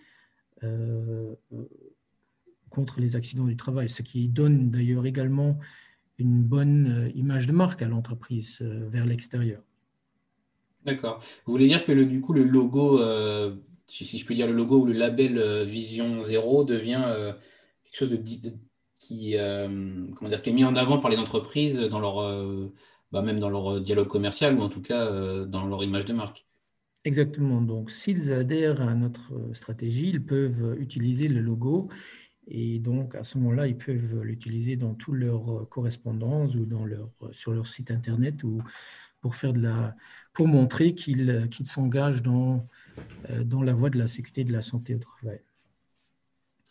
contre 2.72 3.02
les 3.02 3.16
accidents 3.16 3.46
du 3.46 3.56
travail, 3.56 3.88
ce 3.88 4.02
qui 4.02 4.28
donne 4.28 4.72
d'ailleurs 4.72 5.06
également 5.06 5.60
une 6.18 6.42
bonne 6.42 7.12
image 7.14 7.46
de 7.46 7.54
marque 7.54 7.84
à 7.84 7.88
l'entreprise 7.88 8.62
vers 8.62 9.06
l'extérieur. 9.06 9.62
D'accord. 10.86 11.20
Vous 11.46 11.52
voulez 11.52 11.68
dire 11.68 11.86
que 11.86 11.92
le, 11.92 12.06
du 12.06 12.22
coup, 12.22 12.34
le 12.34 12.44
logo, 12.44 13.00
euh, 13.00 13.56
si, 13.88 14.18
je 14.18 14.26
puis 14.26 14.36
dire 14.36 14.48
le 14.48 14.54
logo 14.54 14.80
ou 14.80 14.86
le 14.86 14.94
label 14.94 15.38
euh, 15.38 15.64
Vision 15.64 16.24
Zéro 16.24 16.64
devient 16.64 17.04
euh, 17.06 17.34
quelque 17.84 17.98
chose 17.98 18.10
de, 18.10 18.18
qui, 18.98 19.36
comment 20.16 20.30
dire, 20.30 20.42
qui 20.42 20.50
est 20.50 20.54
mis 20.54 20.64
en 20.64 20.76
avant 20.76 21.00
par 21.00 21.12
les 21.12 21.18
entreprises 21.18 21.80
dans 21.80 22.00
leur, 22.00 22.72
bah, 23.12 23.22
même 23.22 23.40
dans 23.40 23.50
leur 23.50 23.82
dialogue 23.82 24.08
commercial 24.08 24.56
ou 24.56 24.62
en 24.62 24.70
tout 24.70 24.82
cas 24.82 25.06
dans 25.46 25.66
leur 25.66 25.84
image 25.84 26.06
de 26.06 26.14
marque. 26.14 26.46
Exactement. 27.04 27.62
Donc, 27.62 27.90
s'ils 27.90 28.32
adhèrent 28.32 28.80
à 28.82 28.94
notre 28.94 29.32
stratégie, 29.54 30.10
ils 30.10 30.24
peuvent 30.24 30.78
utiliser 30.80 31.28
le 31.28 31.42
logo 31.42 31.90
et 32.48 32.80
donc, 32.80 33.16
à 33.16 33.24
ce 33.24 33.38
moment-là, 33.40 33.68
ils 33.68 33.78
peuvent 33.78 34.22
l'utiliser 34.22 34.76
dans 34.76 34.94
toutes 34.94 35.16
leurs 35.16 35.68
correspondances 35.70 36.56
ou 36.56 36.66
dans 36.66 36.86
leur, 36.86 37.10
sur 37.32 37.54
leur 37.54 37.66
site 37.66 37.92
Internet 37.92 38.44
ou 38.44 38.62
pour, 39.22 39.36
faire 39.36 39.54
de 39.54 39.62
la, 39.62 39.96
pour 40.34 40.48
montrer 40.48 40.94
qu'ils 40.94 41.48
s'engagent 41.64 42.24
dans, 42.24 42.68
euh, 43.30 43.44
dans 43.44 43.62
la 43.62 43.74
voie 43.74 43.90
de 43.90 43.98
la 43.98 44.08
sécurité 44.08 44.44
de 44.44 44.52
la 44.52 44.62
santé 44.62 44.96
au 44.96 45.00
travail. 45.00 45.40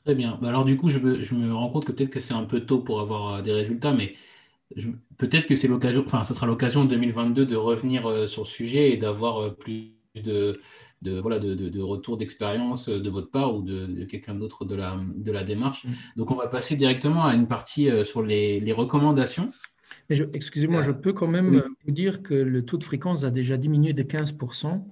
Très 0.04 0.14
bien. 0.14 0.38
Bah, 0.42 0.48
alors 0.48 0.64
du 0.64 0.76
coup, 0.76 0.88
je 0.88 0.98
me, 0.98 1.22
je 1.22 1.34
me 1.34 1.52
rends 1.54 1.68
compte 1.68 1.84
que 1.84 1.92
peut-être 1.92 2.10
que 2.10 2.20
c'est 2.20 2.34
un 2.34 2.44
peu 2.44 2.60
tôt 2.60 2.80
pour 2.80 3.00
avoir 3.00 3.34
euh, 3.34 3.42
des 3.42 3.52
résultats, 3.52 3.92
mais 3.92 4.14
peut-être 5.16 5.46
que 5.46 5.54
c'est 5.54 5.68
l'occasion, 5.68 6.02
enfin, 6.04 6.24
ce 6.24 6.34
sera 6.34 6.46
l'occasion 6.46 6.82
en 6.82 6.84
2022 6.84 7.46
de 7.46 7.56
revenir 7.56 8.06
euh, 8.06 8.26
sur 8.26 8.42
le 8.42 8.48
sujet 8.48 8.90
et 8.90 8.96
d'avoir 8.96 9.54
plus 9.54 9.94
de, 10.16 10.60
de, 11.02 11.20
voilà, 11.20 11.38
de, 11.38 11.54
de, 11.54 11.80
retour 11.80 12.16
d'expérience 12.16 12.88
de 12.88 13.10
votre 13.10 13.30
part 13.30 13.54
ou 13.54 13.62
de, 13.62 14.04
quelqu'un 14.04 14.34
d'autre 14.34 14.64
de 14.64 14.74
la, 14.74 14.98
de 15.14 15.30
la 15.32 15.44
démarche. 15.44 15.84
Mm. 15.84 15.90
Donc, 16.16 16.30
on 16.30 16.36
va 16.36 16.48
passer 16.48 16.74
directement 16.76 17.24
à 17.24 17.34
une 17.34 17.46
partie 17.46 17.88
sur 18.04 18.22
les, 18.22 18.58
les 18.58 18.72
recommandations. 18.72 19.50
Excusez-moi, 20.10 20.82
je 20.82 20.90
peux 20.90 21.12
quand 21.12 21.28
même 21.28 21.62
vous 21.84 21.92
dire 21.92 22.22
que 22.22 22.34
le 22.34 22.64
taux 22.64 22.78
de 22.78 22.84
fréquence 22.84 23.22
a 23.24 23.30
déjà 23.30 23.56
diminué 23.56 23.92
de 23.92 24.02
15%. 24.02 24.82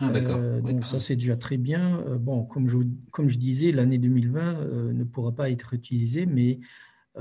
Ah, 0.00 0.10
euh, 0.10 0.60
donc 0.60 0.84
ça, 0.84 1.00
c'est 1.00 1.16
déjà 1.16 1.36
très 1.36 1.56
bien. 1.56 2.00
Euh, 2.06 2.18
bon, 2.18 2.44
comme 2.44 2.68
je, 2.68 2.78
comme 3.10 3.28
je 3.28 3.36
disais, 3.38 3.72
l'année 3.72 3.98
2020 3.98 4.60
euh, 4.60 4.92
ne 4.92 5.04
pourra 5.04 5.32
pas 5.32 5.50
être 5.50 5.74
utilisée, 5.74 6.26
mais 6.26 6.60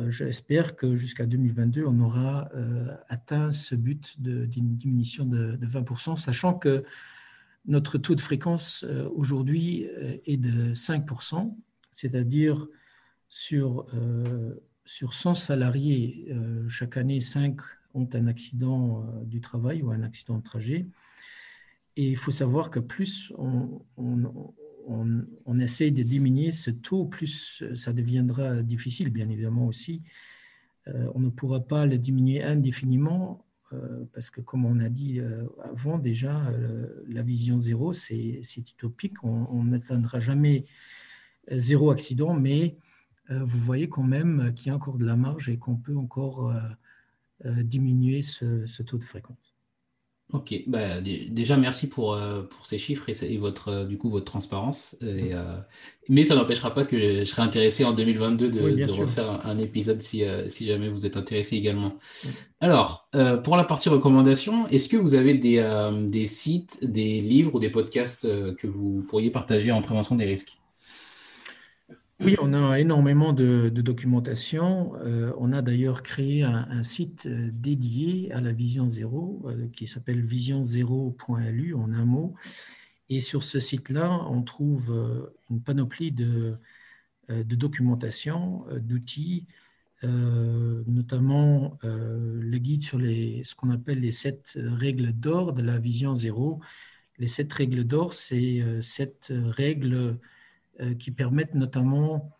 j'espère 0.09 0.75
que 0.75 0.95
jusqu'à 0.95 1.25
2022, 1.25 1.83
on 1.87 1.99
aura 2.01 2.51
atteint 3.09 3.51
ce 3.51 3.73
but 3.73 4.21
d'une 4.21 4.77
diminution 4.77 5.25
de, 5.25 5.55
de, 5.55 5.65
20%, 5.65 6.17
sachant 6.17 6.53
que 6.53 6.83
notre 7.65 7.97
taux 7.97 8.13
de 8.13 8.21
fréquence 8.21 8.85
aujourd'hui 9.15 9.87
est 10.27 10.37
de 10.37 10.75
5%, 10.75 11.51
c'est-à-dire 11.89 12.67
sur 13.27 13.87
sur 14.87 15.13
100 15.13 15.35
salariés, 15.35 16.25
euh, 16.31 16.67
chaque 16.69 16.97
année, 16.97 17.19
5 17.19 17.59
ont 17.93 18.07
un 18.13 18.27
accident 18.27 19.03
euh, 19.03 19.25
du 19.25 19.41
travail 19.41 19.81
ou 19.81 19.91
un 19.91 20.01
accident 20.01 20.37
de 20.37 20.43
trajet. 20.43 20.87
Et 21.97 22.09
il 22.09 22.17
faut 22.17 22.31
savoir 22.31 22.71
que 22.71 22.79
plus 22.79 23.33
on, 23.37 23.81
on, 23.97 25.59
essaye 25.59 25.91
de 25.91 26.03
diminuer 26.03 26.51
ce 26.51 26.71
taux, 26.71 27.05
plus 27.05 27.63
ça 27.75 27.91
deviendra 27.91 28.61
difficile, 28.61 29.09
bien 29.09 29.27
évidemment 29.29 29.65
aussi. 29.65 30.03
Euh, 30.87 31.11
on 31.15 31.19
ne 31.19 31.29
pourra 31.29 31.59
pas 31.59 31.85
le 31.85 31.97
diminuer 31.97 32.43
indéfiniment 32.43 33.43
parce 34.13 34.29
que, 34.29 34.39
comme 34.39 34.63
on 34.63 34.79
a 34.79 34.87
dit 34.87 35.19
avant 35.61 35.97
déjà, 35.97 36.53
la 37.09 37.21
vision 37.21 37.59
zéro, 37.59 37.91
c'est 37.91 38.39
utopique. 38.55 39.21
On 39.23 39.65
n'atteindra 39.65 40.21
jamais 40.21 40.63
zéro 41.51 41.91
accident, 41.91 42.33
mais 42.33 42.77
vous 43.29 43.59
voyez 43.59 43.89
quand 43.89 44.03
même 44.03 44.53
qu'il 44.55 44.67
y 44.67 44.69
a 44.69 44.75
encore 44.75 44.97
de 44.97 45.05
la 45.05 45.15
marge 45.15 45.49
et 45.49 45.57
qu'on 45.57 45.75
peut 45.75 45.95
encore 45.95 46.49
euh, 46.49 46.59
euh, 47.45 47.63
diminuer 47.63 48.21
ce, 48.21 48.81
taux 48.83 48.97
de 48.97 49.03
fréquence. 49.03 49.53
Ok, 50.33 50.53
bah, 50.67 50.99
déjà 50.99 51.55
merci 51.55 51.87
pour, 51.87 52.19
pour 52.49 52.65
ces 52.65 52.77
chiffres 52.77 53.09
et, 53.09 53.37
votre, 53.37 53.85
du 53.85 53.97
coup, 53.97 54.09
votre 54.09 54.25
transparence. 54.25 54.97
mais 56.09 56.25
ça 56.25 56.35
n'empêchera 56.35 56.73
pas 56.73 56.83
que 56.83 56.99
je, 56.99 57.23
serai 57.23 57.43
intéressé 57.43 57.85
en 57.85 57.93
2022 57.93 58.49
de, 58.49 58.91
refaire 58.91 59.45
un, 59.45 59.57
épisode 59.57 60.01
si, 60.01 60.23
si, 60.49 60.65
jamais 60.65 60.89
vous 60.89 61.05
êtes 61.05 61.15
intéressé 61.15 61.55
également. 61.55 61.95
Alors, 62.59 63.09
pour 63.45 63.55
la 63.55 63.63
partie 63.63 63.87
recommandation, 63.87 64.67
est-ce 64.67 64.89
que 64.89 64.97
vous 64.97 65.13
avez 65.13 65.33
des, 65.33 65.63
des, 66.09 66.27
sites, 66.27 66.83
des 66.83 67.21
livres 67.21 67.55
ou 67.55 67.59
des 67.59 67.69
podcasts 67.69 68.27
que 68.57 68.67
vous 68.67 69.05
pourriez 69.07 69.31
partager 69.31 69.71
en 69.71 69.81
prévention 69.81 70.15
des 70.15 70.25
risques? 70.25 70.59
Oui, 72.19 72.35
on 72.41 72.51
a 72.53 72.79
énormément 72.79 73.31
de, 73.31 73.69
documentation. 73.69 74.95
Euh, 74.95 75.31
on 75.37 75.53
a 75.53 75.61
d'ailleurs 75.61 76.01
créé 76.01 76.41
un, 76.41 76.81
site 76.81 77.27
euh, 77.27 77.49
dédié 77.53 78.31
à 78.31 78.41
la 78.41 78.51
vision 78.53 78.89
zéro 78.89 79.43
euh, 79.45 79.67
qui 79.69 79.85
s'appelle 79.85 80.25
vision0.lu 80.25 81.75
en 81.75 81.93
un 81.93 82.05
mot. 82.05 82.33
Et 83.09 83.19
sur 83.19 83.43
ce 83.43 83.59
site-là, 83.59 84.25
on 84.29 84.41
trouve 84.41 84.91
une 85.49 85.61
panoplie 85.61 86.11
de, 86.11 86.57
documentation, 87.29 88.65
d'outils, 88.81 89.47
notamment 90.03 91.79
le 91.83 92.57
guide 92.57 92.81
sur 92.81 92.97
les, 92.97 93.43
ce 93.45 93.55
qu'on 93.55 93.69
appelle 93.69 94.01
les 94.01 94.11
sept 94.11 94.57
règles 94.57 95.13
d'or 95.13 95.53
de 95.53 95.61
la 95.61 95.77
vision 95.79 96.15
zéro. 96.15 96.59
Les 97.17 97.27
sept 97.27 97.53
règles 97.53 97.85
d'or, 97.85 98.13
c'est 98.13 98.61
sept 98.81 99.31
règles 99.31 100.19
qui 100.99 101.11
permettent 101.11 101.55
notamment 101.55 102.37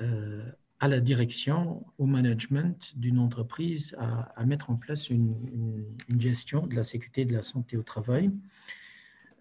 euh, 0.00 0.44
à 0.80 0.86
la 0.86 1.00
direction, 1.00 1.84
au 1.98 2.06
management 2.06 2.92
d'une 2.94 3.18
entreprise 3.18 3.96
à, 3.98 4.46
mettre 4.46 4.70
en 4.70 4.76
place 4.76 5.10
une, 5.10 5.34
gestion 6.20 6.68
de 6.68 6.76
la 6.76 6.84
sécurité 6.84 7.22
et 7.22 7.24
de 7.24 7.32
la 7.32 7.42
santé 7.42 7.76
au 7.76 7.82
travail. 7.82 8.30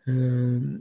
Euh, 0.07 0.79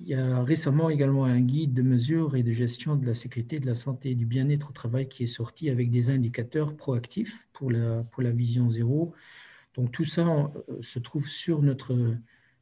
il 0.00 0.06
y 0.06 0.14
a 0.14 0.42
récemment 0.42 0.88
également 0.88 1.26
un 1.26 1.40
guide 1.40 1.74
de 1.74 1.82
mesure 1.82 2.36
et 2.36 2.42
de 2.42 2.52
gestion 2.52 2.96
de 2.96 3.04
la 3.04 3.12
sécurité, 3.12 3.60
de 3.60 3.66
la 3.66 3.74
santé 3.74 4.12
et 4.12 4.14
du 4.14 4.24
bien-être 4.24 4.70
au 4.70 4.72
travail 4.72 5.10
qui 5.10 5.24
est 5.24 5.26
sorti 5.26 5.68
avec 5.68 5.90
des 5.90 6.08
indicateurs 6.08 6.74
proactifs 6.74 7.46
pour 7.52 7.70
la, 7.70 8.02
pour 8.04 8.22
la 8.22 8.30
vision 8.30 8.70
zéro. 8.70 9.12
Donc 9.74 9.92
tout 9.92 10.06
ça 10.06 10.50
se 10.80 10.98
trouve 10.98 11.28
sur 11.28 11.60
notre 11.60 12.16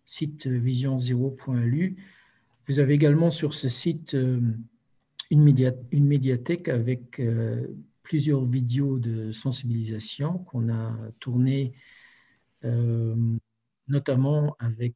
site 0.05 0.49
vision0.lu 0.49 1.97
vous 2.67 2.79
avez 2.81 2.95
également 2.95 3.31
sur 3.31 3.55
ce 3.55 3.69
site 3.69 4.15
euh, 4.15 4.41
une, 5.31 5.43
médiathèque 5.43 6.69
avec 6.69 7.21
euh, 7.21 7.67
plusieurs 8.03 8.45
vidéos 8.45 8.99
de 8.99 9.33
sensibilisation 9.33 10.39
qu'on 10.39 10.69
a 10.73 10.97
tournées 11.21 11.75
euh, 12.65 13.15
notamment 13.89 14.57
avec 14.59 14.95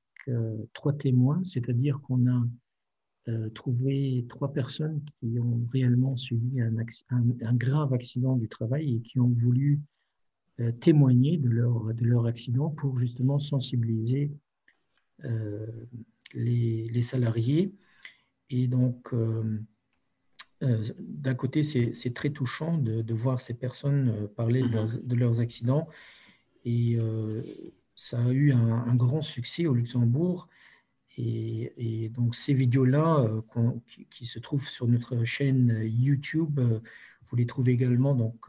trois 0.75 0.93
témoins, 0.93 1.41
c'est-à-dire 1.45 1.99
qu'on 2.03 2.27
a 2.31 2.45
trouvé 3.55 4.27
trois 4.29 4.53
personnes 4.53 5.01
qui 5.19 5.39
ont 5.41 5.67
réellement 5.73 6.15
subi 6.15 6.61
un, 6.61 7.55
grave 7.55 7.93
accident 7.95 8.37
du 8.37 8.47
travail 8.47 8.97
et 8.97 9.01
qui 9.01 9.19
ont 9.19 9.35
voulu 9.41 9.81
témoigner 10.81 11.39
de 11.39 11.49
leur 11.49 12.27
accident 12.27 12.69
pour 12.69 12.99
justement 12.99 13.39
sensibiliser 13.39 14.31
les, 16.35 17.03
salariés. 17.03 17.73
Et 18.51 18.67
donc, 18.67 19.13
euh, 19.13 19.61
euh, 20.63 20.83
d'un 20.99 21.35
côté, 21.35 21.63
c'est 21.63 22.15
très 22.15 22.31
touchant 22.31 22.79
de, 22.79 23.15
voir 23.15 23.41
ces 23.41 23.55
personnes 23.55 24.09
euh, 24.11 24.27
parler 24.27 24.63
de 24.63 25.15
leurs, 25.15 25.41
accidents. 25.41 25.89
Et 26.65 26.99
ça 27.95 28.23
a 28.23 28.31
eu 28.31 28.53
un, 28.53 28.95
grand 28.95 29.23
succès 29.23 29.67
au 29.67 29.75
Luxembourg. 29.75 30.49
Et, 31.17 32.11
donc, 32.15 32.35
ces 32.35 32.53
vidéos-là, 32.53 33.31
qui, 34.11 34.27
se 34.27 34.39
trouvent 34.39 34.69
sur 34.69 34.87
notre 34.87 35.25
chaîne 35.25 35.81
YouTube, 35.85 36.61
vous 36.61 37.37
les 37.37 37.47
trouvez 37.47 37.73
également 37.73 38.15
donc, 38.15 38.47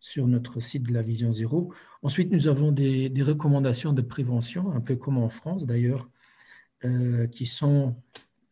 sur 0.00 0.26
notre 0.26 0.60
site 0.60 0.84
de 0.84 0.94
la 0.94 1.02
Vision 1.02 1.32
Zéro. 1.32 1.72
Ensuite, 2.02 2.32
nous 2.32 2.48
avons 2.48 2.72
des 2.72 3.22
recommandations 3.22 3.92
de 3.92 4.02
prévention, 4.02 4.72
un 4.72 4.80
peu 4.80 4.96
comme 4.96 5.18
en 5.18 5.28
France 5.28 5.66
d'ailleurs, 5.66 6.08
qui 7.32 7.46
sont 7.46 7.96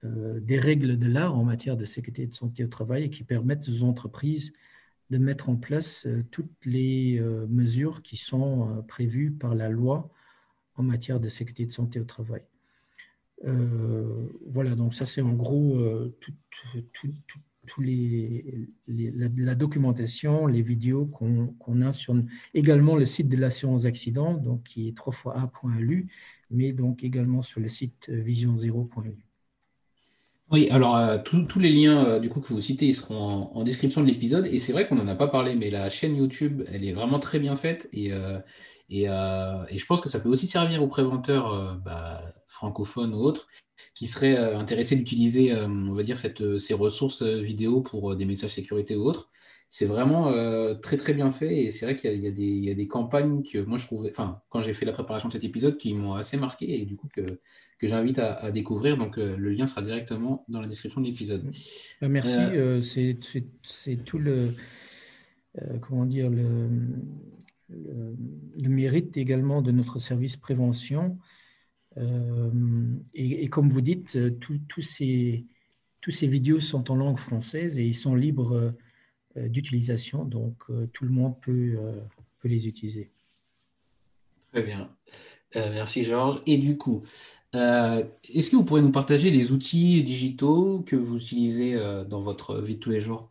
euh, 0.04 0.40
des 0.40 0.58
règles 0.58 0.98
de 0.98 1.06
l'art 1.06 1.36
en 1.36 1.44
matière 1.44 1.76
de 1.76 1.84
sécurité 1.84 2.22
et 2.22 2.26
de 2.26 2.34
santé 2.34 2.64
au 2.64 2.68
travail 2.68 3.04
et 3.04 3.10
qui 3.10 3.24
permettent 3.24 3.68
aux 3.68 3.82
entreprises 3.82 4.52
de 5.10 5.18
mettre 5.18 5.48
en 5.48 5.56
place 5.56 6.06
euh, 6.06 6.24
toutes 6.30 6.64
les 6.64 7.20
mesures 7.48 8.02
qui 8.02 8.16
sont 8.16 8.84
prévues 8.88 9.32
par 9.32 9.54
la 9.54 9.68
loi 9.68 10.10
en 10.74 10.82
matière 10.82 11.20
de 11.20 11.28
sécurité 11.28 11.62
et 11.64 11.66
de 11.66 11.72
santé 11.72 12.00
au 12.00 12.04
travail. 12.04 12.42
voilà, 14.46 14.74
donc 14.74 14.92
ça 14.94 15.06
c'est 15.06 15.22
en 15.22 15.32
gros 15.32 15.78
tout, 16.20 16.34
les, 17.78 18.68
la, 18.86 19.54
documentation, 19.54 20.46
les 20.46 20.62
vidéos 20.62 21.06
qu'on 21.06 21.82
a 21.82 21.92
sur 21.92 22.14
également 22.54 22.96
le 22.96 23.04
site 23.04 23.28
de 23.28 23.36
l'assurance 23.36 23.84
accident, 23.84 24.34
donc 24.34 24.64
qui 24.64 24.88
est 24.88 24.96
3 24.96 25.12
fois 25.12 25.38
a.lu, 25.38 26.08
mais 26.50 26.72
donc 26.72 27.04
également 27.04 27.42
sur 27.42 27.60
le 27.60 27.68
site 27.68 28.08
euh, 28.08 28.22
vision0.lu. 28.22 29.18
Oui, 30.52 30.68
alors 30.70 30.96
euh, 30.96 31.18
tous 31.18 31.58
les 31.58 31.72
liens 31.72 32.04
euh, 32.04 32.18
du 32.20 32.28
coup 32.28 32.40
que 32.40 32.52
vous 32.52 32.60
citez, 32.60 32.86
ils 32.86 32.94
seront 32.94 33.50
en, 33.52 33.64
description 33.64 34.00
de 34.00 34.06
l'épisode. 34.06 34.46
Et 34.46 34.60
c'est 34.60 34.72
vrai 34.72 34.86
qu'on 34.86 34.94
n'en 34.94 35.08
a 35.08 35.16
pas 35.16 35.28
parlé, 35.28 35.56
mais 35.56 35.70
la 35.70 35.90
chaîne 35.90 36.16
YouTube, 36.16 36.62
elle 36.72 36.84
est 36.84 36.92
vraiment 36.92 37.18
très 37.18 37.40
bien 37.40 37.56
faite. 37.56 37.88
Et, 37.92 38.12
et, 38.90 39.06
je 39.06 39.86
pense 39.86 40.00
que 40.00 40.08
ça 40.08 40.20
peut 40.20 40.28
aussi 40.28 40.46
servir 40.46 40.82
aux 40.82 40.88
préventeurs 40.88 41.80
bah, 41.84 42.22
francophones 42.46 43.12
ou 43.12 43.18
autres 43.18 43.48
qui 43.96 44.06
seraient 44.06 44.36
intéressés 44.36 44.94
d'utiliser, 44.94 45.52
on 45.54 45.94
va 45.94 46.04
dire, 46.04 46.18
cette, 46.18 46.58
ces 46.58 46.74
ressources 46.74 47.22
vidéo 47.22 47.80
pour 47.80 48.14
des 48.14 48.26
messages 48.26 48.54
sécurité 48.54 48.94
ou 48.94 49.04
autres 49.06 49.32
c'est 49.70 49.86
vraiment 49.86 50.30
euh, 50.30 50.74
très 50.74 50.96
très 50.96 51.12
bien 51.12 51.30
fait 51.30 51.64
et 51.64 51.70
c'est 51.70 51.84
vrai 51.84 51.96
qu'il 51.96 52.24
y, 52.24 52.70
a 52.70 52.74
des 52.74 52.88
campagnes 52.88 53.42
que 53.42 53.58
moi 53.58 53.78
je 53.78 53.84
trouvais, 53.84 54.10
enfin 54.10 54.40
quand 54.48 54.62
j'ai 54.62 54.72
fait 54.72 54.86
la 54.86 54.92
préparation 54.92 55.28
de 55.28 55.32
cet 55.34 55.44
épisode 55.44 55.76
qui 55.76 55.92
m'ont 55.92 56.14
assez 56.14 56.36
marqué 56.36 56.80
et 56.80 56.86
du 56.86 56.96
coup 56.96 57.08
que, 57.14 57.40
que 57.78 57.86
j'invite 57.86 58.18
à, 58.18 58.50
découvrir. 58.52 58.96
Donc 58.96 59.18
euh, 59.18 59.36
le 59.36 59.50
lien 59.50 59.66
sera 59.66 59.82
directement 59.82 60.44
dans 60.48 60.60
la 60.60 60.68
description 60.68 61.00
de 61.00 61.06
l'épisode. 61.06 61.52
Bah, 62.00 62.08
merci, 62.08 62.38
euh, 62.38 62.80
c'est 62.80 63.96
tout 64.04 64.18
le 64.18 64.54
comment 65.80 66.04
dire 66.04 66.30
le, 66.30 66.68
le, 67.68 68.68
mérite 68.68 69.16
également 69.16 69.62
de 69.62 69.72
notre 69.72 69.98
service 69.98 70.36
prévention. 70.36 71.18
Et, 73.14 73.48
comme 73.48 73.68
vous 73.68 73.80
dites, 73.80 74.18
tous 74.38 74.82
ces, 74.82 75.46
tous 76.00 76.10
ces 76.10 76.26
vidéos 76.26 76.60
sont 76.60 76.90
en 76.90 76.96
langue 76.96 77.18
française 77.18 77.78
et 77.78 77.84
ils 77.84 77.94
sont 77.94 78.14
libres 78.14 78.74
euh, 79.36 79.48
d'utilisation, 79.48 80.24
donc 80.24 80.54
euh, 80.70 80.86
tout 80.92 81.04
le 81.04 81.10
monde 81.10 81.34
peut, 81.40 81.74
euh, 81.78 82.00
peut, 82.40 82.48
les 82.48 82.66
utiliser. 82.68 83.10
Très 84.52 84.62
bien. 84.62 84.90
merci 85.54 86.04
Georges. 86.04 86.40
Et 86.46 86.56
du 86.56 86.78
coup, 86.78 87.02
est-ce 87.52 88.50
que 88.50 88.56
vous 88.56 88.64
pourriez 88.64 88.82
nous 88.84 88.92
partager 88.92 89.30
les 89.30 89.52
outils 89.52 90.02
digitaux 90.02 90.80
que 90.80 90.96
vous 90.96 91.16
utilisez 91.16 91.74
dans 92.08 92.20
votre 92.20 92.60
vie 92.60 92.76
de 92.76 92.80
tous 92.80 92.90
les 92.90 93.00
jours? 93.00 93.30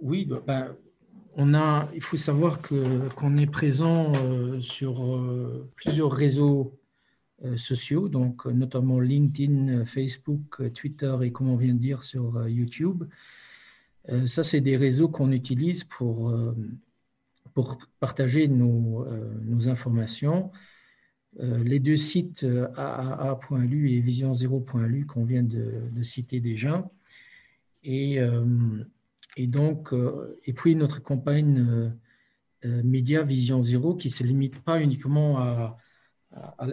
Oui, 0.00 0.24
bah, 0.24 0.42
bah, 0.46 0.76
on 1.34 1.54
a, 1.54 1.88
il 1.94 2.02
faut 2.02 2.16
savoir 2.16 2.60
qu'on 2.60 3.36
est 3.38 3.50
présent 3.50 4.12
sur 4.60 5.02
plusieurs 5.76 6.12
réseaux 6.12 6.78
sociaux, 7.56 8.08
donc 8.08 8.46
notamment 8.46 9.00
LinkedIn, 9.00 9.84
Facebook, 9.84 10.72
Twitter 10.72 11.14
et 11.22 11.32
comme 11.32 11.48
on 11.48 11.56
vient 11.56 11.74
de 11.74 11.78
dire 11.78 12.02
sur 12.02 12.48
YouTube. 12.48 13.04
Euh, 14.10 14.26
ça, 14.26 14.42
c'est 14.42 14.60
des 14.60 14.76
réseaux 14.76 15.08
qu'on 15.08 15.32
utilise 15.32 15.84
pour, 15.84 16.30
euh, 16.30 16.54
pour 17.54 17.78
partager 18.00 18.48
nos, 18.48 19.04
euh, 19.06 19.68
informations. 19.68 20.50
les 21.40 21.80
deux 21.80 21.96
sites 21.96 22.46
aaa.lu 22.76 23.90
et 23.90 24.00
vision0.lu 24.00 25.04
qu'on 25.04 25.24
vient 25.24 25.42
de, 25.42 25.90
de, 25.90 26.02
citer 26.02 26.38
déjà. 26.40 26.88
Et, 27.82 28.18
et, 29.36 29.46
donc, 29.48 29.92
et 30.44 30.52
puis 30.52 30.76
notre 30.76 31.02
campagne 31.02 31.92
Média 32.64 33.22
Vision 33.24 33.62
Zéro 33.62 33.96
qui 33.96 34.08
ne 34.08 34.12
se 34.12 34.22
limite 34.22 34.60
pas 34.60 34.80
uniquement 34.80 35.38
à, 35.38 35.76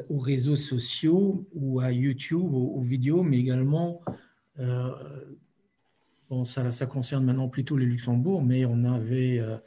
aux 0.10 0.20
réseaux 0.20 0.56
sociaux 0.56 1.48
ou 1.54 1.80
à 1.80 1.92
YouTube, 1.92 2.54
aux, 2.54 2.76
aux 2.76 2.82
vidéos, 2.82 3.24
mais 3.24 3.38
également 3.40 4.02
ça, 6.46 6.86
concerne 6.86 7.26
maintenant 7.26 7.50
plutôt 7.50 7.78
le 7.78 7.86
Luxembourg, 7.86 8.44
mais 8.44 8.66
on 8.66 8.84
avait, 8.86 9.40
euh, 9.40 9.58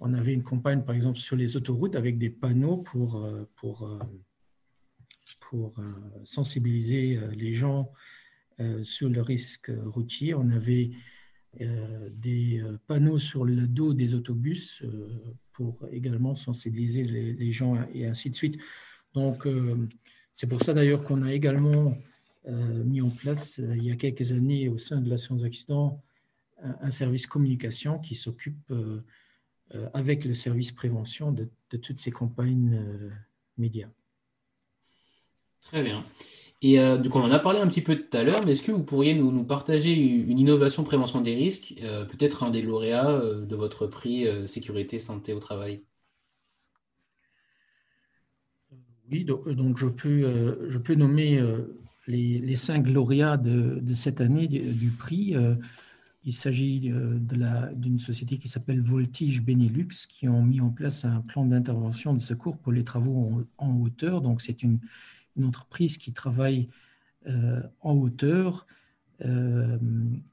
on 0.00 0.12
avait 0.12 0.34
une 0.34 0.42
campagne, 0.42 0.82
par 0.82 0.94
exemple, 0.94 1.18
sur 1.18 1.36
les 1.36 1.56
autoroutes 1.56 1.96
avec 1.96 2.18
des 2.18 2.30
panneaux 2.30 2.78
pour, 2.78 3.24
euh, 3.24 3.44
pour, 3.56 3.84
euh, 3.84 3.98
pour 5.40 5.76
sensibiliser 6.24 7.20
les 7.36 7.52
gens 7.52 7.92
sur 8.82 9.08
le 9.08 9.20
risque 9.20 9.70
routier. 9.84 10.34
On 10.34 10.50
avait 10.50 10.90
des 12.10 12.62
panneaux 12.86 13.18
sur 13.18 13.44
le 13.44 13.66
dos 13.68 13.94
des 13.94 14.14
autobus 14.14 14.82
pour 15.52 15.86
également 15.92 16.34
sensibiliser 16.34 17.04
les, 17.04 17.52
gens 17.52 17.86
et 17.94 18.06
ainsi 18.06 18.30
de 18.30 18.36
suite. 18.36 18.58
Donc, 19.14 19.46
c'est 20.34 20.48
pour 20.48 20.62
ça 20.62 20.74
d'ailleurs 20.74 21.02
qu'on 21.04 21.22
a 21.22 21.32
également 21.32 21.96
euh, 22.46 22.84
mis 22.84 23.00
en 23.00 23.08
place 23.08 23.58
euh, 23.58 23.76
il 23.76 23.84
y 23.84 23.90
a 23.90 23.96
quelques 23.96 24.32
années 24.32 24.68
au 24.68 24.78
sein 24.78 25.00
de 25.00 25.08
l'assurance 25.08 25.44
accident 25.44 26.02
un, 26.62 26.90
service 26.90 27.26
communication 27.26 27.98
qui 27.98 28.14
s'occupe 28.14 28.70
euh, 28.70 29.00
avec 29.92 30.24
le 30.24 30.34
service 30.34 30.72
prévention 30.72 31.32
de, 31.32 31.48
toutes 31.76 32.00
ces 32.00 32.10
campagnes 32.10 32.80
médias. 33.58 33.88
Très 35.62 35.82
bien. 35.82 36.04
Et 36.62 36.80
euh, 36.80 36.96
donc 36.96 37.14
on 37.14 37.20
en 37.20 37.30
a 37.30 37.38
parlé 37.38 37.60
un 37.60 37.66
petit 37.66 37.82
peu 37.82 37.96
tout 37.96 38.16
à 38.16 38.22
l'heure, 38.22 38.40
mais 38.44 38.52
est-ce 38.52 38.62
que 38.62 38.72
vous 38.72 38.84
pourriez 38.84 39.14
nous, 39.14 39.44
partager 39.44 39.92
une 39.92 40.38
innovation 40.38 40.84
prévention 40.84 41.20
des 41.20 41.34
risques, 41.34 41.74
euh, 41.82 42.06
peut-être 42.06 42.42
un 42.42 42.50
des 42.50 42.62
lauréats 42.62 43.10
euh, 43.10 43.44
de 43.44 43.56
votre 43.56 43.86
prix 43.86 44.26
sécurité 44.46 44.98
santé 44.98 45.32
au 45.34 45.40
travail? 45.40 45.82
Oui, 49.10 49.24
donc, 49.24 49.78
je, 49.78 49.86
peux, 49.86 50.68
je 50.68 50.78
peux 50.78 50.94
nommer 50.94 51.40
les, 52.06 52.56
cinq 52.56 52.88
lauréats 52.88 53.36
de, 53.36 53.92
cette 53.92 54.20
année 54.20 54.48
du, 54.48 54.90
prix. 54.90 55.34
il 56.24 56.32
s'agit 56.32 56.90
d'une 57.74 57.98
société 57.98 58.38
qui 58.38 58.48
s'appelle 58.48 58.80
Voltige 58.80 59.42
Benelux, 59.42 60.06
qui 60.08 60.26
ont 60.28 60.42
mis 60.42 60.60
en 60.60 60.70
place 60.70 61.04
un 61.04 61.20
plan 61.20 61.44
d'intervention 61.44 62.14
de 62.14 62.18
secours 62.18 62.56
pour 62.56 62.72
les 62.72 62.82
travaux 62.84 63.44
en, 63.58 63.76
hauteur. 63.76 64.22
Donc 64.22 64.40
c'est 64.40 64.62
une 64.62 64.80
entreprise 65.42 65.98
qui 65.98 66.12
travaille 66.12 66.68
euh, 67.26 67.62
en 67.80 67.94
hauteur 67.94 68.66
euh, 69.24 69.78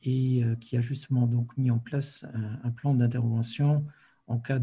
et 0.04 0.44
euh, 0.44 0.56
qui 0.56 0.76
a 0.76 0.82
justement 0.82 1.26
donc 1.26 1.56
mis 1.56 1.72
en 1.72 1.80
place 1.80 2.26
un, 2.64 2.70
plan 2.72 2.94
d'intervention 2.94 3.86
en 4.28 4.40
cas 4.40 4.60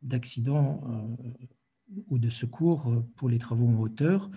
d'accident 0.00 0.80
ou 2.08 2.18
de 2.18 2.30
secours 2.30 3.04
pour 3.16 3.28
les 3.28 3.38
travaux 3.38 3.66
en 3.66 3.78
hauteur. 3.78 4.30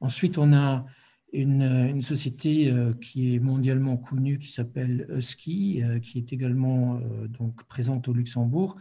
Ensuite, 0.00 0.38
on 0.38 0.52
a 0.52 0.86
une, 1.32 1.62
une 1.62 2.02
société 2.02 2.72
qui 3.00 3.34
est 3.34 3.38
mondialement 3.38 3.96
connue 3.96 4.38
qui 4.38 4.50
s'appelle 4.50 5.06
Husky, 5.10 5.82
qui 6.02 6.18
est 6.18 6.32
également 6.32 7.00
donc 7.28 7.64
présente 7.64 8.08
au 8.08 8.12
Luxembourg 8.12 8.76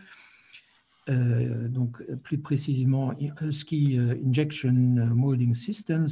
euh, 1.08 1.68
donc 1.68 2.04
plus 2.24 2.40
précisément 2.40 3.14
Husky 3.42 4.00
euh, 4.00 4.16
Injection 4.26 4.74
Molding 4.74 5.54
Systems. 5.54 6.08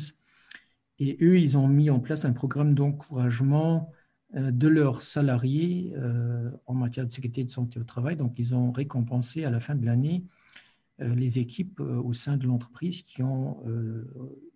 Et 1.00 1.18
eux, 1.22 1.40
ils 1.40 1.58
ont 1.58 1.68
mis 1.68 1.90
en 1.90 2.00
place 2.00 2.26
un 2.26 2.34
programme 2.34 2.76
d'encouragement 2.76 3.92
euh, 4.36 4.52
de 4.52 4.68
leurs 4.68 5.02
salariés 5.02 5.94
en 6.68 6.76
matière 6.76 7.08
de 7.08 7.12
sécurité 7.12 7.42
et 7.42 7.46
de 7.46 7.50
santé 7.50 7.80
au 7.80 7.84
travail. 7.84 8.16
Donc, 8.16 8.38
ils 8.38 8.54
ont 8.54 8.72
récompensé 8.72 9.46
à 9.46 9.50
la 9.50 9.60
fin 9.60 9.76
de 9.76 9.86
l'année 9.86 10.24
les 11.16 11.40
équipes 11.40 11.80
au 11.80 12.14
sein 12.14 12.38
de 12.38 12.48
l'entreprise 12.48 13.02
qui 13.02 13.24
ont 13.24 13.64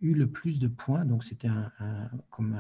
eu 0.02 0.14
le 0.14 0.28
plus 0.28 0.60
de 0.60 0.68
points. 0.68 1.06
Donc, 1.06 1.24
c'était 1.24 1.48
un, 1.48 1.72
comme 2.30 2.56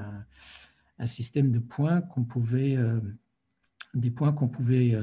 un, 0.99 1.07
système 1.07 1.51
de 1.51 1.59
points 1.59 2.01
qu'on 2.01 2.23
pouvait, 2.23 2.77
des 3.93 4.11
points 4.11 4.33
qu'on 4.33 4.47
pouvait 4.47 4.95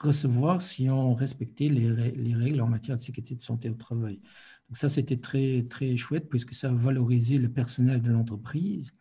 recevoir 0.00 0.62
si 0.62 0.88
on 0.88 1.14
respectait 1.14 1.68
les, 1.68 2.34
règles 2.34 2.60
en 2.60 2.66
matière 2.66 2.96
de 2.96 3.02
sécurité 3.02 3.34
de 3.34 3.42
santé 3.42 3.68
au 3.68 3.74
travail. 3.74 4.20
Donc 4.68 4.76
ça, 4.76 4.88
c'était 4.88 5.18
très, 5.18 5.66
très 5.68 5.96
chouette 5.96 6.28
puisque 6.28 6.54
ça 6.54 6.70
a 6.70 6.72
valorisé 6.72 7.38
le 7.38 7.48
personnel 7.48 8.00
de 8.00 8.10
l'entreprise. 8.10 8.92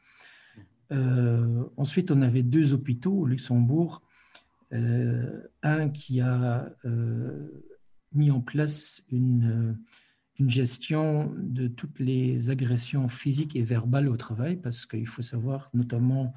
Euh, 0.92 1.64
ensuite, 1.78 2.12
on 2.12 2.22
avait 2.22 2.44
deux 2.44 2.74
hôpitaux 2.74 3.14
au 3.14 3.26
Luxembourg. 3.26 4.02
Euh, 4.72 5.42
un 5.64 5.90
qui 5.90 6.22
a 6.22 6.72
euh, 6.86 7.50
mis 8.14 8.32
en 8.32 8.42
place 8.42 9.04
une, 9.12 9.78
une 10.40 10.50
gestion 10.50 11.34
de 11.38 11.68
toutes 11.68 12.00
les 12.00 12.50
agressions 12.50 13.10
physiques 13.10 13.56
et 13.56 13.62
verbales 13.62 14.08
au 14.08 14.16
travail, 14.16 14.56
parce 14.56 14.86
qu'il 14.86 15.06
faut 15.06 15.22
savoir, 15.22 15.70
notamment 15.74 16.34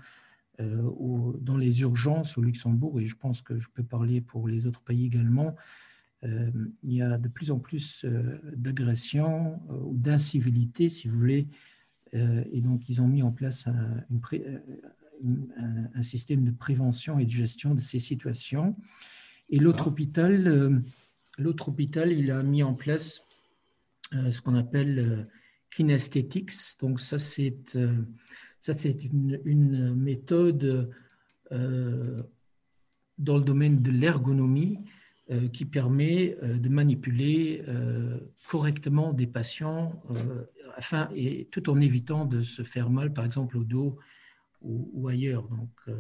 euh, 0.61 1.33
dans 1.41 1.57
les 1.57 1.81
urgences 1.81 2.37
au 2.37 2.43
Luxembourg, 2.43 3.01
et 3.01 3.07
je 3.07 3.17
pense 3.17 3.43
que 3.43 3.59
je 3.59 3.69
peux 3.73 3.85
parler 3.85 4.21
pour 4.21 4.49
les 4.49 4.67
autres 4.67 4.83
pays 4.83 5.07
également, 5.07 5.55
euh, 6.25 6.51
il 6.83 6.95
y 6.95 7.03
a 7.03 7.17
de 7.17 7.29
plus 7.29 7.51
en 7.51 7.59
plus 7.59 8.05
euh, 8.05 8.39
d'agressions 8.55 9.61
ou 9.85 9.97
d'incivilité, 9.97 10.91
si 10.91 11.09
vous 11.09 11.19
voulez, 11.19 11.47
et 12.15 12.61
donc 12.61 12.91
ils 12.91 13.01
ont 13.01 13.09
mis 13.09 13.23
en 13.23 13.33
place 13.33 13.67
un, 13.67 14.05
un, 15.95 16.03
système 16.03 16.45
de 16.45 16.51
prévention 16.51 17.19
et 17.19 17.25
de 17.25 17.31
gestion 17.31 17.75
de 17.75 17.81
ces 17.81 18.01
situations. 18.01 18.77
Et 19.49 19.59
l'autre 19.59 19.87
hôpital, 19.87 20.83
l'autre 21.39 21.69
hôpital, 21.69 22.13
il 22.13 22.31
a 22.31 22.43
mis 22.43 22.63
en 22.63 22.75
place 22.75 23.27
ce 24.13 24.41
qu'on 24.43 24.55
appelle 24.55 25.29
kinesthétics. 25.71 26.53
Donc 26.81 27.01
ça, 27.01 27.19
c'est 27.19 27.77
ça, 28.63 28.75
c'est 28.75 29.03
une, 29.03 29.93
méthode 29.97 30.95
euh, 31.51 32.23
dans 33.19 33.37
le 33.37 33.43
domaine 33.43 33.83
de 33.83 33.91
l'ergonomie 33.91 34.79
euh, 35.33 35.49
qui 35.49 35.65
permet 35.65 36.39
euh, 36.45 36.59
de 36.59 36.69
manipuler 36.69 37.65
correctement 38.47 39.13
des 39.13 39.27
patients 39.27 40.01
afin, 40.77 41.09
et 41.13 41.49
tout 41.51 41.69
en 41.71 41.81
évitant 41.81 42.25
de 42.25 42.43
se 42.43 42.63
faire 42.63 42.89
mal, 42.89 43.13
par 43.13 43.25
exemple 43.25 43.59
au 43.59 43.65
dos 43.65 43.99
ou, 44.61 45.09
ailleurs. 45.09 45.49
Donc, 45.49 45.97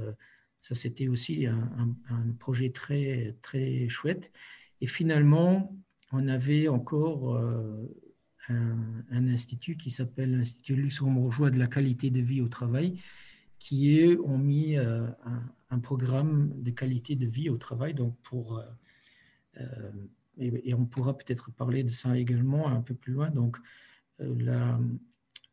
ça, 0.60 0.76
c'était 0.76 1.08
aussi 1.08 1.46
un, 1.46 1.96
un, 2.08 2.30
projet 2.38 2.70
très, 2.70 3.36
très 3.42 3.88
chouette. 3.88 4.30
Et 4.82 4.86
finalement, 4.86 5.74
on 6.12 6.28
avait 6.28 6.68
encore 6.68 7.40
un, 8.48 9.28
institut 9.28 9.76
qui 9.76 9.90
s'appelle 9.90 10.36
l'Institut 10.36 10.76
luxembourgeois 10.76 11.50
de 11.50 11.58
la 11.58 11.66
qualité 11.66 12.10
de 12.10 12.20
vie 12.20 12.40
au 12.40 12.48
travail, 12.48 13.00
qui 13.58 14.00
eux 14.00 14.20
ont 14.24 14.38
mis 14.38 14.76
euh, 14.76 15.06
un, 15.70 15.78
programme 15.78 16.52
de 16.60 16.70
qualité 16.70 17.14
de 17.16 17.26
vie 17.26 17.48
au 17.48 17.56
travail. 17.56 17.94
Donc 17.94 18.16
euh, 18.32 18.60
euh, 19.60 19.92
et, 20.38 20.74
on 20.74 20.84
pourra 20.84 21.16
peut-être 21.16 21.52
parler 21.52 21.84
de 21.84 21.88
ça 21.88 22.18
également 22.18 22.68
un 22.68 22.82
peu 22.82 22.94
plus 22.94 23.12
loin. 23.12 23.30
Donc 23.30 23.58
la, 24.18 24.78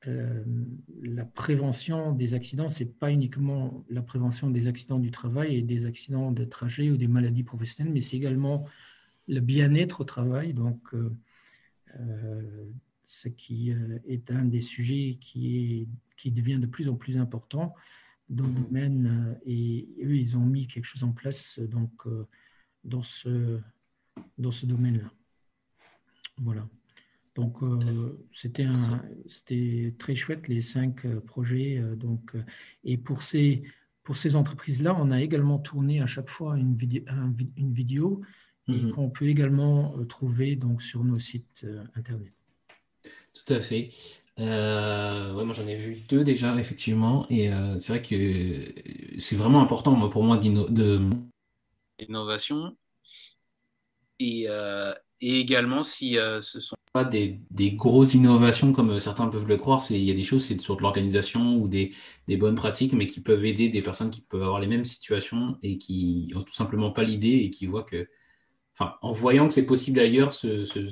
la 0.05 1.25
prévention 1.25 2.13
des 2.13 2.33
accidents, 2.33 2.69
c'est 2.69 2.97
pas 2.97 3.11
uniquement 3.11 3.85
la 3.89 4.01
prévention 4.01 4.49
des 4.49 4.67
accidents 4.67 4.99
du 4.99 5.11
travail 5.11 5.57
et 5.57 5.61
des 5.61 5.85
accidents 5.85 6.31
de 6.31 6.45
trajet 6.45 6.89
ou 6.89 6.97
des 6.97 7.07
maladies 7.07 7.43
professionnelles, 7.43 7.93
mais 7.93 8.01
c'est 8.01 8.17
également 8.17 8.65
le 9.29 9.39
bien-être 9.39 10.01
au 10.01 10.03
travail. 10.03 10.53
Donc, 10.53 10.93
euh, 11.99 12.71
ce 13.05 13.27
qui 13.27 13.71
euh, 13.71 13.99
est 14.07 14.29
un 14.31 14.45
des 14.45 14.61
sujets 14.61 15.17
qui, 15.19 15.57
est, 15.57 15.87
qui 16.15 16.31
devient 16.31 16.59
de 16.59 16.67
plus 16.67 16.89
en 16.89 16.95
plus 16.95 17.17
important 17.17 17.73
dans 18.27 18.43
le 18.43 18.51
mhm. 18.51 18.63
domaine. 18.63 19.07
Euh, 19.07 19.39
et 19.45 19.87
eux, 20.03 20.15
ils 20.15 20.35
ont 20.37 20.45
mis 20.45 20.67
quelque 20.67 20.85
chose 20.85 21.03
en 21.03 21.11
place 21.11 21.59
donc, 21.59 22.07
dans 22.83 23.03
ce, 23.03 23.59
dans 24.37 24.51
ce 24.51 24.65
domaine-là. 24.65 25.11
Voilà. 26.37 26.67
Donc, 27.35 27.59
c'était 28.33 28.67
c'était 29.27 29.95
très 29.97 30.15
chouette, 30.15 30.49
les 30.49 30.61
cinq 30.61 31.07
projets. 31.19 31.81
donc, 31.95 32.35
et 32.83 32.97
pour 32.97 33.23
ces, 33.23 33.63
pour 34.03 34.17
ces 34.17 34.35
entreprises-là, 34.35 34.93
on 34.97 35.09
a 35.11 35.21
également 35.21 35.57
tourné 35.57 36.01
à 36.01 36.05
chaque 36.05 36.29
fois 36.29 36.57
une, 36.57 36.75
vidéo, 36.75 37.03
une 37.55 37.71
vidéo 37.71 38.21
et 38.69 38.73
mhm. 38.73 38.91
qu'on 38.91 39.09
peut 39.09 39.27
également 39.27 39.95
euh, 39.97 40.05
trouver 40.05 40.55
donc, 40.55 40.81
sur 40.81 41.03
nos 41.03 41.19
sites 41.19 41.63
euh, 41.63 41.83
Internet. 41.95 42.33
Tout 43.33 43.53
à 43.53 43.61
fait. 43.61 43.89
Euh, 44.39 45.43
moi, 45.43 45.55
j'en 45.55 45.67
ai 45.67 45.75
vu 45.75 45.97
deux 46.07 46.23
déjà, 46.23 46.55
effectivement. 46.57 47.25
Et 47.29 47.49
c'est 47.77 47.89
vrai 47.89 48.01
que 48.01 49.19
c'est 49.19 49.35
vraiment 49.35 49.61
important 49.61 49.91
moi, 49.91 50.09
pour 50.09 50.23
moi 50.23 50.37
d'innovation. 50.37 52.77
Et, 54.19 54.47
et, 55.21 55.39
également, 55.39 55.83
si 55.83 56.13
ce 56.13 56.57
ne 56.57 56.61
sont 56.61 56.75
pas 56.93 57.03
des, 57.03 57.41
des, 57.51 57.71
grosses 57.71 58.13
innovations 58.13 58.71
comme 58.71 58.97
certains 58.99 59.27
peuvent 59.27 59.47
le 59.47 59.57
croire, 59.57 59.83
il 59.89 60.03
y 60.03 60.11
a 60.11 60.13
des 60.13 60.23
choses, 60.23 60.45
c'est 60.45 60.61
sur 60.61 60.77
de 60.77 60.83
l'organisation 60.83 61.57
ou 61.57 61.67
des, 61.67 61.91
des, 62.27 62.37
bonnes 62.37 62.55
pratiques, 62.55 62.93
mais 62.93 63.07
qui 63.07 63.21
peuvent 63.21 63.43
aider 63.43 63.67
des 63.67 63.81
personnes 63.81 64.09
qui 64.09 64.21
peuvent 64.21 64.43
avoir 64.43 64.61
les 64.61 64.67
mêmes 64.67 64.85
situations 64.85 65.57
et 65.63 65.77
qui 65.77 66.31
n'ont 66.33 66.43
tout 66.43 66.53
simplement 66.53 66.91
pas 66.91 67.03
l'idée 67.03 67.39
et 67.39 67.49
qui 67.49 67.65
voient 67.65 67.83
que 67.83 68.07
en 68.79 69.11
voyant 69.11 69.47
que 69.47 69.53
c'est 69.53 69.65
possible 69.65 69.99
ailleurs, 69.99 70.33
se, 70.33 70.63
se, 70.63 70.83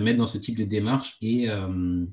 mettre 0.00 0.18
dans 0.18 0.26
ce 0.26 0.38
type 0.38 0.58
de 0.58 0.64
démarche 0.64 1.16
et, 1.22 1.48
euh, 1.50 2.04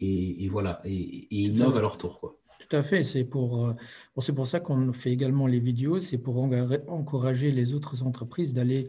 et, 0.00 0.48
voilà, 0.48 0.80
et, 0.84 0.92
et 0.92 1.36
innovent 1.42 1.76
à 1.76 1.80
leur 1.80 1.98
tour. 1.98 2.20
Quoi. 2.20 2.36
Tout 2.58 2.76
à 2.76 2.82
fait, 2.82 3.04
c'est 3.04 3.24
pour, 3.24 3.66
euh, 3.66 3.74
c'est 4.18 4.34
pour 4.34 4.46
ça 4.46 4.60
qu'on 4.60 4.92
fait 4.92 5.12
également 5.12 5.46
les 5.46 5.60
vidéos, 5.60 6.00
c'est 6.00 6.18
pour 6.18 6.38
encourager 6.38 7.52
les 7.52 7.74
autres 7.74 8.02
entreprises 8.02 8.52
d'aller 8.52 8.88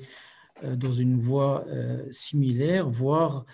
euh, 0.63 0.75
dans 0.75 0.93
une 0.93 1.19
voie 1.19 1.65
similaire, 2.09 2.89
voire 2.89 3.45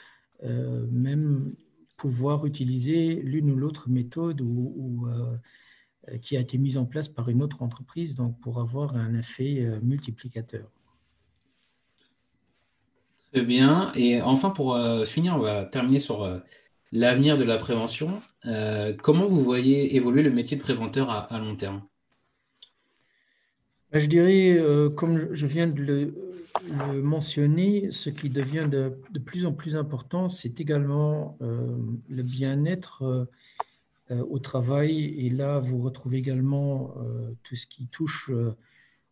même 0.42 1.56
pouvoir 1.96 2.46
utiliser 2.46 3.16
l'une 3.16 3.50
ou 3.52 3.56
l'autre 3.56 3.90
méthode 3.90 4.42
ou 4.42 5.08
qui 6.22 6.38
a 6.38 6.42
été 6.42 6.58
mise 6.58 6.78
en 6.78 6.86
place 6.86 7.08
par 7.08 7.30
une 7.30 7.42
autre 7.42 7.62
entreprise 7.62 8.16
donc 8.16 8.40
pour 8.42 8.60
avoir 8.60 8.96
un 8.96 9.14
effet 9.16 9.60
euh, 9.60 9.80
multiplicateur. 9.82 10.70
Très 13.32 13.42
bien. 13.42 13.92
Et 13.96 14.22
enfin, 14.22 14.52
pour 14.52 14.76
euh, 14.76 15.06
finir, 15.06 15.36
on 15.36 15.40
va 15.40 15.66
terminer 15.66 16.00
sur 16.00 16.42
l'avenir 16.92 17.36
de 17.36 17.44
la 17.44 17.58
prévention. 17.58 18.22
comment 19.02 19.26
vous 19.26 19.44
voyez 19.44 19.96
évoluer 19.96 20.22
le 20.22 20.30
métier 20.30 20.56
de 20.56 20.62
préventeur 20.62 21.10
à, 21.10 21.40
long 21.40 21.56
terme? 21.56 21.82
Bah, 23.92 23.98
Je 23.98 24.06
dirais, 24.06 24.60
comme 24.96 25.34
je 25.34 25.48
viens 25.48 25.66
de 25.66 25.82
le, 25.82 26.14
mentionner, 27.02 27.90
ce 27.90 28.12
qui 28.12 28.30
devient 28.30 28.68
de, 28.70 28.94
plus 29.20 29.48
en 29.48 29.54
plus 29.54 29.76
important, 29.76 30.30
c'est 30.30 30.60
également 30.62 31.36
le 31.40 32.22
bien-être 32.22 33.28
au 34.30 34.40
travail. 34.40 35.06
Et 35.26 35.30
là, 35.30 35.60
vous 35.60 35.78
retrouvez 35.80 36.18
également 36.18 36.94
tout 37.44 37.56
ce 37.56 37.68
qui 37.68 37.88
touche 37.88 38.32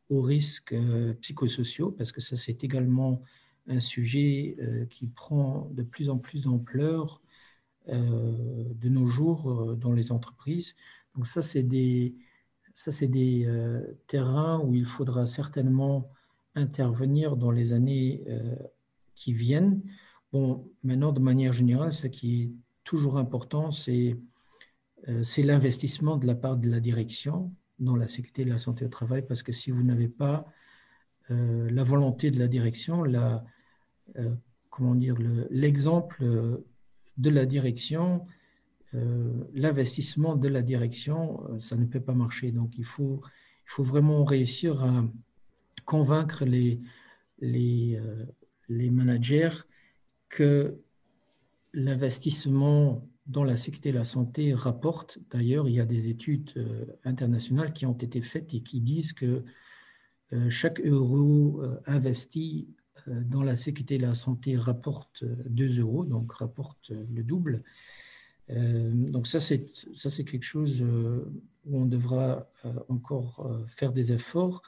aux 0.09 0.21
risques 0.21 0.75
psychosociaux, 1.21 1.91
parce 1.91 2.11
que 2.11 2.21
ça, 2.21 2.35
c'est 2.35 2.63
également 2.63 3.23
un 3.67 3.79
sujet 3.79 4.55
euh, 4.59 4.85
qui 4.85 5.07
prend 5.07 5.69
de 5.71 5.83
plus 5.83 6.09
en 6.09 6.17
plus 6.17 6.41
d'ampleur 6.43 7.21
euh, 7.89 8.65
de 8.75 8.89
nos 8.89 9.07
jours 9.07 9.49
euh, 9.49 9.75
dans 9.75 9.93
les 9.93 10.11
entreprises. 10.11 10.75
Donc 11.15 11.27
ça, 11.27 11.41
c'est 11.41 11.63
des, 11.63 12.15
ça, 12.73 12.91
c'est 12.91 13.07
des 13.07 13.47
terrains 14.07 14.59
où 14.59 14.73
il 14.73 14.85
faudra 14.85 15.27
certainement 15.27 16.09
intervenir 16.55 17.35
dans 17.35 17.51
les 17.51 17.73
années 17.73 18.23
qui 19.13 19.33
viennent. 19.33 19.81
Bon, 20.31 20.69
maintenant, 20.81 21.11
de 21.11 21.19
manière 21.19 21.51
générale, 21.51 21.91
ce 21.91 22.07
qui 22.07 22.43
est 22.43 22.51
toujours 22.85 23.17
important, 23.17 23.71
c'est 23.71 24.17
c'est 25.23 25.43
l'investissement 25.43 26.17
de 26.17 26.27
la 26.27 26.35
part 26.35 26.57
de 26.57 26.69
la 26.69 26.79
direction 26.79 27.53
dans 27.79 27.95
la 27.95 28.07
sécurité 28.07 28.45
de 28.45 28.49
la 28.51 28.59
santé 28.59 28.85
au 28.85 28.89
travail, 28.89 29.23
parce 29.27 29.41
que 29.43 29.51
si 29.51 29.71
vous 29.71 29.83
n'avez 29.83 30.07
pas 30.07 30.45
la 31.29 31.83
volonté 31.83 32.29
de 32.29 32.39
la 32.39 32.47
direction, 32.47 33.03
la, 33.03 33.43
euh, 34.17 34.35
comment 34.69 34.95
dire, 34.95 35.15
l'exemple 35.49 36.23
de 37.17 37.29
la 37.29 37.45
direction, 37.45 38.25
euh, 38.93 39.43
l'investissement 39.53 40.35
de 40.35 40.47
la 40.47 40.61
direction, 40.61 41.43
euh, 41.49 41.59
ça 41.59 41.75
ne 41.75 41.85
peut 41.85 41.99
pas 41.99 42.13
marcher. 42.13 42.51
Donc 42.51 42.77
il 42.77 42.85
faut, 42.85 43.21
il 43.23 43.69
faut 43.69 43.83
vraiment 43.83 44.23
réussir 44.23 44.83
à 44.83 45.05
convaincre 45.85 46.45
les, 46.45 46.81
les, 47.39 47.99
les 48.69 48.89
managers 48.89 49.49
que 50.29 50.79
l'investissement 51.73 53.07
dans 53.31 53.43
la 53.43 53.57
sécurité 53.57 53.89
et 53.89 53.93
la 53.93 54.03
santé 54.03 54.53
rapporte. 54.53 55.19
D'ailleurs, 55.31 55.67
il 55.69 55.75
y 55.75 55.79
a 55.79 55.85
des 55.85 56.09
études 56.09 56.51
internationales 57.03 57.73
qui 57.73 57.85
ont 57.85 57.97
été 57.97 58.21
faites 58.21 58.53
et 58.53 58.61
qui 58.61 58.81
disent 58.81 59.13
que 59.13 59.43
chaque 60.49 60.79
euro 60.81 61.61
investi 61.85 62.67
euh, 63.07 63.21
dans 63.23 63.43
la 63.43 63.55
sécurité 63.55 63.95
et 63.95 63.99
la 63.99 64.15
santé 64.15 64.57
rapporte 64.57 65.23
2 65.23 65.79
euros, 65.79 66.05
donc 66.05 66.31
rapporte 66.33 66.89
le 66.89 67.23
double. 67.23 67.63
Euh, 68.49 68.91
donc 68.93 69.27
ça, 69.27 69.39
c'est 69.39 69.67
ça, 69.95 70.09
c'est 70.09 70.23
quelque 70.23 70.43
chose 70.43 70.81
euh, 70.81 71.31
où 71.65 71.79
on 71.79 71.85
devra 71.85 72.49
encore 72.89 73.65
faire 73.67 73.93
des 73.93 74.11
efforts. 74.11 74.61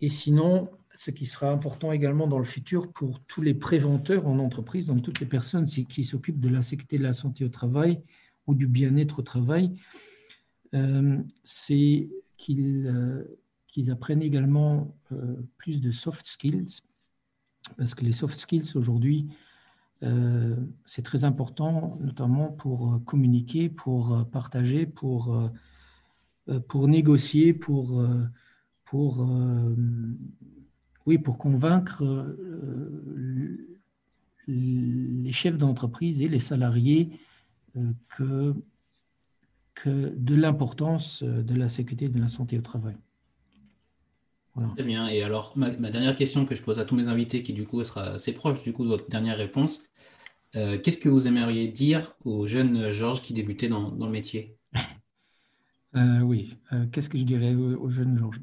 Et 0.00 0.08
sinon, 0.08 0.70
ce 0.94 1.10
qui 1.10 1.26
sera 1.26 1.50
important 1.50 1.92
également 1.92 2.26
dans 2.26 2.38
le 2.38 2.44
futur 2.44 2.92
pour 2.92 3.20
tous 3.20 3.42
les 3.42 3.54
préventeurs 3.54 4.26
en 4.26 4.38
entreprise, 4.38 4.86
donc 4.86 5.02
toutes 5.02 5.20
les 5.20 5.26
personnes 5.26 5.66
qui 5.66 6.04
s'occupent 6.04 6.40
de 6.40 6.48
la 6.48 6.62
sécurité 6.62 6.98
de 6.98 7.02
la 7.02 7.12
santé 7.12 7.44
au 7.44 7.48
travail 7.48 8.00
ou 8.46 8.54
du 8.54 8.66
bien-être 8.66 9.18
au 9.20 9.22
travail, 9.22 9.76
c'est 11.44 12.08
qu'ils 12.36 13.26
qu'ils 13.66 13.90
apprennent 13.90 14.22
également 14.22 14.96
plus 15.58 15.80
de 15.80 15.92
soft 15.92 16.26
skills, 16.26 16.80
parce 17.76 17.94
que 17.94 18.04
les 18.04 18.12
soft 18.12 18.38
skills 18.38 18.72
aujourd'hui, 18.76 19.28
euh, 20.04 20.56
c'est 20.84 21.02
très 21.02 21.24
important, 21.24 21.98
notamment 22.00 22.48
pour 22.48 22.94
euh, 22.94 22.98
communiquer, 23.00 23.68
pour 23.68 24.14
euh, 24.14 24.24
partager, 24.24 24.86
pour, 24.86 25.50
pour 26.68 26.88
négocier, 26.88 27.52
pour, 27.52 28.02
pour, 28.90 29.26
oui, 31.06 31.18
pour 31.18 31.38
convaincre 31.38 32.02
les 34.46 35.32
chefs 35.32 35.58
d'entreprise 35.58 36.20
et 36.20 36.28
les 36.28 36.40
salariés 36.40 37.10
que, 38.08 38.54
que 39.74 40.14
de 40.16 40.34
l'importance 40.34 41.22
de 41.22 41.54
la 41.54 41.68
sécurité 41.68 42.06
et 42.06 42.08
de 42.08 42.20
la 42.20 42.28
santé 42.28 42.58
au 42.58 42.62
travail. 42.62 42.96
Très 44.74 44.84
bien. 44.84 45.08
Et 45.08 45.22
alors, 45.22 45.52
ma, 45.56 45.70
dernière 45.70 46.14
question 46.14 46.44
que 46.44 46.54
je 46.54 46.62
pose 46.62 46.78
à 46.78 46.84
tous 46.84 46.94
mes 46.94 47.08
invités, 47.08 47.42
qui 47.42 47.52
du 47.52 47.66
coup 47.66 47.82
sera 47.82 48.02
assez 48.12 48.32
proche 48.32 48.62
du 48.62 48.72
coup 48.72 48.84
de 48.84 48.88
votre 48.88 49.08
dernière 49.08 49.36
réponse, 49.36 49.84
euh, 50.56 50.78
qu'est-ce 50.78 50.98
que 50.98 51.08
vous 51.08 51.28
aimeriez 51.28 51.68
dire 51.68 52.14
aux 52.24 52.46
jeunes 52.46 52.90
Georges 52.90 53.22
qui 53.22 53.34
débutaient 53.34 53.68
dans, 53.68 53.90
le 53.90 54.10
métier? 54.10 54.57
Euh, 55.96 56.20
Oui, 56.20 56.56
euh, 56.72 56.86
qu'est-ce 56.86 57.08
que 57.08 57.18
je 57.18 57.24
dirais 57.24 57.54
aux, 57.54 57.90
jeunes 57.90 58.18
Georges 58.18 58.40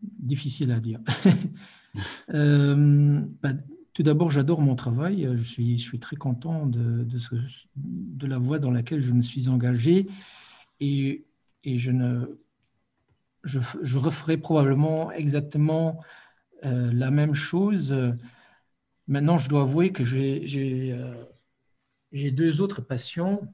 Difficile 0.00 0.72
à 0.72 0.80
dire. 0.80 1.00
Bah, 2.28 3.52
tout 3.94 4.02
d'abord, 4.02 4.30
j'adore 4.30 4.60
mon 4.60 4.74
travail. 4.74 5.26
Je 5.36 5.42
suis, 5.42 5.98
très 5.98 6.16
content 6.16 6.66
de, 6.66 7.06
la 8.26 8.38
voie 8.38 8.58
dans 8.58 8.70
laquelle 8.70 9.00
je 9.00 9.14
me 9.14 9.22
suis 9.22 9.48
engagé. 9.48 10.06
Et, 10.80 11.24
je 11.64 11.90
ne 11.90 12.38
je, 13.44 13.98
referai 13.98 14.36
probablement 14.36 15.10
exactement 15.12 16.00
euh, 16.64 16.92
la 16.92 17.10
même 17.10 17.34
chose. 17.34 17.94
Maintenant, 19.08 19.38
je 19.38 19.48
dois 19.48 19.62
avouer 19.62 19.92
que 19.92 20.04
j'ai 20.04 20.92
euh, 20.92 22.30
deux 22.32 22.60
autres 22.60 22.82
passions 22.82 23.42
euh, 23.42 23.46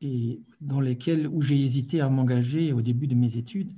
et 0.00 0.40
dans 0.60 0.80
lesquelles 0.80 1.26
où 1.26 1.42
j'ai 1.42 1.62
hésité 1.62 2.00
à 2.00 2.08
m'engager 2.08 2.72
au 2.72 2.82
début 2.82 3.06
de 3.06 3.14
mes 3.14 3.36
études, 3.36 3.72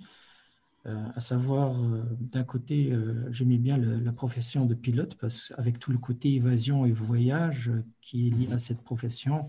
à 0.85 1.21
savoir 1.21 1.75
d'un 2.21 2.45
côté, 2.45 2.93
j'aimais 3.31 3.59
bien 3.59 3.77
la 3.77 4.13
profession 4.13 4.67
de 4.67 4.75
pilote 4.75 5.15
parce 5.17 5.49
qu'avec 5.49 5.79
tout 5.79 5.93
le 5.93 5.99
côté 5.99 6.35
évasion 6.35 6.87
et 6.87 6.93
voyage 6.93 7.71
qui 8.01 8.29
est 8.29 8.31
lié 8.31 8.53
à 8.53 8.59
cette 8.59 8.83
profession, 8.83 9.49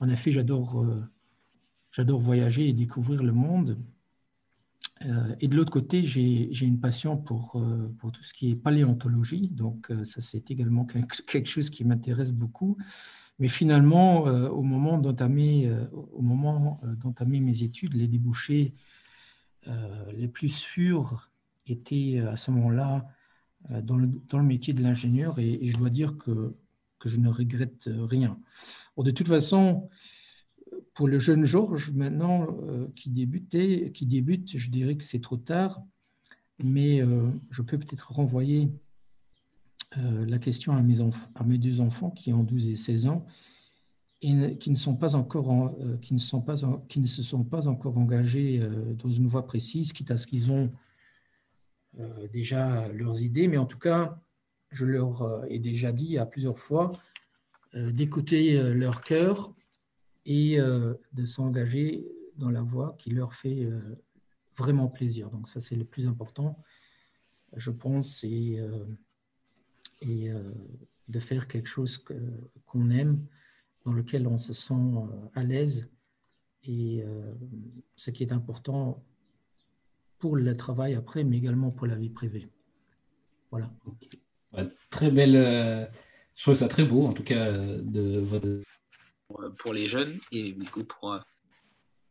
en 0.00 0.08
effet, 0.08 0.30
j'adore 0.30 0.84
J'adore 1.92 2.20
voyager 2.20 2.68
et 2.68 2.72
découvrir 2.72 3.22
le 3.22 3.32
monde. 3.32 3.78
Euh, 5.04 5.36
et 5.40 5.48
de 5.48 5.54
l'autre 5.54 5.70
côté, 5.70 6.02
j'ai 6.02 6.64
une 6.64 6.80
passion 6.80 7.18
pour, 7.18 7.56
euh, 7.56 7.94
pour 7.98 8.12
tout 8.12 8.22
ce 8.24 8.32
qui 8.32 8.50
est 8.50 8.56
paléontologie. 8.56 9.48
Donc, 9.48 9.90
euh, 9.90 10.02
ça, 10.02 10.22
c'est 10.22 10.50
également 10.50 10.86
quelque 11.26 11.48
chose 11.48 11.68
qui 11.68 11.84
m'intéresse 11.84 12.32
beaucoup. 12.32 12.78
Mais 13.38 13.48
finalement, 13.48 14.24
au 14.24 14.62
moment 14.62 14.98
d'entamer 14.98 15.68
mes 17.40 17.62
études, 17.62 17.94
les 17.94 18.06
débouchés 18.06 18.72
les 20.14 20.28
plus 20.28 20.50
sûrs 20.50 21.30
étaient 21.66 22.20
à 22.20 22.36
ce 22.36 22.50
moment-là 22.52 23.06
dans 23.82 23.96
le, 23.96 24.42
métier 24.42 24.74
de 24.74 24.82
l'ingénieur. 24.82 25.38
Et, 25.38 25.66
je 25.66 25.76
dois 25.76 25.90
dire 25.90 26.18
que, 26.18 26.54
que 26.98 27.08
je 27.08 27.18
ne 27.18 27.28
regrette 27.28 27.90
rien. 28.08 28.38
De 28.96 29.10
toute 29.10 29.28
façon, 29.28 29.88
pour 30.94 31.08
le 31.08 31.18
jeune 31.18 31.44
Georges, 31.44 31.90
maintenant, 31.92 32.46
euh, 32.62 32.88
qui, 32.94 33.10
débutait, 33.10 33.90
qui 33.92 34.06
débute, 34.06 34.56
je 34.56 34.70
dirais 34.70 34.96
que 34.96 35.04
c'est 35.04 35.20
trop 35.20 35.36
tard, 35.36 35.82
mais 36.62 37.02
euh, 37.02 37.30
je 37.50 37.62
peux 37.62 37.78
peut-être 37.78 38.12
renvoyer 38.12 38.70
euh, 39.98 40.24
la 40.26 40.38
question 40.38 40.74
à 40.74 40.82
mes, 40.82 41.00
à 41.00 41.44
mes 41.44 41.58
deux 41.58 41.80
enfants 41.80 42.10
qui 42.10 42.32
ont 42.32 42.42
12 42.42 42.68
et 42.68 42.76
16 42.76 43.06
ans 43.06 43.26
et 44.24 44.56
qui 44.56 44.70
ne, 44.70 44.76
sont 44.76 44.94
pas 44.94 45.16
encore 45.16 45.74
qui, 46.00 46.14
ne 46.14 46.18
sont 46.20 46.40
pas 46.40 46.54
qui 46.88 47.00
ne 47.00 47.06
se 47.06 47.22
sont 47.24 47.42
pas 47.42 47.66
encore 47.66 47.98
engagés 47.98 48.64
dans 48.96 49.10
une 49.10 49.26
voie 49.26 49.44
précise, 49.44 49.92
quitte 49.92 50.12
à 50.12 50.16
ce 50.16 50.28
qu'ils 50.28 50.52
ont 50.52 50.70
déjà 52.32 52.86
leurs 52.92 53.20
idées, 53.20 53.48
mais 53.48 53.56
en 53.56 53.66
tout 53.66 53.80
cas, 53.80 54.22
je 54.70 54.84
leur 54.84 55.44
ai 55.50 55.58
déjà 55.58 55.90
dit 55.90 56.18
à 56.18 56.26
plusieurs 56.26 56.60
fois 56.60 56.92
d'écouter 57.74 58.62
leur 58.74 59.02
cœur 59.02 59.52
et 60.24 60.58
euh, 60.60 60.94
de 61.12 61.24
s'engager 61.24 62.06
dans 62.36 62.50
la 62.50 62.62
voie 62.62 62.96
qui 62.98 63.10
leur 63.10 63.34
fait 63.34 63.64
euh, 63.64 63.80
vraiment 64.56 64.88
plaisir. 64.88 65.30
Donc 65.30 65.48
ça, 65.48 65.60
c'est 65.60 65.76
le 65.76 65.84
plus 65.84 66.06
important, 66.06 66.58
je 67.56 67.70
pense, 67.70 68.24
et, 68.24 68.58
euh, 68.58 68.84
et 70.02 70.30
de 71.08 71.18
faire 71.18 71.48
quelque 71.48 71.68
chose 71.68 72.04
qu'on 72.66 72.90
aime, 72.90 73.24
dans 73.84 73.92
lequel 73.92 74.26
on 74.26 74.38
se 74.38 74.52
sent 74.52 74.92
à 75.34 75.42
l'aise, 75.42 75.88
et 76.64 77.04
ce 77.96 78.10
qui 78.10 78.22
est 78.22 78.32
important 78.32 79.04
pour 80.18 80.36
le 80.36 80.56
travail 80.56 80.94
après, 80.94 81.24
mais 81.24 81.38
également 81.38 81.70
pour 81.70 81.86
la 81.86 81.96
vie 81.96 82.10
privée. 82.10 82.48
Voilà. 83.50 83.72
Très 84.90 85.10
belle, 85.10 85.90
je 86.34 86.42
trouve 86.42 86.54
ça 86.54 86.68
très 86.68 86.84
beau, 86.84 87.06
en 87.06 87.12
tout 87.12 87.24
cas, 87.24 87.50
de 87.52 88.62
pour 89.58 89.72
les 89.72 89.86
jeunes 89.86 90.14
et 90.30 90.52
du 90.52 90.68
coup 90.68 90.84
pour, 90.84 91.14
euh, 91.14 91.18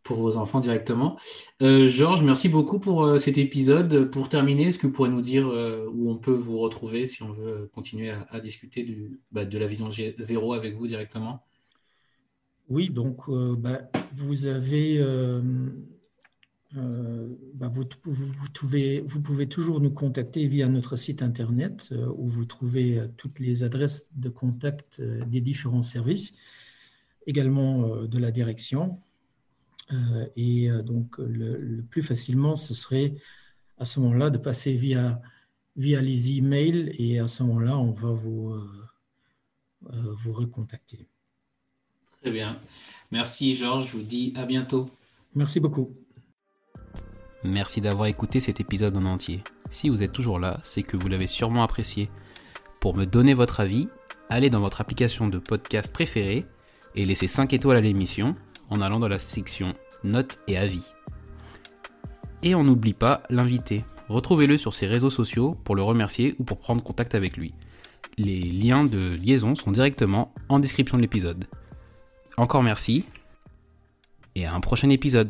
pour 0.03 0.17
vos 0.17 0.37
enfants 0.37 0.59
directement. 0.59 1.17
Euh, 1.61 1.87
Georges, 1.87 2.23
merci 2.23 2.49
beaucoup 2.49 2.79
pour 2.79 3.03
euh, 3.03 3.17
cet 3.17 3.37
épisode. 3.37 4.09
Pour 4.09 4.29
terminer, 4.29 4.67
est-ce 4.67 4.77
que 4.77 4.87
vous 4.87 4.93
pourrez 4.93 5.09
nous 5.09 5.21
dire 5.21 5.47
où 5.93 6.09
on 6.09 6.17
peut 6.17 6.31
vous 6.31 6.59
retrouver 6.59 7.05
si 7.05 7.23
on 7.23 7.31
veut 7.31 7.69
continuer 7.73 8.11
à, 8.29 8.39
discuter 8.39 9.11
bah, 9.31 9.45
de 9.45 9.57
la 9.57 9.67
vision 9.67 9.89
zéro 10.17 10.53
avec 10.53 10.75
vous 10.75 10.87
directement? 10.87 11.43
Oui, 12.69 12.89
donc 12.89 13.29
bah, 13.29 13.81
vous 14.13 14.45
avez 14.45 14.97
euh, 16.77 17.27
bah, 17.53 17.69
vous, 17.73 17.85
pouvez, 18.53 19.01
vous, 19.01 19.21
pouvez, 19.21 19.47
toujours 19.47 19.81
nous 19.81 19.91
contacter 19.91 20.47
via 20.47 20.69
notre 20.69 20.95
site 20.95 21.21
internet 21.21 21.89
euh, 21.91 22.07
où 22.15 22.29
vous 22.29 22.45
trouvez 22.45 22.97
euh, 22.97 23.07
toutes 23.17 23.39
les 23.39 23.63
adresses 23.63 24.09
de 24.15 24.29
contact 24.29 25.01
des 25.01 25.41
différents 25.41 25.83
services, 25.83 26.33
également 27.27 28.05
de 28.05 28.19
la 28.19 28.31
direction. 28.31 28.99
Et 30.35 30.69
donc, 30.85 31.17
le, 31.17 31.83
plus 31.89 32.03
facilement, 32.03 32.55
ce 32.55 32.73
serait 32.73 33.15
à 33.77 33.85
ce 33.85 33.99
moment-là 33.99 34.29
de 34.29 34.37
passer 34.37 34.73
via, 34.73 35.21
via 35.75 36.01
les 36.01 36.37
emails 36.37 36.93
et 36.97 37.19
à 37.19 37.27
ce 37.27 37.43
moment-là, 37.43 37.77
on 37.77 37.91
va 37.91 38.11
vous, 38.11 38.53
vous 39.81 40.33
recontacter. 40.33 41.07
Très 42.21 42.31
bien. 42.31 42.59
Merci 43.11 43.55
Georges, 43.55 43.87
je 43.87 43.97
vous 43.97 44.03
dis 44.03 44.31
à 44.35 44.45
bientôt. 44.45 44.89
Merci 45.33 45.59
beaucoup. 45.59 45.95
Merci 47.43 47.81
d'avoir 47.81 48.07
écouté 48.07 48.39
cet 48.39 48.59
épisode 48.59 48.95
en 48.95 49.05
entier. 49.05 49.43
Si 49.71 49.89
vous 49.89 50.03
êtes 50.03 50.11
toujours 50.11 50.37
là, 50.37 50.59
c'est 50.63 50.83
que 50.83 50.97
vous 50.97 51.07
l'avez 51.07 51.27
sûrement 51.27 51.63
apprécié. 51.63 52.09
Pour 52.79 52.95
me 52.95 53.05
donner 53.05 53.33
votre 53.33 53.59
avis, 53.59 53.87
allez 54.29 54.49
dans 54.49 54.59
votre 54.59 54.81
application 54.81 55.27
de 55.27 55.39
podcast 55.39 55.91
préférée 55.91 56.45
et 56.95 57.05
laissez 57.05 57.27
5 57.27 57.53
étoiles 57.53 57.77
à 57.77 57.81
l'émission 57.81 58.35
en 58.71 58.81
allant 58.81 58.99
dans 58.99 59.07
la 59.07 59.19
section 59.19 59.69
Notes 60.03 60.39
et 60.47 60.57
avis. 60.57 60.93
Et 62.41 62.55
on 62.55 62.63
n'oublie 62.63 62.93
pas 62.93 63.21
l'invité. 63.29 63.83
Retrouvez-le 64.09 64.57
sur 64.57 64.73
ses 64.73 64.87
réseaux 64.87 65.11
sociaux 65.11 65.55
pour 65.63 65.75
le 65.75 65.83
remercier 65.83 66.33
ou 66.39 66.43
pour 66.43 66.57
prendre 66.57 66.81
contact 66.81 67.13
avec 67.13 67.37
lui. 67.37 67.53
Les 68.17 68.41
liens 68.41 68.83
de 68.83 69.15
liaison 69.15 69.53
sont 69.55 69.71
directement 69.71 70.33
en 70.49 70.59
description 70.59 70.97
de 70.97 71.03
l'épisode. 71.03 71.45
Encore 72.37 72.63
merci 72.63 73.05
et 74.33 74.45
à 74.45 74.55
un 74.55 74.59
prochain 74.59 74.89
épisode. 74.89 75.29